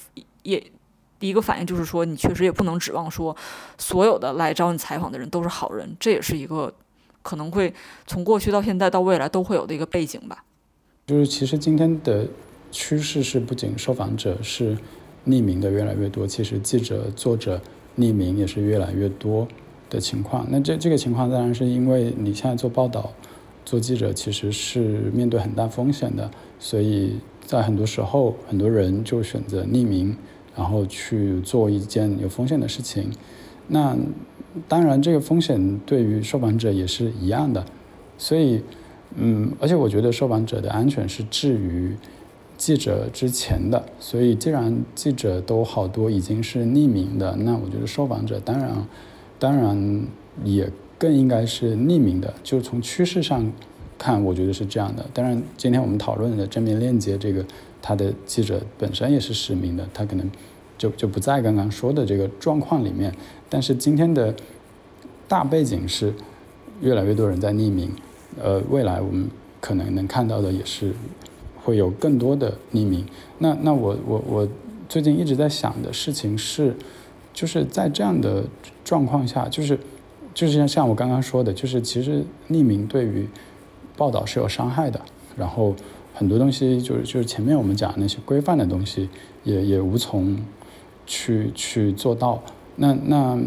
[0.43, 0.61] 也。
[1.19, 3.35] 第一个反应就是说，你确实也不能指望说，
[3.77, 6.73] 所有的来找你采访的人都是好人，这也是一个
[7.22, 7.73] 可能会
[8.06, 10.44] 从过去到现在到未来都会有的一个背景吧。
[11.07, 12.27] 就是其实今天的
[12.72, 14.77] 趋势是，不仅受访者是
[15.26, 17.60] 匿名的越来越多，其实记者、作者
[17.98, 19.48] 匿名也是越来越多
[19.89, 20.45] 的情况。
[20.49, 23.11] 那这这个情况当然是因为你现在做报道、
[23.65, 26.30] 做记者其实是面对很大风险的，
[26.60, 30.15] 所以在很多时候，很多人就选择匿名。
[30.57, 33.11] 然后去做一件有风险的事情，
[33.67, 33.95] 那
[34.67, 37.63] 当然这个风险对于受访者也是一样的，
[38.17, 38.63] 所以
[39.15, 41.95] 嗯，而且我觉得受访者的安全是置于
[42.57, 48.71] 记者之前的，所以既然记者都好多已经是匿名的，那我觉得受访者当然
[49.38, 50.07] 当然
[50.43, 53.51] 也更应该是匿名的，就从趋势上
[53.97, 55.05] 看，我觉得是这样的。
[55.13, 57.45] 当然，今天我们讨论的正面链接这个。
[57.79, 60.29] 他的记者本身也是实名的，他可能
[60.77, 63.13] 就就不在刚刚说的这个状况里面。
[63.47, 64.35] 但是今天的
[65.25, 66.13] 大背景是
[66.81, 67.89] 越来越多人在匿名，
[68.41, 69.29] 呃，未来我们
[69.61, 70.91] 可能能看到的也是
[71.63, 73.05] 会有更多的匿名。
[73.37, 74.47] 那那我我我
[74.89, 76.75] 最近一直在想的事情是，
[77.33, 78.43] 就是在这样的
[78.83, 79.79] 状况下，就是
[80.33, 83.29] 就是像像我刚刚说的，就是其实匿名对于
[83.97, 85.01] 报道是有伤害的，
[85.35, 85.75] 然后
[86.13, 89.09] 很多东西就是就是前面我们讲那些规范的东西
[89.43, 90.37] 也也无从
[91.05, 92.41] 去去做到。
[92.75, 93.37] 那那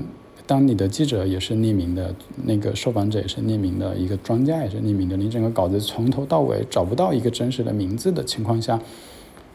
[0.47, 2.15] 当你的记者也是匿名的，
[2.45, 8.79] 那个受访者也是匿名的，一个专家也是匿名的，你整个稿子从头到尾找不到一个真实的名字的情况下，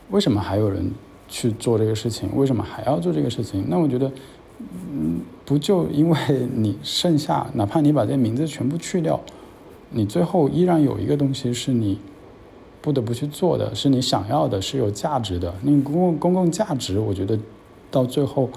[0.09, 0.91] 为什么还有人？
[1.27, 3.65] 去做这个事情，为什么还要做这个事情？
[3.67, 4.11] 那我觉得，
[4.91, 6.17] 嗯，不就因为
[6.53, 9.19] 你剩下，哪怕你把这些名字全部去掉，
[9.95, 11.97] 你最后依然有一个东西是你
[12.81, 15.53] 不得不去做的，是你想要的，是有价值的。
[15.63, 17.39] 那公共公共价值，我觉得
[17.89, 18.49] 到最后，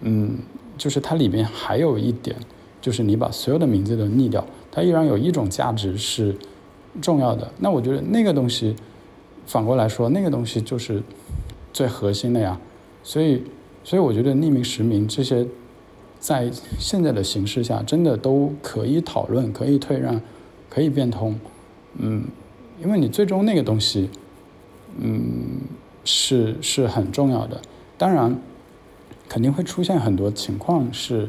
[0.00, 0.38] 嗯，
[0.78, 2.34] 就是它里面还有一点，
[2.80, 6.34] 就是你把所有的名字都匿掉，它依然有一种价值是
[7.00, 7.52] 重要的。
[7.58, 8.74] 那我觉得那个东西，
[9.46, 11.02] 反过来说，那个东西就是。
[11.72, 12.60] 最核心的呀，
[13.04, 13.44] 所以，
[13.84, 15.46] 所以我觉得匿名、实名这些，
[16.18, 16.50] 在
[16.80, 20.20] 现在的形势下，真的都可以讨论、可以退让、
[20.70, 21.38] 可以变通，
[21.98, 22.24] 嗯，
[22.82, 24.08] 因为你最终那个东西，
[24.98, 25.60] 嗯，
[26.04, 27.60] 是是很重要的。
[27.98, 28.40] 当然，
[29.28, 31.28] 肯定会出现很多情况是，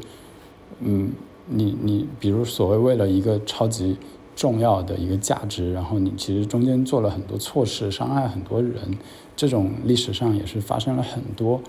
[0.79, 1.11] 嗯，
[1.47, 3.97] 你你比如所谓为了一个超级
[4.35, 8.97] 重要的一个价值，然后你其实中间做了很多错事，伤害很多人。
[9.35, 11.59] 这种历史上也是发生了很多，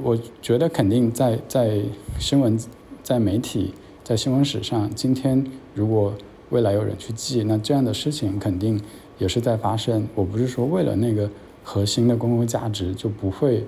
[0.00, 1.80] 我觉得肯定在在
[2.20, 2.56] 新闻、
[3.02, 3.74] 在媒体、
[4.04, 5.44] 在新闻史上，今天
[5.74, 6.14] 如果
[6.50, 8.80] 未来有人去记，那这样的事情肯定
[9.18, 10.06] 也是在发生。
[10.14, 11.30] 我不是说为了那个
[11.62, 13.64] 核心的公共价值就不会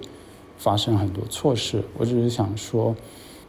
[0.56, 2.94] 发生很多错事，我只是想说，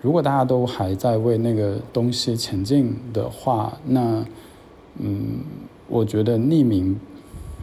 [0.01, 4.25] 如果大家都还在为那个东西前进的话，那
[4.97, 5.39] 嗯，
[5.87, 6.99] 我觉得匿名、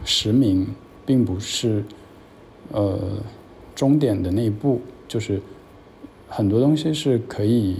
[0.03, 0.67] 实名
[1.05, 1.83] 并不是。
[2.73, 2.99] 呃，
[3.73, 5.41] 终点的那一步，就是
[6.27, 7.77] 很多东西是可以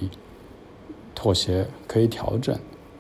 [1.14, 2.58] 妥协、可以调整。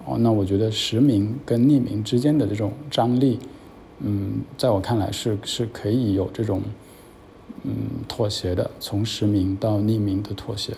[0.07, 3.37] 哦，那我觉得实名跟匿名之间的这种张力，
[3.99, 6.61] 嗯，在我看来是是可以有这种
[7.63, 7.73] 嗯
[8.07, 10.73] 妥协的，从实名到匿名的妥协。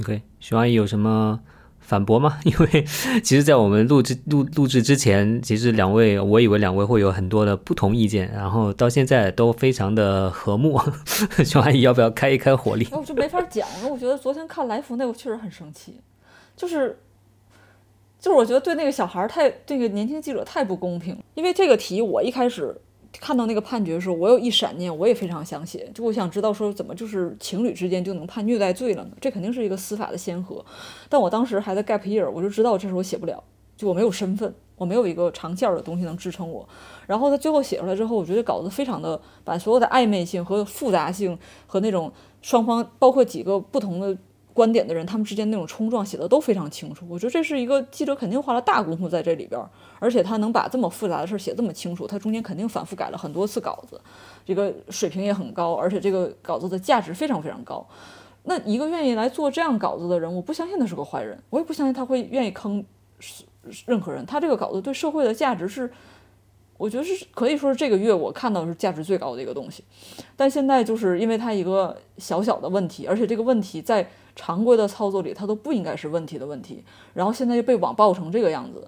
[0.00, 1.40] OK，徐阿姨有什么？
[1.78, 2.40] 反驳吗？
[2.42, 2.84] 因为
[3.22, 10.80] 其实，在我们录制录录制之前，其实两位我以为两位会有很多的不同意见，然后到现在都非常的和睦。
[11.46, 12.88] 熊阿姨要不要开一开火力？
[12.90, 13.88] 我就没法讲了。
[13.88, 16.00] 我觉得昨天看来福那我确实很生气，
[16.56, 16.98] 就是
[18.26, 21.16] 就是我觉得对那个小孩太，这个年轻记者太不公平。
[21.34, 22.76] 因为这个题我一开始。
[23.18, 29.10] 看到那个判决的时候，我有一闪念，我也非常想写，就我想知道说怎么就是情侣之间就能判虐待罪了呢？
[29.18, 30.62] 这肯定是一个司法的先河。
[31.08, 33.42] 但我当时还在 gap year，我就知道这时候我写不了，
[33.74, 36.68] 就我没有身份，我没有一个长线的东西能支撑我。
[37.06, 42.12] 然后他最后写出来之后，我觉得稿子非常的把所有的暧昧性和复杂性和那种
[42.42, 44.14] 双方包括几个不同的。
[44.56, 47.04] 观点的人，他们之间那种冲撞写的都非常清楚。
[47.10, 49.60] 我觉得这是一个记者肯定花了大功夫在这里边，
[49.98, 54.00] 而且他能把这么复杂的事写这么清楚，他中间肯定反复改了很多次稿子，
[54.46, 57.86] 这个水平也很高，而且这个稿子的价值非常非常高。
[58.44, 62.82] 那一个愿意来做这样稿子的人，我不相信他是个坏人，我也不相信他会愿意坑
[63.84, 64.24] 任何人。
[64.24, 65.92] 他这个稿子对社会的价值是。
[66.78, 69.82] 我觉得是可以说是这个月我看到是价值最高的一个东西，
[70.36, 76.84] 但现在就是因为他一个小小的问题，而且这个问题在常规的操作里它都不应该是问题的问题，
[77.14, 78.86] 然后现在又被网爆成这个样子，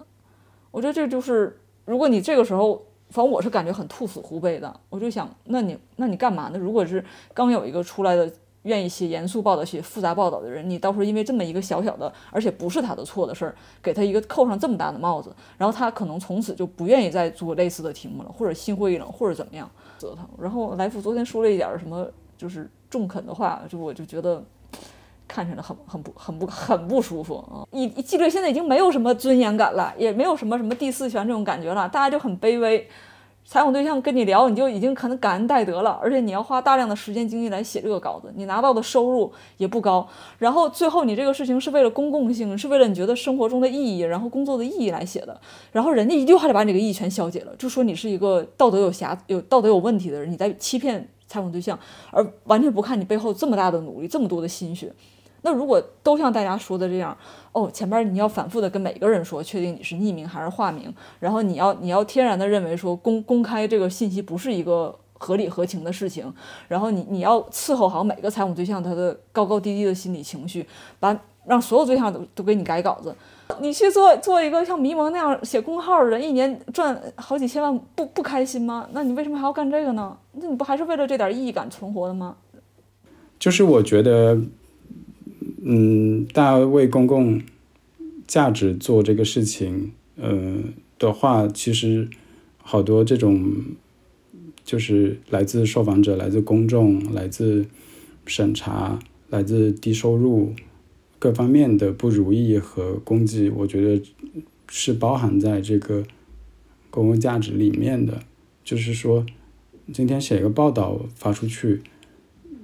[0.71, 6.57] 我觉得这就是如果你这个时候，反正我是感觉很兔死狐悲的，我就想，那你那你干嘛呢？
[6.57, 7.03] 如果是
[7.33, 8.31] 刚有一个出来的。
[8.63, 19.67] 愿意写严肃报道、写复杂报道的人，你到时候因为这么一个小小的，而且不是他的错的事儿，给他一个扣上这么大的帽子，然后他可能从此就不愿意再做类似的题目了，或者心灰意冷，或者怎么样
[19.97, 20.27] 折腾。
[20.37, 22.05] 然后来福昨天说了一点什么，
[22.37, 24.43] 就是中肯的话，就我就觉得
[25.29, 27.63] 看起来很很不很不很不舒服啊！
[27.71, 32.85] 一记者现在已经没有什么尊严感了，也没有什么什么第四权这种感觉了，大家就很卑微。
[33.45, 40.07] 采访对象跟你聊，你就已经可能感恩戴德了，而且你要花大量的时间精力来写这个稿子，你拿到的收入也不高。
[40.37, 45.41] 然后最后你这个事情是为了公共性，是为了你觉得生活中的意义，然后工作的意义来写的。
[45.71, 51.79] 然后人家一句话就把你这个意义全消解了，就说你是一个道德有瑕、有道德有问题的人，你在欺骗采访对象，
[52.11, 54.93] 而完全不看你背后这么大的努力，这么多的心血。
[55.41, 57.15] 那如果都像大家说的这样，
[57.51, 66.31] 哦，前面你要反复的跟每个人说，确定你是匿名还是化名，然后你要你要天然的认为说公公开这个信息不是一个合理合情的事情，
[66.67, 70.67] 然后你你要伺候好每个采访对象他的高高低低的心理情绪，
[70.99, 73.15] 把让所有对象都都给你改稿子，
[73.59, 78.87] 你去做做一个像迷蒙那样写公号的人，一年赚好几千万，不不开心吗？
[78.91, 80.15] 那你为什么还要干这个呢？
[80.33, 82.35] 那你不还是为了这点意义感存活的吗？
[83.39, 84.37] 就是我觉得。
[85.61, 87.41] 嗯，大家为公共
[88.25, 90.55] 价值做这个事情，呃
[90.97, 92.07] 的话，其实
[92.57, 93.53] 好多这种
[94.63, 97.65] 就是来自受访者、来自公众、来自
[98.25, 98.99] 审查、
[99.29, 100.53] 来自低收入
[101.17, 104.01] 各方面的不如意和攻击，我觉得
[104.69, 106.03] 是包含在这个
[106.89, 108.21] 公共价值里面的。
[108.63, 109.25] 就是说，
[109.91, 111.81] 今天写一个报道发出去，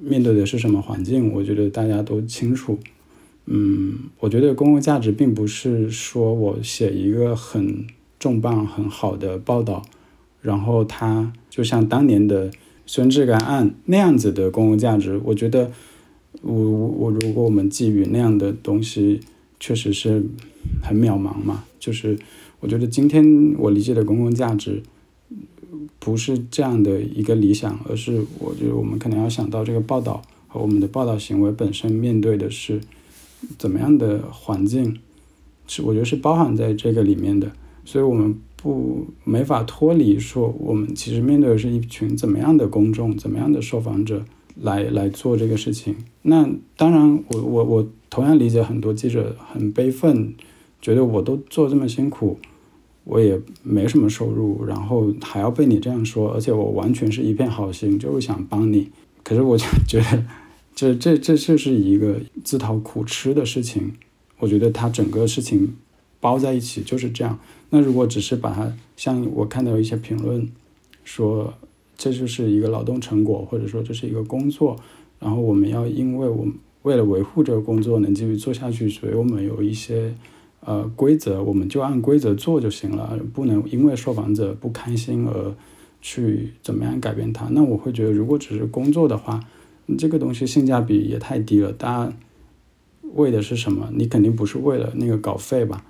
[0.05, 2.77] 面对的是什么环境，我觉得大家都清楚。
[3.47, 7.85] 嗯，我觉得公共价值并不是说我写一个很
[8.19, 9.83] 重磅、很好的报道，
[10.41, 12.51] 然后它就像当年的
[12.85, 15.19] 孙志干案那样子的公共价值。
[15.25, 15.71] 我觉得，
[16.41, 19.19] 我我如果我们寄予那样的东西，
[19.59, 20.23] 确实是
[20.81, 21.63] 很渺茫嘛。
[21.79, 22.17] 就是
[22.61, 24.81] 我觉得今天我理解的公共价值，
[25.99, 32.81] 不是这样的一个理想，而是我觉得我们可能要想到这个报道和我们的报道行为本身面对的是。
[33.59, 34.97] 怎么样的环境
[35.67, 37.51] 是我觉得是包含在这个里面的，
[37.83, 44.25] 所以我们不没法脱离说我们其实面对的是一群怎么样的公众，怎么样的受访者
[44.59, 45.95] 来来做这个事情。
[46.23, 50.33] 那当然，我我我同样理解很多记者很悲愤，
[50.81, 52.39] 觉得我都做这么辛苦，
[53.05, 58.89] 我也没什么收入，然后还要被你这样说，而且我完全是一片好心，就是想帮你。
[59.23, 60.25] 可是我就觉得。
[60.77, 63.93] 这这这就是一个自讨苦吃的事情，
[64.39, 65.73] 我觉得它整个事情
[66.19, 67.39] 包在一起就是这样。
[67.69, 70.45] 那如果只是把它像我看到一些评论
[71.05, 71.53] 说
[71.95, 74.77] 这就是一个劳动成果，或者说这是一个工作，
[75.17, 80.13] 然后我们要因为我们为了维护这个工作能继续做下去，所以我们有一些
[80.65, 85.55] 呃规则，我们就按规则做就行了，不能因为受访者不开心而
[86.01, 87.47] 去怎么样改变它。
[87.51, 89.39] 那我会觉得，如果只是工作的话。
[89.99, 92.13] 这个东西性价比也太低了，大家
[93.13, 93.87] 为的是什么？
[93.93, 95.85] 你肯定不是为了那个稿费吧？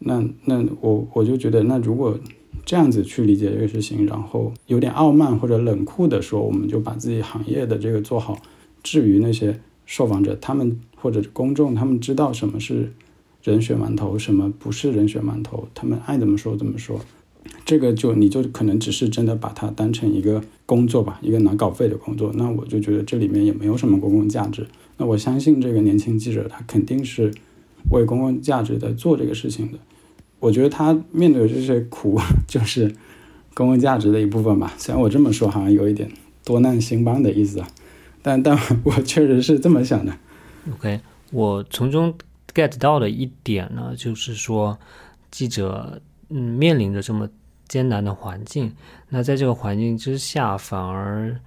[0.00, 2.18] 那那我我就觉得，那如果
[2.64, 8.36] 这样子去理解这个事情，然后有点傲慢或者冷酷的说，我们就把自己行业的这个做好。
[8.82, 12.92] 至于那些受访者，他们或者公众，他们知道什么是
[13.42, 17.00] 人血馒头，什么不是人血馒头，他们爱怎么说怎么说。
[17.64, 22.30] 这个就你就可能只是真的把它当成一个工作吧，一个拿稿费的工作。
[22.34, 24.66] 那我就觉得这里面也没有什么公共价值。
[24.96, 27.32] 那我相信这个年轻记者他肯定是
[27.90, 29.78] 为公共价值在做这个事情的。
[30.40, 32.92] 我觉得他面对的这些苦就是
[33.54, 34.74] 公共价值的一部分吧。
[34.76, 36.10] 虽然我这么说好像有一点
[36.44, 37.68] 多难兴邦的意思啊，
[38.22, 40.12] 但但我确实是这么想的。
[40.72, 41.00] OK，
[41.32, 42.14] 我从中
[42.58, 44.78] get 到的一点呢，就是说
[45.30, 46.00] 记者。
[46.30, 47.26] 嗯，面临着这么
[47.68, 48.76] 艰难的环境，
[49.08, 51.40] 那在这个环境之下，反而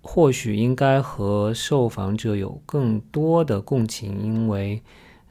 [0.00, 4.80] 或许应该和受访者有更多的共情，因为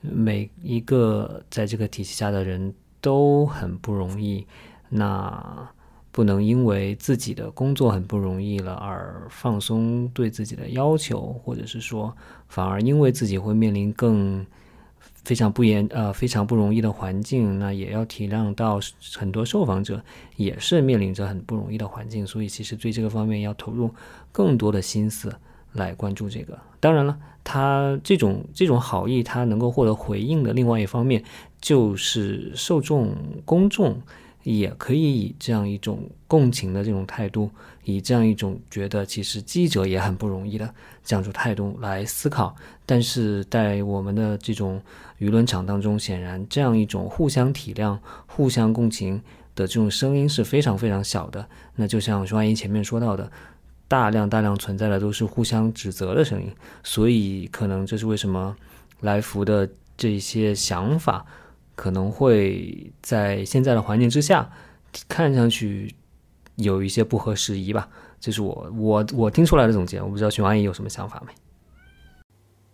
[0.02, 4.45] 每一个在这个体系下的人都很不容易，
[4.90, 5.69] 那
[6.11, 12.14] 不能因为自己的工作很不容易了而放松对自己的要求，或者是说，
[12.49, 14.45] 反而因为自己会面临更。
[15.26, 18.80] 非常不严呃非常不容易的环境，那也要体谅到
[19.18, 20.02] 很多受访者
[20.38, 23.89] 也是面临着很不容易的环境，所以其实对这个方面要投入
[24.31, 25.35] 更多的心思
[25.73, 26.57] 来关注这个。
[26.80, 31.23] 当然了，他这种这种好意，他能够获得回应的另外一方面，
[31.60, 34.02] 就是受众公众。
[34.43, 37.49] 也可以以这样一种共情的这种态度，
[37.85, 42.53] 以这样一种觉得其实记者也很不容易的这样一种态度来思考。
[42.85, 44.81] 但是在我们的这种
[45.19, 49.21] 舆论场当中，显然这样一种互相体谅、互相共情
[49.55, 51.47] 的这种声音是非常非常小的。
[51.75, 53.31] 那就像徐阿姨前面说到的，
[53.87, 56.51] 大量大量存在的都是互相指责的声音，
[56.83, 58.55] 所以可能这是为什么
[59.01, 61.25] 来福的这些想法。
[61.77, 64.49] 可能会在现在的环境之下，
[65.09, 65.93] 看上去
[66.56, 67.88] 有一些不合时宜吧。
[68.19, 70.02] 这是我我我听出来的总结。
[70.02, 71.34] 我不知道徐阿姨有什么想法没？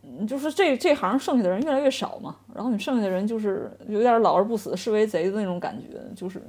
[0.04, 6.42] 嗯，就是这这行剩下的人越来越少嘛，然后你剩下的人就是有点老而不死、视为贼的那种感觉，就是。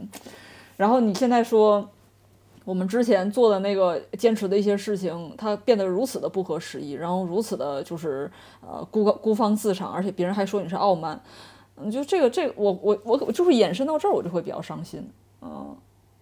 [0.77, 1.89] 然后你现在说
[2.65, 8.31] 我们之前做的那个坚持的一些事情，它变得如此的不合时宜，然后如此的就是
[8.61, 11.21] 呃孤孤芳自赏，而且别人还说你是傲慢。
[11.77, 15.09] 嗯，就这个，这个，我我我就是延伸到这儿，我就会比较伤心。
[15.41, 15.75] 嗯，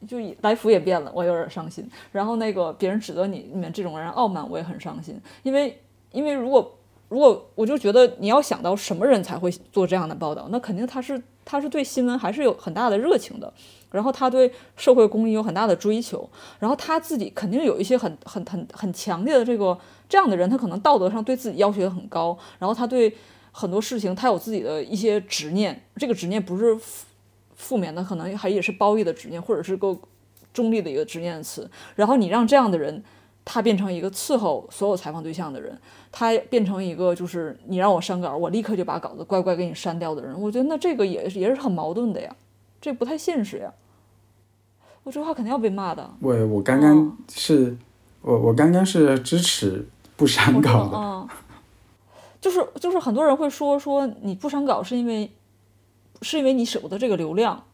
[0.07, 1.89] 就来福也变了，我有点伤心。
[2.13, 5.21] 然后那个别人指责你，你们这种人傲慢，我也很伤心。
[5.43, 5.81] 因为，
[6.13, 6.79] 因为如果
[7.09, 13.53] 如果我就觉得你要想到什么人才会做这样的报道，那肯定他是他是对新闻还是有很大的热情的，
[13.91, 16.29] 然后他对社会公益有很大的追求，
[16.59, 19.79] 然后他自己肯定有一些很很很很强烈的这个
[20.09, 23.15] 这样的人，他可能道德上对自己要求很高，然后他对。
[23.53, 26.79] 很多事情他有自己的一些执念，这个执念不是
[27.61, 29.97] 负负面的，可能还也是褒义的执念，或者是够
[30.53, 31.71] 中立的一个执念词。
[31.95, 33.05] 然后你让这样的人，
[33.45, 35.79] 他变成一个伺候所有采访对象的人，
[36.11, 40.41] 他变成一个就是你让我删稿，我立刻就把稿子乖乖给你删掉的人。
[40.41, 42.35] 我觉得那这个也也是很矛盾的呀，
[42.81, 43.73] 这不太现实呀。
[45.03, 46.11] 我这话肯定要被骂的。
[46.21, 47.77] 我我刚刚是，
[48.23, 50.97] 我我刚刚是支持不删稿的。
[50.99, 51.29] 嗯，
[52.41, 55.31] 就是就是很多人会说说你不删稿是因为，
[56.23, 57.65] 是因为你舍不得这个流量。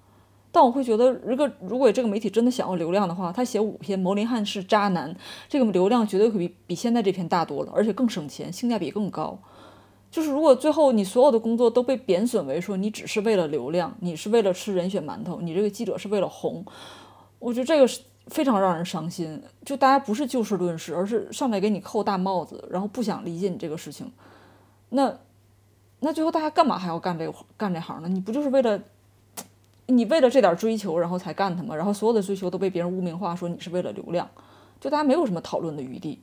[0.52, 5.14] 但我会觉得，如果如果这个媒体真的想要流量的话，他写五篇牟林汉是渣男，
[5.50, 9.38] 这个流量绝对会比比现在这篇大多了，而且更省钱，性价比更高。
[10.10, 16.64] 就是如果最后你所有的工作都被贬损为说你只是为了流量，你是为了吃人血馒头，你这个记者是为了红。
[17.38, 24.10] 我觉得这个是非常让人伤心，就大家不是就事论事，而是上来给你扣大帽子，然后不想理解你这个事情。
[24.88, 25.14] 那
[26.00, 28.08] 那最后大家干嘛还要干这个干这行呢？
[28.08, 28.80] 你不就是为了
[29.86, 31.74] 你为了这点追求，然后才干它吗？
[31.74, 34.28] 然后所有的追求都被别人污名化，说你是为了流量，
[34.80, 36.20] 就大家没有什么讨论的余地。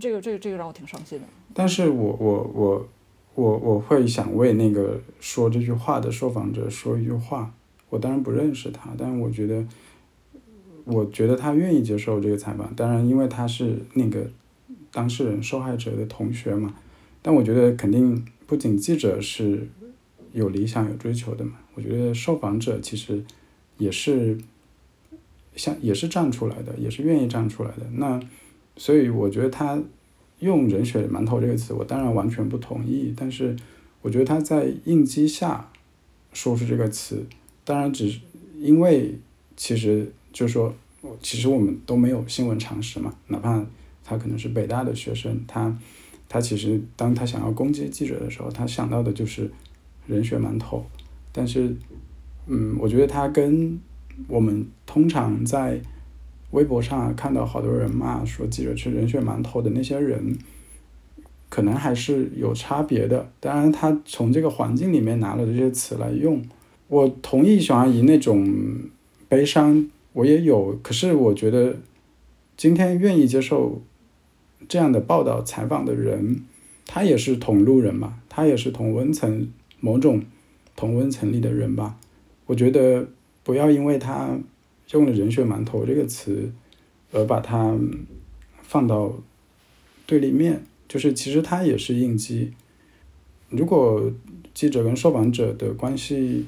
[0.00, 1.24] 这个这个这个让我挺伤心的。
[1.54, 2.88] 但是我我我
[3.34, 7.52] 我我会想为那个说这句话的受访者说一句话。
[7.90, 9.66] 我当然不认识他，但是我觉得，
[10.84, 12.74] 我觉得他愿意接受这个采访。
[12.74, 14.26] 当然，因为他是那个
[14.92, 16.74] 当事人、受害者的同学嘛。
[17.22, 19.68] 但我觉得肯定不仅记者是
[20.32, 21.52] 有理想、有追求的嘛。
[21.74, 23.22] 我觉得受访者其实
[23.76, 24.36] 也是
[25.54, 27.86] 像也是站出来的，也是愿意站出来的。
[27.92, 28.20] 那
[28.76, 29.80] 所以我觉得他
[30.40, 33.12] 用“人血馒头”这个词，我当然完全不同意。
[33.16, 33.56] 但是
[34.02, 35.70] 我觉得他在应激下
[36.32, 37.26] 说出这个词。
[37.64, 38.20] 当然，只是
[38.56, 39.18] 因为
[39.56, 40.74] 其实就是说，
[41.20, 43.14] 其实我们都没有新闻常识嘛。
[43.26, 43.64] 哪怕
[44.04, 45.76] 他可能是北大的学生，他
[46.28, 49.50] 他其实当他想要攻击记者的时候，他想到的就是
[50.06, 50.84] 人血馒头。
[51.32, 51.74] 但是，
[52.46, 53.78] 嗯，我觉得他跟
[54.26, 55.80] 我们通常在
[56.50, 60.36] 微博上看到好多人骂说记者吃人血馒头的那些人，
[61.48, 63.30] 可能还是有差别的。
[63.38, 66.42] 当然，他从这个环境里面拿了这些词来用。
[66.88, 68.50] 我同意小阿姨那种
[69.28, 70.78] 悲伤，我也有。
[70.82, 71.76] 可是我觉得，
[72.56, 73.82] 今天愿意接受
[74.66, 76.42] 这样的报道采访的人，
[76.86, 79.48] 他也是同路人嘛，他也是同温层
[79.80, 80.22] 某种
[80.74, 81.98] 同温层里的人吧。
[82.46, 83.06] 我觉得
[83.44, 84.38] 不要因为他
[84.92, 86.50] 用了“人血馒头”这个词，
[87.12, 87.78] 而把他
[88.62, 89.12] 放到
[90.06, 90.62] 对立面。
[90.88, 92.50] 就是其实他也是应激。
[93.50, 94.10] 如果
[94.54, 96.46] 记者跟受访者的关系，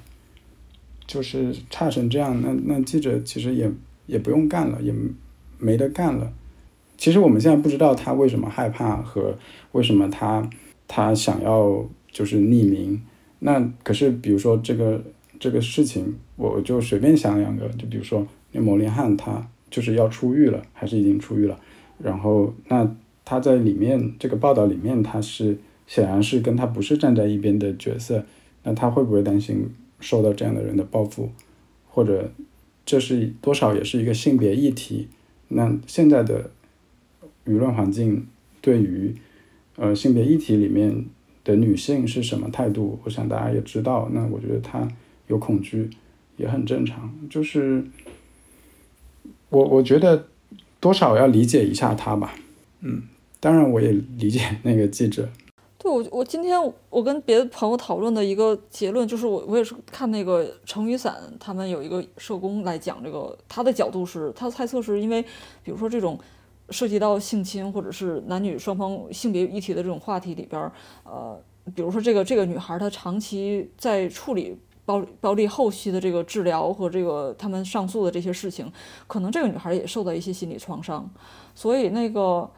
[1.06, 3.70] 就是差成这样，那那记者其实也
[4.06, 4.94] 也不用干了，也
[5.58, 6.32] 没得干了。
[7.00, 9.34] 其实我们现在不知道他为什么害怕和
[9.72, 10.46] 为什么他
[10.86, 11.82] 他想要
[12.12, 13.00] 就是匿名。
[13.38, 15.02] 那可是比如说这个
[15.38, 21.58] 这个事情，我就随便想两个，就比如说那牟林汉他就是要出狱了，还是已经出狱了？
[21.98, 22.94] 然后那
[23.24, 25.56] 他在里面这个报道里面，他是
[25.86, 28.22] 显然是跟他不是站在一边的角色，
[28.64, 29.70] 那他会不会担心？
[30.00, 31.30] 受到这样的人的报复，
[31.88, 32.30] 或者
[32.84, 35.08] 这是多少也是一个性别议题。
[35.48, 36.50] 那现在的
[37.46, 38.26] 舆论环境
[38.60, 39.14] 对于
[39.76, 41.06] 呃性别议题里面
[41.44, 42.98] 的女性是什么态度？
[43.04, 44.08] 我想大家也知道。
[44.12, 44.86] 那我觉得她
[45.26, 45.88] 有恐惧
[46.36, 47.12] 也很正常。
[47.28, 47.84] 就是
[49.48, 50.26] 我我觉得
[50.78, 52.34] 多少要理解一下她吧。
[52.80, 53.02] 嗯，
[53.40, 55.28] 当然我也理解那个记者。
[55.82, 56.58] 对，我我今天
[56.90, 65.22] 我跟别的朋友讨论的一个结论就是，我我也是看那个成雨伞，他们有一个社工来讲这个，他的角度是，他猜测是因为，
[65.64, 66.18] 比如说这种
[66.70, 70.70] 涉及到性侵或者是男女双方性别议题的这种话题里边，
[71.04, 71.40] 呃，
[71.74, 78.72] 比如说这个这个女孩她长期在处理暴暴力后期的这个治疗和这个他们上诉的这些事情，
[79.06, 81.10] 可能这个女孩也受到一些心理创伤，
[81.54, 82.50] 所以那个。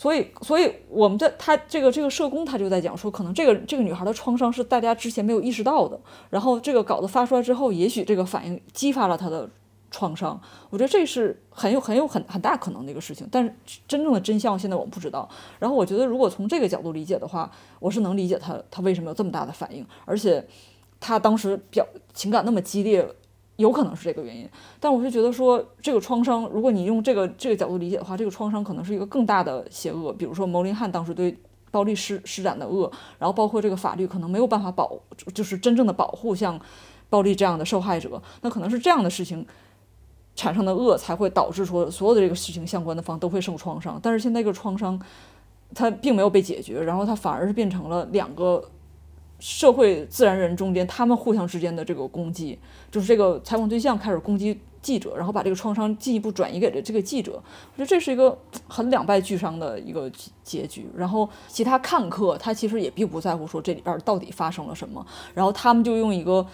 [0.00, 5.98] 所以，所以我们在他这个这个社工他就在讲说，可能这个这个女孩的创伤是大家之前没有意识到的。
[6.30, 9.50] 然后这个稿子发出来之后，也许这个反应激发了她的
[9.90, 10.40] 创伤。
[10.70, 13.26] 我觉得这是很有很有很很大可能的一个事情。
[13.30, 13.54] 但是
[13.86, 15.28] 真正的真相现在我们不知道。
[15.58, 17.50] 然后我觉得，如果从这个角度理解的话，
[17.80, 20.46] 我是能理解他他为什么有这么大的反应，而且
[21.00, 23.08] 他当时表情感那么激烈。
[23.56, 24.48] 有可能是这个原因，
[24.78, 31.36] 但我是觉得说这个创伤，如果你用这个这个角度理解的话，这个创伤可能是一个更大的邪恶，比如说牟林汉当时对
[31.72, 32.88] 暴力施施展的恶，
[33.18, 34.96] 然后包括这个法律可能没有办法保，
[35.34, 36.56] 就是真正的保护像
[37.10, 39.44] 暴力这样的受害者，那可能是这样的事情
[40.38, 44.96] 产生的恶才会导致说所有的这个事情相关的方都会受创伤，但是现在这个创伤
[45.74, 48.62] 它并没有被解决，然后它反而是变成了两个
[49.40, 52.56] 社会自然人中间他们互相之间的这个攻击，
[52.88, 57.32] 就是这个采访对象开始攻击记者，然后把这个创伤进一步转移给了这个记者。
[57.32, 58.38] 我觉得这是一个
[58.68, 60.08] 很两败俱伤的一个
[60.44, 60.88] 结局。
[60.96, 65.04] 然后其他看客他其实也并不在乎说这里边到底发生了什么，
[65.34, 66.46] 然后他们就用一个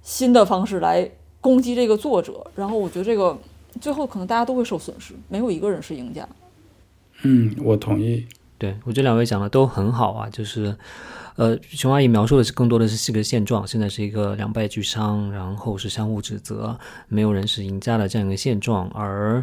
[0.00, 1.10] 新的方式来
[1.40, 2.44] 攻击这个作者。
[2.54, 3.38] 然后我觉得这个
[3.80, 6.28] 最后可能大家都会受损失，没有一个人是赢家。
[7.22, 8.26] 嗯，我同意。
[8.58, 10.76] 对我觉得两位讲的都很好啊，就是，
[11.36, 18.86] 呃，熊阿姨描述的是更多的是这个现状，现在是一个两败俱伤，然后是相互指责，没有人是赢家的这样一个现状。
[18.90, 19.42] 而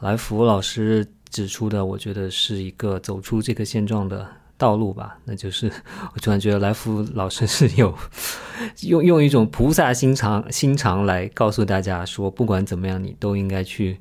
[0.00, 4.26] 来福老师指出的，我觉得是一个走出这个现状的
[4.56, 5.18] 道路吧。
[5.24, 5.70] 那就是
[6.14, 7.96] 我突然觉得来福老师是有
[8.82, 14.00] 用用一种菩萨心肠心肠来告诉大家说，不管怎么样，你都应该去。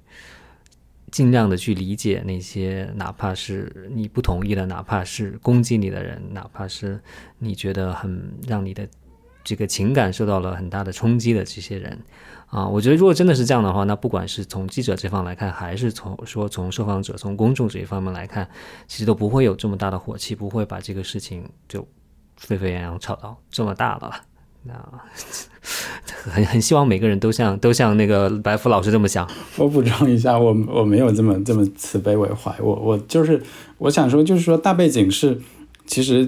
[1.12, 7.00] 尽量的去理解那些，哪怕是你不同意的，哪怕是攻击你的人，哪怕是
[7.40, 8.86] 你觉得很让你的
[9.42, 11.98] 这个情感受到了很大的冲击的这些人，
[12.56, 18.48] 啊，我觉得如果真的是这样的话，那不管是从记者这方来看，还是从说从受访者、从公众这一方面来看，
[18.88, 21.86] 其实都不会有这么大的火气，不会把这个事情就
[22.38, 24.10] 沸沸扬扬吵到这么大了。
[24.64, 24.74] 那
[26.32, 29.30] 很很希望每个人都像都像那个白福老师这么想。
[29.58, 33.44] 我补充一下，我我没有这么这么慈悲为怀，我我就是
[33.80, 35.42] 我想说，就是说大背景是，
[35.86, 36.26] 其实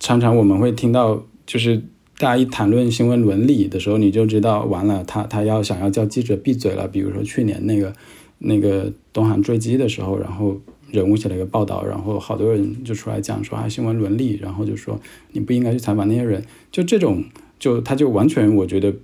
[0.00, 1.80] 常常我们会听到，就是
[2.18, 6.88] 大家一谈论新闻伦理的时候，你就知道完了，他他要想要叫记者闭嘴了。
[6.88, 7.94] 比如说去年那个
[8.38, 15.00] 那个东航坠机的时候，然后人物写了一个报道，然后好多人就出来讲说啊新闻伦理，然后就说
[15.30, 17.24] 你不应该去采访那些人，就这种。
[17.60, 18.94] 就他就完全我觉得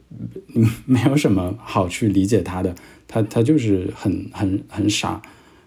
[0.86, 2.73] 没有什么好去理解他的，
[3.09, 5.20] 他他就是很很很傻，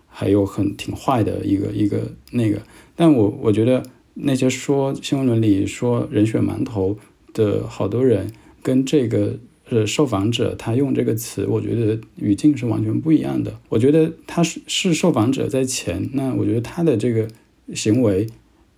[0.07, 2.61] 还有很挺坏的一个一个那个。
[2.95, 3.84] 但我我觉得
[4.14, 6.98] 那些说新闻伦理、说人血馒头
[7.38, 8.31] 的好多人，
[8.64, 9.38] 跟这个
[9.69, 13.53] 呃受访者他用这个词，我觉得语境是完全不一样的。
[13.69, 17.27] 我觉得他是是受访者在前，那我觉得他的这个
[17.76, 18.27] 行为，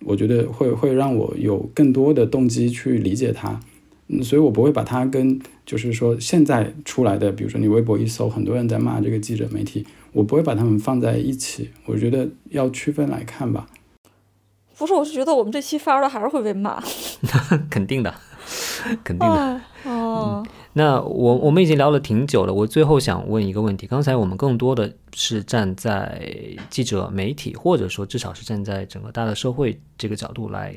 [0.04, 3.58] 我觉得会会让我有更多的动机去理解他。
[4.24, 11.70] 所以，我不会把他跟就是说现在出来的，比如说你微博一搜，很多人在骂这个记者媒体，我不会把他们放在一起。
[11.86, 13.68] 我觉得要区分来看吧。
[14.76, 16.82] 不是，我是觉得我们这期发出来还是会被骂。
[17.70, 18.12] 肯定的，
[19.04, 19.60] 肯定的。
[19.84, 20.46] 哦。
[20.72, 26.22] 那我我们已经聊了挺久了，我最后想问一个问题：刚才我们更多的是站在
[26.68, 30.74] 记者、媒体，或者说至少是站在整个大的社会这个角度来。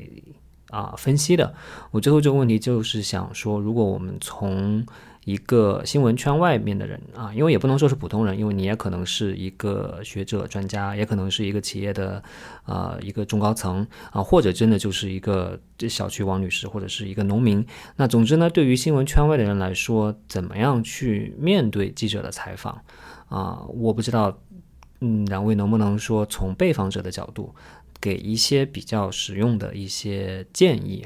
[0.70, 1.54] 啊，分析的，
[1.92, 4.84] 我最后这个问题就是想说，如果我们从
[5.24, 12.22] 一个新闻圈外面的人啊，因为也不能说是普通人，因为你也可能是一个学者、专家，也可能是一个企业的
[12.64, 17.66] 啊一个中高层啊，或者真的就是一个小区王女士，或者是一个农民。
[17.96, 22.82] 那总之呢，对于新闻圈外的人来说，怎么样去面对记者的采访
[23.28, 23.64] 啊？
[23.68, 24.38] 我不知道，
[25.00, 27.54] 嗯，两位能不能说从被访者的角度？
[28.00, 31.02] 给一些比较实用的一些建议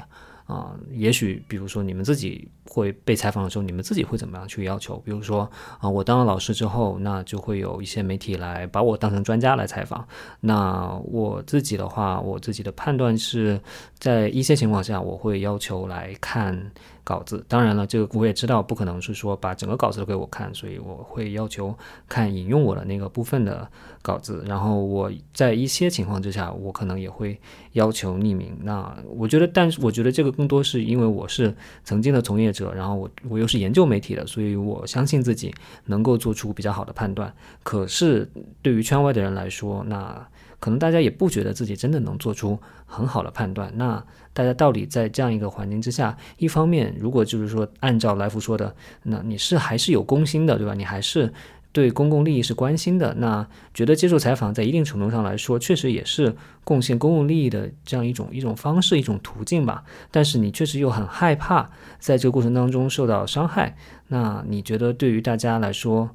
[0.47, 4.97] 啊，也许比如说你们自己会被采访的时候，你们自己会怎么样去要求？
[4.97, 10.07] 比如说啊，我当了老师之后，那就会有一些媒体来把我当成专家来采访。
[10.41, 13.59] 那我自己的话，我自己的判断是
[13.97, 16.71] 在一些情况下，我会要求来看。
[17.01, 21.75] 稿子，当然了，这个我也知道，不可能是说把整个稿子都给我看，所以我会要求
[22.07, 23.67] 看引用我的那个部分的
[24.03, 24.43] 稿子。
[24.45, 27.39] 然后我在一些情况之下，我可能也会
[27.71, 28.55] 要求匿名。
[28.61, 35.53] 那我觉得，但是我觉得这个更多是因为我是曾经的从业者然后我我又是研究媒体的，所以我相信自己
[35.85, 37.33] 能够做出比较好的判断。
[37.63, 38.29] 可是
[38.61, 40.27] 对于圈外的人来说，那
[40.59, 43.71] 可能大家也不觉得自己真的能做出很好的判断。
[43.77, 44.03] 那
[44.33, 50.73] 大家到底在这样一个环境之下，一方面，如果就是说按照来福说的，那你是还是有公心的，对吧？
[50.73, 51.31] 你还是
[51.71, 59.83] 对公共利益是关心的，那觉得接受采访在一定程度上来说，确实也是贡献公共利益的这样一种一种方式、一种途径吧。
[60.11, 61.69] 但是你确实又很害怕
[61.99, 63.75] 在这个过程当中受到伤害，
[64.07, 66.09] 那你觉得对于大家来说，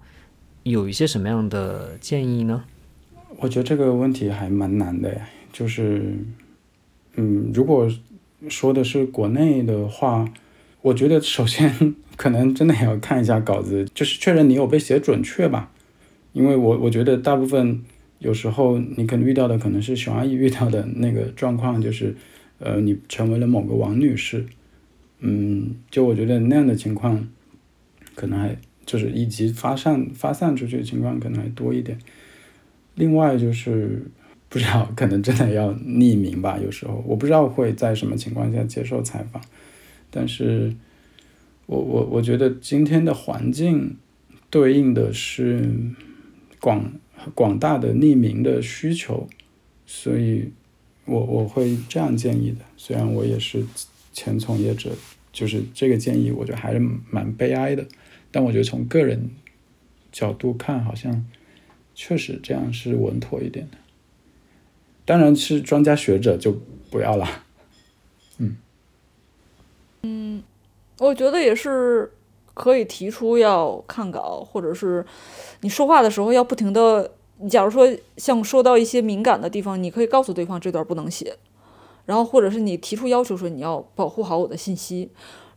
[0.62, 2.64] 有一些什么样的建议呢？
[3.38, 5.20] 我觉得这个问题还蛮难的，
[5.52, 6.16] 就是。
[7.16, 7.88] 嗯，如果
[8.48, 10.28] 说的是国内的话，
[10.82, 15.70] 我觉得首先可能真的要看一下稿子， 就是确认你有被写准确吧。
[16.32, 17.80] 因为我我觉得大部分
[18.18, 22.14] 有时候你可能遇到的可能是熊阿姨遇到的那个状况，就是
[22.58, 24.44] 呃你成为了某个王女士，
[25.20, 27.28] 嗯，就我觉得那样的情况
[28.14, 31.98] 可能还就是以及发散发散出去的情况可能还多一点。
[32.94, 34.02] 另外就是。
[34.50, 36.56] 不知道，可能真的要匿名吧。
[36.62, 39.42] 有时候我不知道会在什么情况下接受采访，
[40.12, 40.72] 但是
[41.66, 43.96] 我我我觉得今天的环境
[44.50, 45.70] 对应的是
[46.60, 46.92] 广
[47.34, 49.28] 广大的匿名的需求，
[49.86, 50.50] 所以
[51.06, 52.58] 我我会这样建议的。
[52.76, 53.64] 虽然我也是
[54.12, 54.90] 前从业者，
[55.32, 56.78] 就是这个建议，我觉得还是
[57.10, 57.86] 蛮悲哀的。
[58.30, 59.30] 但我觉得从个人
[60.12, 61.24] 角度看，好像
[61.94, 63.78] 确实这样是稳妥一点的。
[65.04, 66.58] 当然是专家学者就
[66.90, 67.28] 不要了，
[68.38, 68.56] 嗯，
[70.02, 70.42] 嗯，
[70.98, 72.12] 我觉得也是
[72.54, 75.04] 可以提出要看稿，或者是
[75.60, 77.10] 你说话的时候要不停的，
[77.50, 81.36] 假如说像说到一些敏感的地方，你可以告诉对方这段不能写，
[82.06, 85.10] 然后或者是你提出要求说你要保护好我的信息。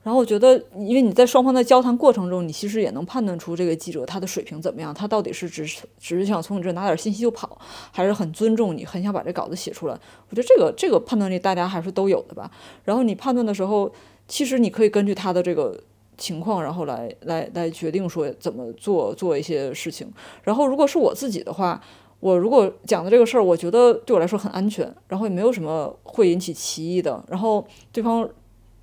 [0.04, 7.60] 然后我觉得，因为你在双方的交谈过程中，你其实也能判断出这个记者他的水平怎么样，他到底是只是只是想从你这拿点信息就跑，
[7.92, 9.94] 还是很尊重你，很想把这稿子写出来。
[10.30, 12.50] 我觉得这个这个判断力大家还是都有的吧。
[12.86, 13.92] 然后你判断的时候，
[14.28, 15.80] 其实你可以根据他的这个
[16.18, 20.12] 情况，然后来来来决定说怎么做做一些事情。
[20.44, 21.82] 然后如果是我自己的话，
[22.20, 28.30] 我如果讲的这个事儿，我觉得对我来说很安全，然后也没有什么会引起歧义的，然后对方。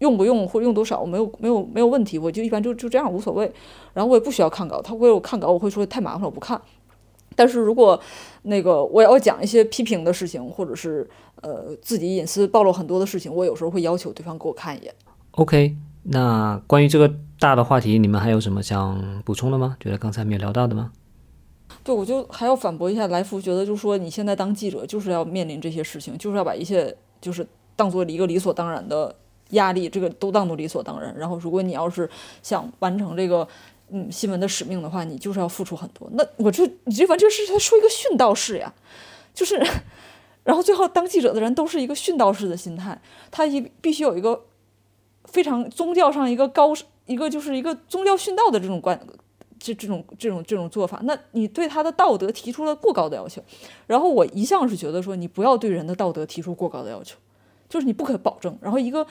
[0.01, 3.51] 用不用或用多少，我没有没有没有问题，我就一般就就这样无所谓。
[3.95, 6.61] 然后我也不需要看稿，他会我看稿，我会说太麻烦了，我不看。
[7.37, 7.99] 但是如果
[8.43, 11.09] 那个我要讲一些批评的事情，或者是
[11.43, 14.93] 呃自己隐私暴露很多的事情，我有时候会要求对方给我看一眼。
[15.37, 19.77] OK，那关于这个大的话题，你们还有什么想补充的吗？
[19.81, 20.93] 觉得刚才没有聊到的吗？
[21.83, 29.15] 对，我就还要反驳一下来福，觉得就是说你现在当记者就是要面临这些事情，就是要把一切就是当做一个理所当然的。
[29.51, 32.09] 压力这个都当做理所当然，然后如果你要是
[32.43, 33.47] 想完成这个
[33.91, 36.09] 嗯新闻的使命的话，你就是要付出很多。
[36.13, 38.73] 那我这你这完全是在说一个训导式呀，
[39.35, 39.63] 就是，
[40.45, 42.99] 然后最后当记者的人都是一个训导式的心态，
[43.31, 44.43] 他一必须有一个
[45.35, 46.73] 非常宗教上一个高
[47.07, 48.99] 一个就是一个宗教训道的这种观
[49.59, 53.43] 这这种这种这种做法，那你对他的道德提出了过高的要求，
[53.87, 57.19] 然后我一向是觉得说你不要对人的道德提出过高的要求，
[57.69, 59.07] 就是你不可保证，然后一个。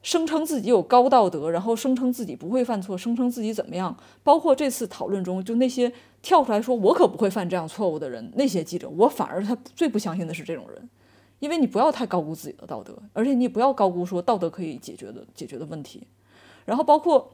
[0.00, 3.94] 声称自己有高道德，然后声称自己不会犯错，声称自己怎么样？
[4.22, 5.92] 包括这次讨论中，就那些
[6.22, 10.88] 跳出来说“我可不会犯这样错误”的人，那些记者，我反而他最不相信的是这种人，
[11.38, 16.06] 因为你不要太高估自己的道德，而且你也不要高估说道德可以解决的解决的问题。
[16.64, 17.30] 然后包括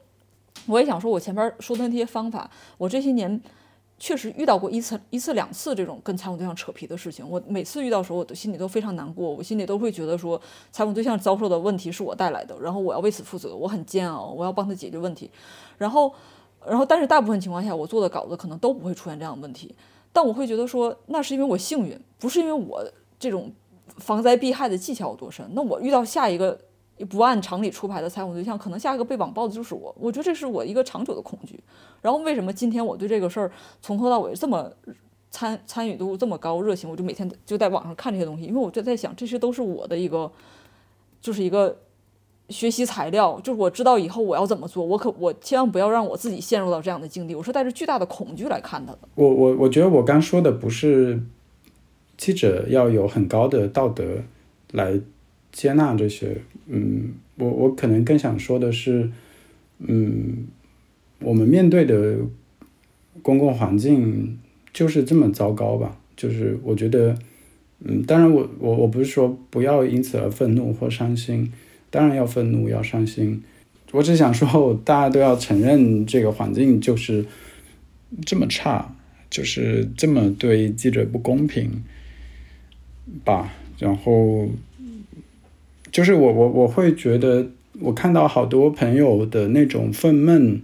[0.66, 3.40] 我也想说，我前面说的那些方法，我这些年。
[3.96, 7.26] 确实遇到过一次、一次、两次这种跟采访对象扯皮的事情。
[7.26, 10.38] 我每次遇到的时候，我的心里都非常难过，我心里都会觉得说，
[10.72, 15.30] 采访对象遭受的问题是我带来的，然后我要为此负责，我很煎熬，我要帮他解决问题。
[15.78, 16.12] 然后，
[16.66, 19.72] 然后，但是大部分情况下，我做的稿子可能都不会出现这样的问题。
[20.12, 22.84] 但我会觉得说，那是因为我幸运，不是因为我
[23.18, 23.50] 这种
[23.98, 25.44] 防灾避害的技巧有多深。
[25.52, 26.58] 那我遇到下一个。
[27.08, 29.92] 不按常理出牌的采访对象，可能下一个被网暴的就是我。
[29.98, 31.58] 我觉得这是我一个长久的恐惧。
[32.00, 33.50] 然后为什么今天我对这个事儿
[33.82, 34.70] 从头到尾这么
[35.28, 36.88] 参参与度这么高，热情？
[36.88, 40.30] 我就每天就在网上看这些东西，因为我就在想，这些都是我的一个，
[41.20, 41.76] 就是一个
[42.48, 43.40] 学习材料。
[43.42, 47.34] 就是我知道以后我要怎么做，我可我千万不要让我自己陷入到这样的境地。
[47.34, 48.98] 我是带着巨大的恐惧来看他的。
[49.16, 51.20] 我我我觉得我刚说的不是
[52.16, 54.22] 记者要有很高的道德
[54.72, 55.00] 来。
[55.56, 56.36] 接纳这些，
[56.66, 59.08] 嗯，我我可能更想说的是，
[59.78, 60.48] 嗯，
[61.20, 62.18] 我们面对的
[63.22, 64.36] 公共环境
[64.72, 65.96] 就是这么糟糕吧？
[66.16, 67.16] 就是我觉得，
[67.84, 71.52] 嗯，当然我我我不是说不要因此而愤怒或伤心，
[71.88, 73.40] 当然要愤怒要伤心，
[73.92, 77.24] 我只想说大家都要承认这个环境就是
[78.26, 78.96] 这么差，
[79.30, 81.70] 就是这么对记者不公平
[83.24, 84.48] 吧，然后。
[85.92, 87.46] 就是我我我会觉得，
[87.78, 90.58] 我看到好多朋友的那种愤懑，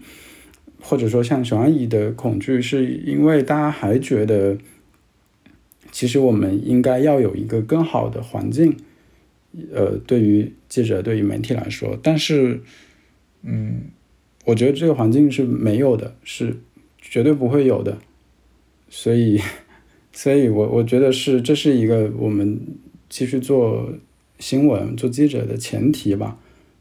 [0.81, 4.59] 或者说像熊阿姨的恐惧，是因为大家还觉得，
[5.93, 8.77] 其实我们应该要有一个更好的环境，
[9.73, 12.61] 呃，对于记者、对于媒体来说，但是，
[13.43, 13.83] 嗯，
[14.47, 16.57] 我觉得这个环境是没有的，是
[17.01, 17.99] 绝对不会有的，
[18.89, 19.41] 所以，
[20.13, 22.61] 所以我我觉得是这是一个我们
[23.09, 23.89] 继续做。
[24.41, 26.39] 新闻做记者的前提吧，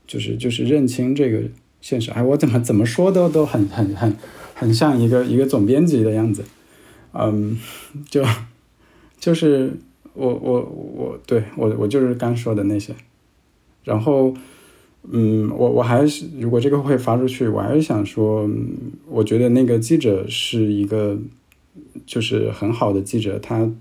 [0.08, 1.42] 就是就是认清这个
[1.82, 2.10] 现实。
[2.12, 4.16] 哎，我怎么怎么说都都很很很
[4.54, 6.46] 很像一个一个总编辑的样子，
[7.12, 7.60] 嗯，
[8.10, 8.24] 就
[9.20, 9.74] 就是
[10.14, 12.96] 我我我对我我就是刚说的那些，
[13.84, 14.34] 然后
[15.12, 18.50] 嗯，我我还是如果这个会发出去，我还是想说，
[19.10, 21.20] 我觉得那个记者是一个
[22.06, 23.72] 就是很好的记者，他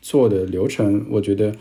[0.00, 1.54] 做的流程，我觉得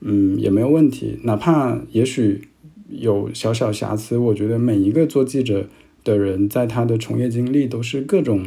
[0.00, 2.48] 嗯也没有问题，哪怕也许
[2.88, 5.68] 有小小瑕疵，我觉得每一个做记者
[6.04, 8.46] 的人，在他的从业经历都是各种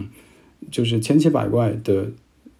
[0.71, 2.11] 就是千奇百怪的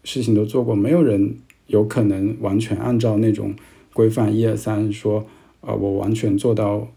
[0.03, 1.37] 事情都做过，没有人
[1.67, 3.53] 有可能完全按照那种
[3.93, 5.25] 规范一二三说，
[5.61, 6.91] 呃，我完全做到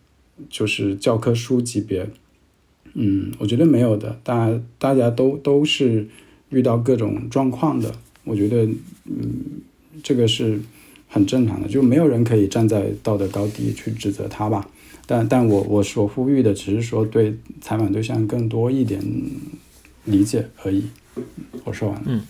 [0.49, 2.09] 就是教科书级别。
[2.95, 6.09] 嗯，我觉得没有的，大大家都都是
[6.51, 7.93] 遇到各种状况的，
[8.25, 8.65] 我觉得
[9.05, 9.61] 嗯，
[10.03, 10.61] 这个是
[11.09, 14.69] 很正常的，就没有人可以站在道德高低去指责他吧。
[15.07, 19.01] 但但我我所呼吁的只是说对采访对象更多一点
[20.05, 20.85] 理解而已。
[21.65, 22.21] 我说完了。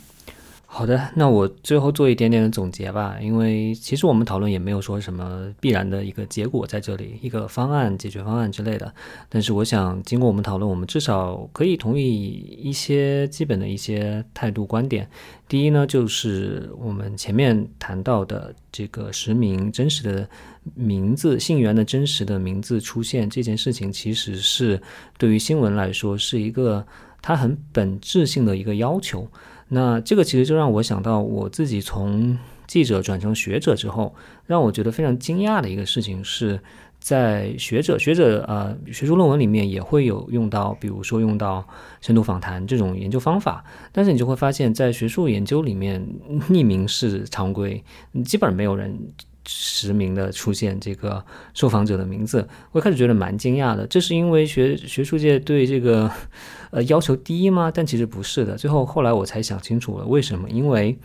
[0.68, 8.92] 好的，那我最后做一点点的总结吧，因为其实我们讨论也没有说什么必然的一个结果在这里，一个方案、解决方案之类的。
[9.30, 12.04] 但是我想，经过我们讨论，我们至少可以同意
[12.60, 15.08] 一些基本的一些态度观点。
[15.48, 20.28] 第一呢，就是我们前面谈到的这个实名真实的
[20.74, 24.78] 名字、信源的真实的名字出现这件事情，其实是
[25.16, 26.84] 对于新闻来说是一个
[27.22, 29.26] 它很本质性的一个要求。
[29.68, 34.14] 那这个其实就让我想到我自己从记者转成学者之后，
[34.46, 36.60] 让我觉得非常惊讶的一个事情是，
[37.00, 41.66] 在学者学者呃学术论文里面也会有用到，比如说用到
[42.00, 46.06] 深度访谈这种研究方法，但是你就会发现，在学术研究里面，
[46.48, 47.82] 匿名是常规，
[48.24, 48.96] 基本没有人。
[49.46, 51.24] 实名的出现这个
[51.54, 53.86] 受访者的名字，我一开始觉得蛮惊讶的。
[53.86, 56.10] 这是因为学学术界对这个
[56.70, 57.70] 呃要求低吗？
[57.72, 58.56] 但其实不是的。
[58.56, 60.50] 最后后来我才想清楚了为什么。
[60.50, 60.98] 因为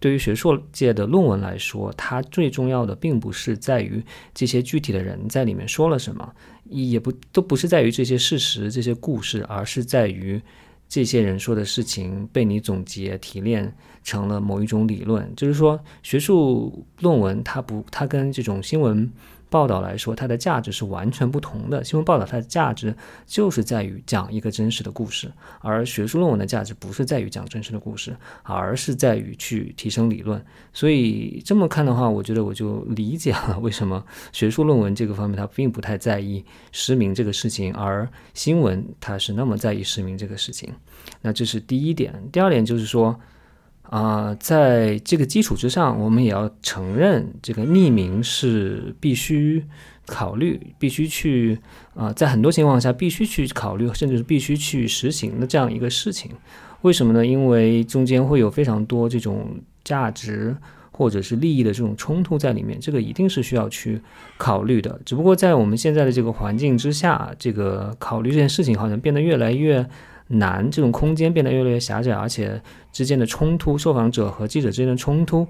[0.00, 4.02] 对于学术界的论文来说，它最重要的并不是在于
[4.34, 6.34] 这些具体的人在里面说了什么，
[6.64, 10.42] 也不都不是在于这些事实、这些故事，而是在于。
[10.86, 19.10] 这些人说的事情被你总结提炼成了某一种理论，就是说，学术论文它不，它跟这种新闻。
[19.50, 21.84] 报道来说，它的价值是完全不同的。
[21.84, 22.92] 新闻报道它的价值
[23.24, 30.44] 就是在于讲一个真实的故事，而学术论文的价值不是在于讲真实的故事，而是在于去提升理论。
[30.72, 40.72] 所以这么看的话，我觉得我就理解了为什么学术论文这个方面它并不太在意实名这个事情，而新闻它是那么在意实名这个事情。
[41.20, 42.12] 那这是第一点。
[42.32, 43.16] 第二点就是说。
[43.94, 49.64] 啊，在这个基础之上，我们也要承认这个匿名是必须
[50.04, 51.56] 考虑、必须去
[51.94, 56.32] 啊，在很多情况下必须去考虑，甚至是必须去实行的这样一个事情。
[56.82, 57.24] 为什么呢？
[57.24, 60.56] 因为中间会有非常多这种价值
[60.90, 64.00] 或者是利益的这种冲突在里面，这个一定是需要去
[64.36, 65.00] 考虑的。
[65.06, 69.88] 只不过在我们现在的这个环境之下，这个考虑这件事情好像变得越来越。
[70.28, 72.60] 难，这种空间变得越来越狭窄，而且
[72.92, 75.46] 之间的冲突，受访者和记者之间的冲突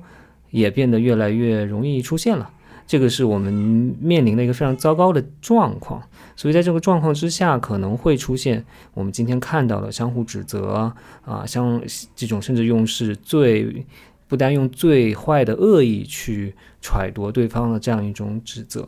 [0.50, 2.50] 也变得越来越容易出现了。
[2.86, 3.52] 这个是我们
[4.00, 6.02] 面临的一个非常糟糕的状况。
[6.36, 10.92] 所以在这个状况之下，可能会出现我们今天看到的相互指责
[11.24, 11.80] 啊，像
[12.14, 13.86] 这种甚至用是最
[14.28, 18.86] 不单用最坏的恶意去揣度对方的这样一种指责。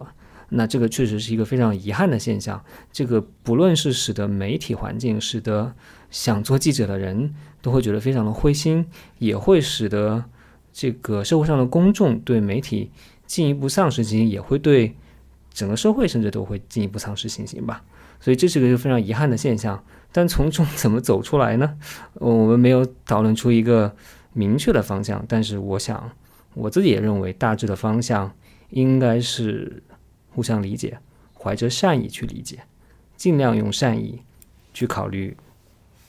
[0.51, 2.62] 那这个确实是一个非常遗憾的现象。
[2.93, 5.74] 这个不论是使得媒体环境，使得
[6.10, 8.86] 想做记者的人都会觉得非常的灰心，
[9.18, 10.24] 也会使得
[10.73, 12.93] 这个社会上的公众对媒体
[13.27, 14.94] 进一步丧失信心，也会对
[15.52, 17.82] 整个社会甚至都会进一步丧失信心吧。
[18.20, 19.82] 所以这是个非常遗憾的现象。
[20.12, 21.77] 但从中怎么走出来呢？
[22.14, 23.94] 我们没有讨论出一个
[24.32, 25.24] 明确的方向。
[25.28, 26.12] 但是我想，
[26.55, 28.32] 我自己也认为大致的方向
[28.70, 29.82] 应该是。
[30.36, 30.98] 互相理解，
[31.32, 32.58] 怀着善意去理解，
[33.16, 34.20] 尽量用善意
[34.74, 35.34] 去考虑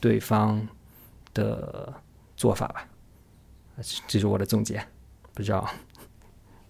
[0.00, 0.68] 对方
[1.32, 1.94] 的
[2.36, 2.86] 做法吧。
[4.06, 4.84] 这是我的总结，
[5.32, 5.66] 不知道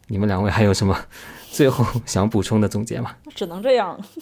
[0.07, 0.97] 你们两位还有什么
[1.51, 3.17] 最后想补充的总结吗？
[3.35, 4.07] 只能这样了。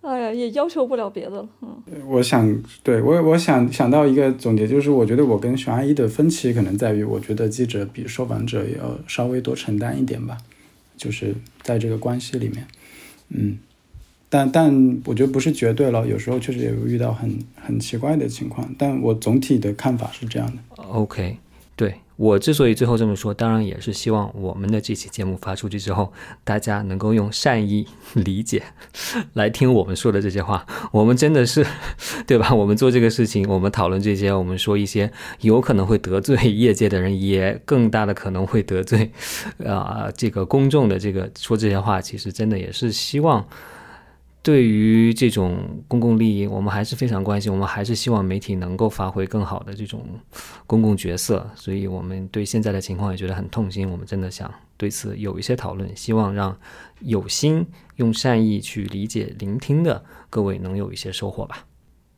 [0.00, 1.48] 哎呀，也要求不了别的了。
[1.60, 10.38] 嗯，我想，对我，我想想到一个总结，就是我觉得我跟熊阿姨的分歧可能在于，我觉得记者比受访者要稍微多承担一点吧。
[10.96, 12.66] 就是在这个关系里面，
[13.28, 13.58] 嗯，
[14.28, 20.82] 但但我觉得不是绝对了，有时候确实也会遇到很很奇怪的情况，但我总体的看法是这样的。
[20.82, 21.38] OK，
[21.76, 21.94] 对。
[22.16, 26.12] 我之所以最后这么说，当然也是希望我们的这期节目发出去之后，
[26.44, 28.62] 大家能够用善意 理解
[29.32, 30.64] 来听我们说的这些话。
[30.92, 31.66] 我们真的是，
[32.26, 32.54] 对吧？
[32.54, 35.10] 我们做这个事情，我们讨论这些，我们说一些
[35.40, 39.10] 有可能会得罪 业界的人，也更大的可能会得罪
[39.66, 43.44] 啊这个公众的这个说这些话，其实真的也是希望
[44.44, 50.04] 对于这种公共利益，我们还是非常关心，我们还是希望媒体能够发挥更好的这种
[50.66, 51.50] 公共角色。
[51.54, 53.90] 所以，我们对现在的情况也觉得很痛心。
[53.90, 56.54] 我们真的想对此有一些讨论，希望让
[57.00, 57.66] 有心
[57.96, 61.64] 用善意去理解、聆听的各位能有一些收获吧。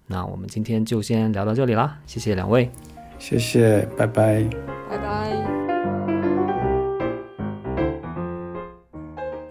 [0.08, 2.68] 那我们今天就先聊到这里啦，谢谢两位，
[3.20, 4.42] 谢谢，拜拜，
[4.90, 5.65] 拜拜。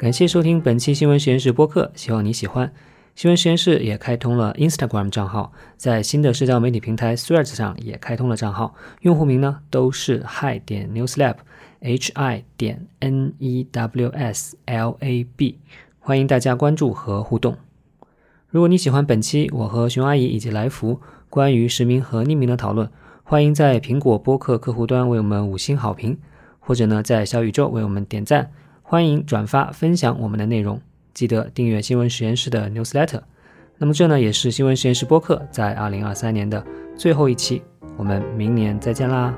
[0.05, 2.71] 感谢收听本期新闻实验室播客，希望你喜欢。
[3.15, 15.23] 新闻实验室也开通了 Instagram 账号，在新的社交媒体平台 Threads 上也开通了账号，用户名呢都是 Hi 点 Newslab，H I 点 N E W S L A
[15.35, 15.57] B，
[15.97, 17.57] 欢迎大家关注和互动。
[18.49, 21.01] 如果你喜欢本期我和熊阿姨以及来福
[21.31, 22.87] 关于实名和匿名的讨论，
[23.23, 26.19] 欢迎在苹果播客客户端为我们五星好评，
[26.59, 28.51] 或者呢在小宇宙为我们点赞。
[28.87, 30.79] 欢迎转发分享我们的内容，
[31.11, 33.19] 记得订阅新闻实验室的 newsletter。
[33.79, 36.63] 那么这呢也是新闻实验室播客在二零二三年的
[36.95, 37.63] 最后一期，
[37.97, 39.35] 我们明年再见啦。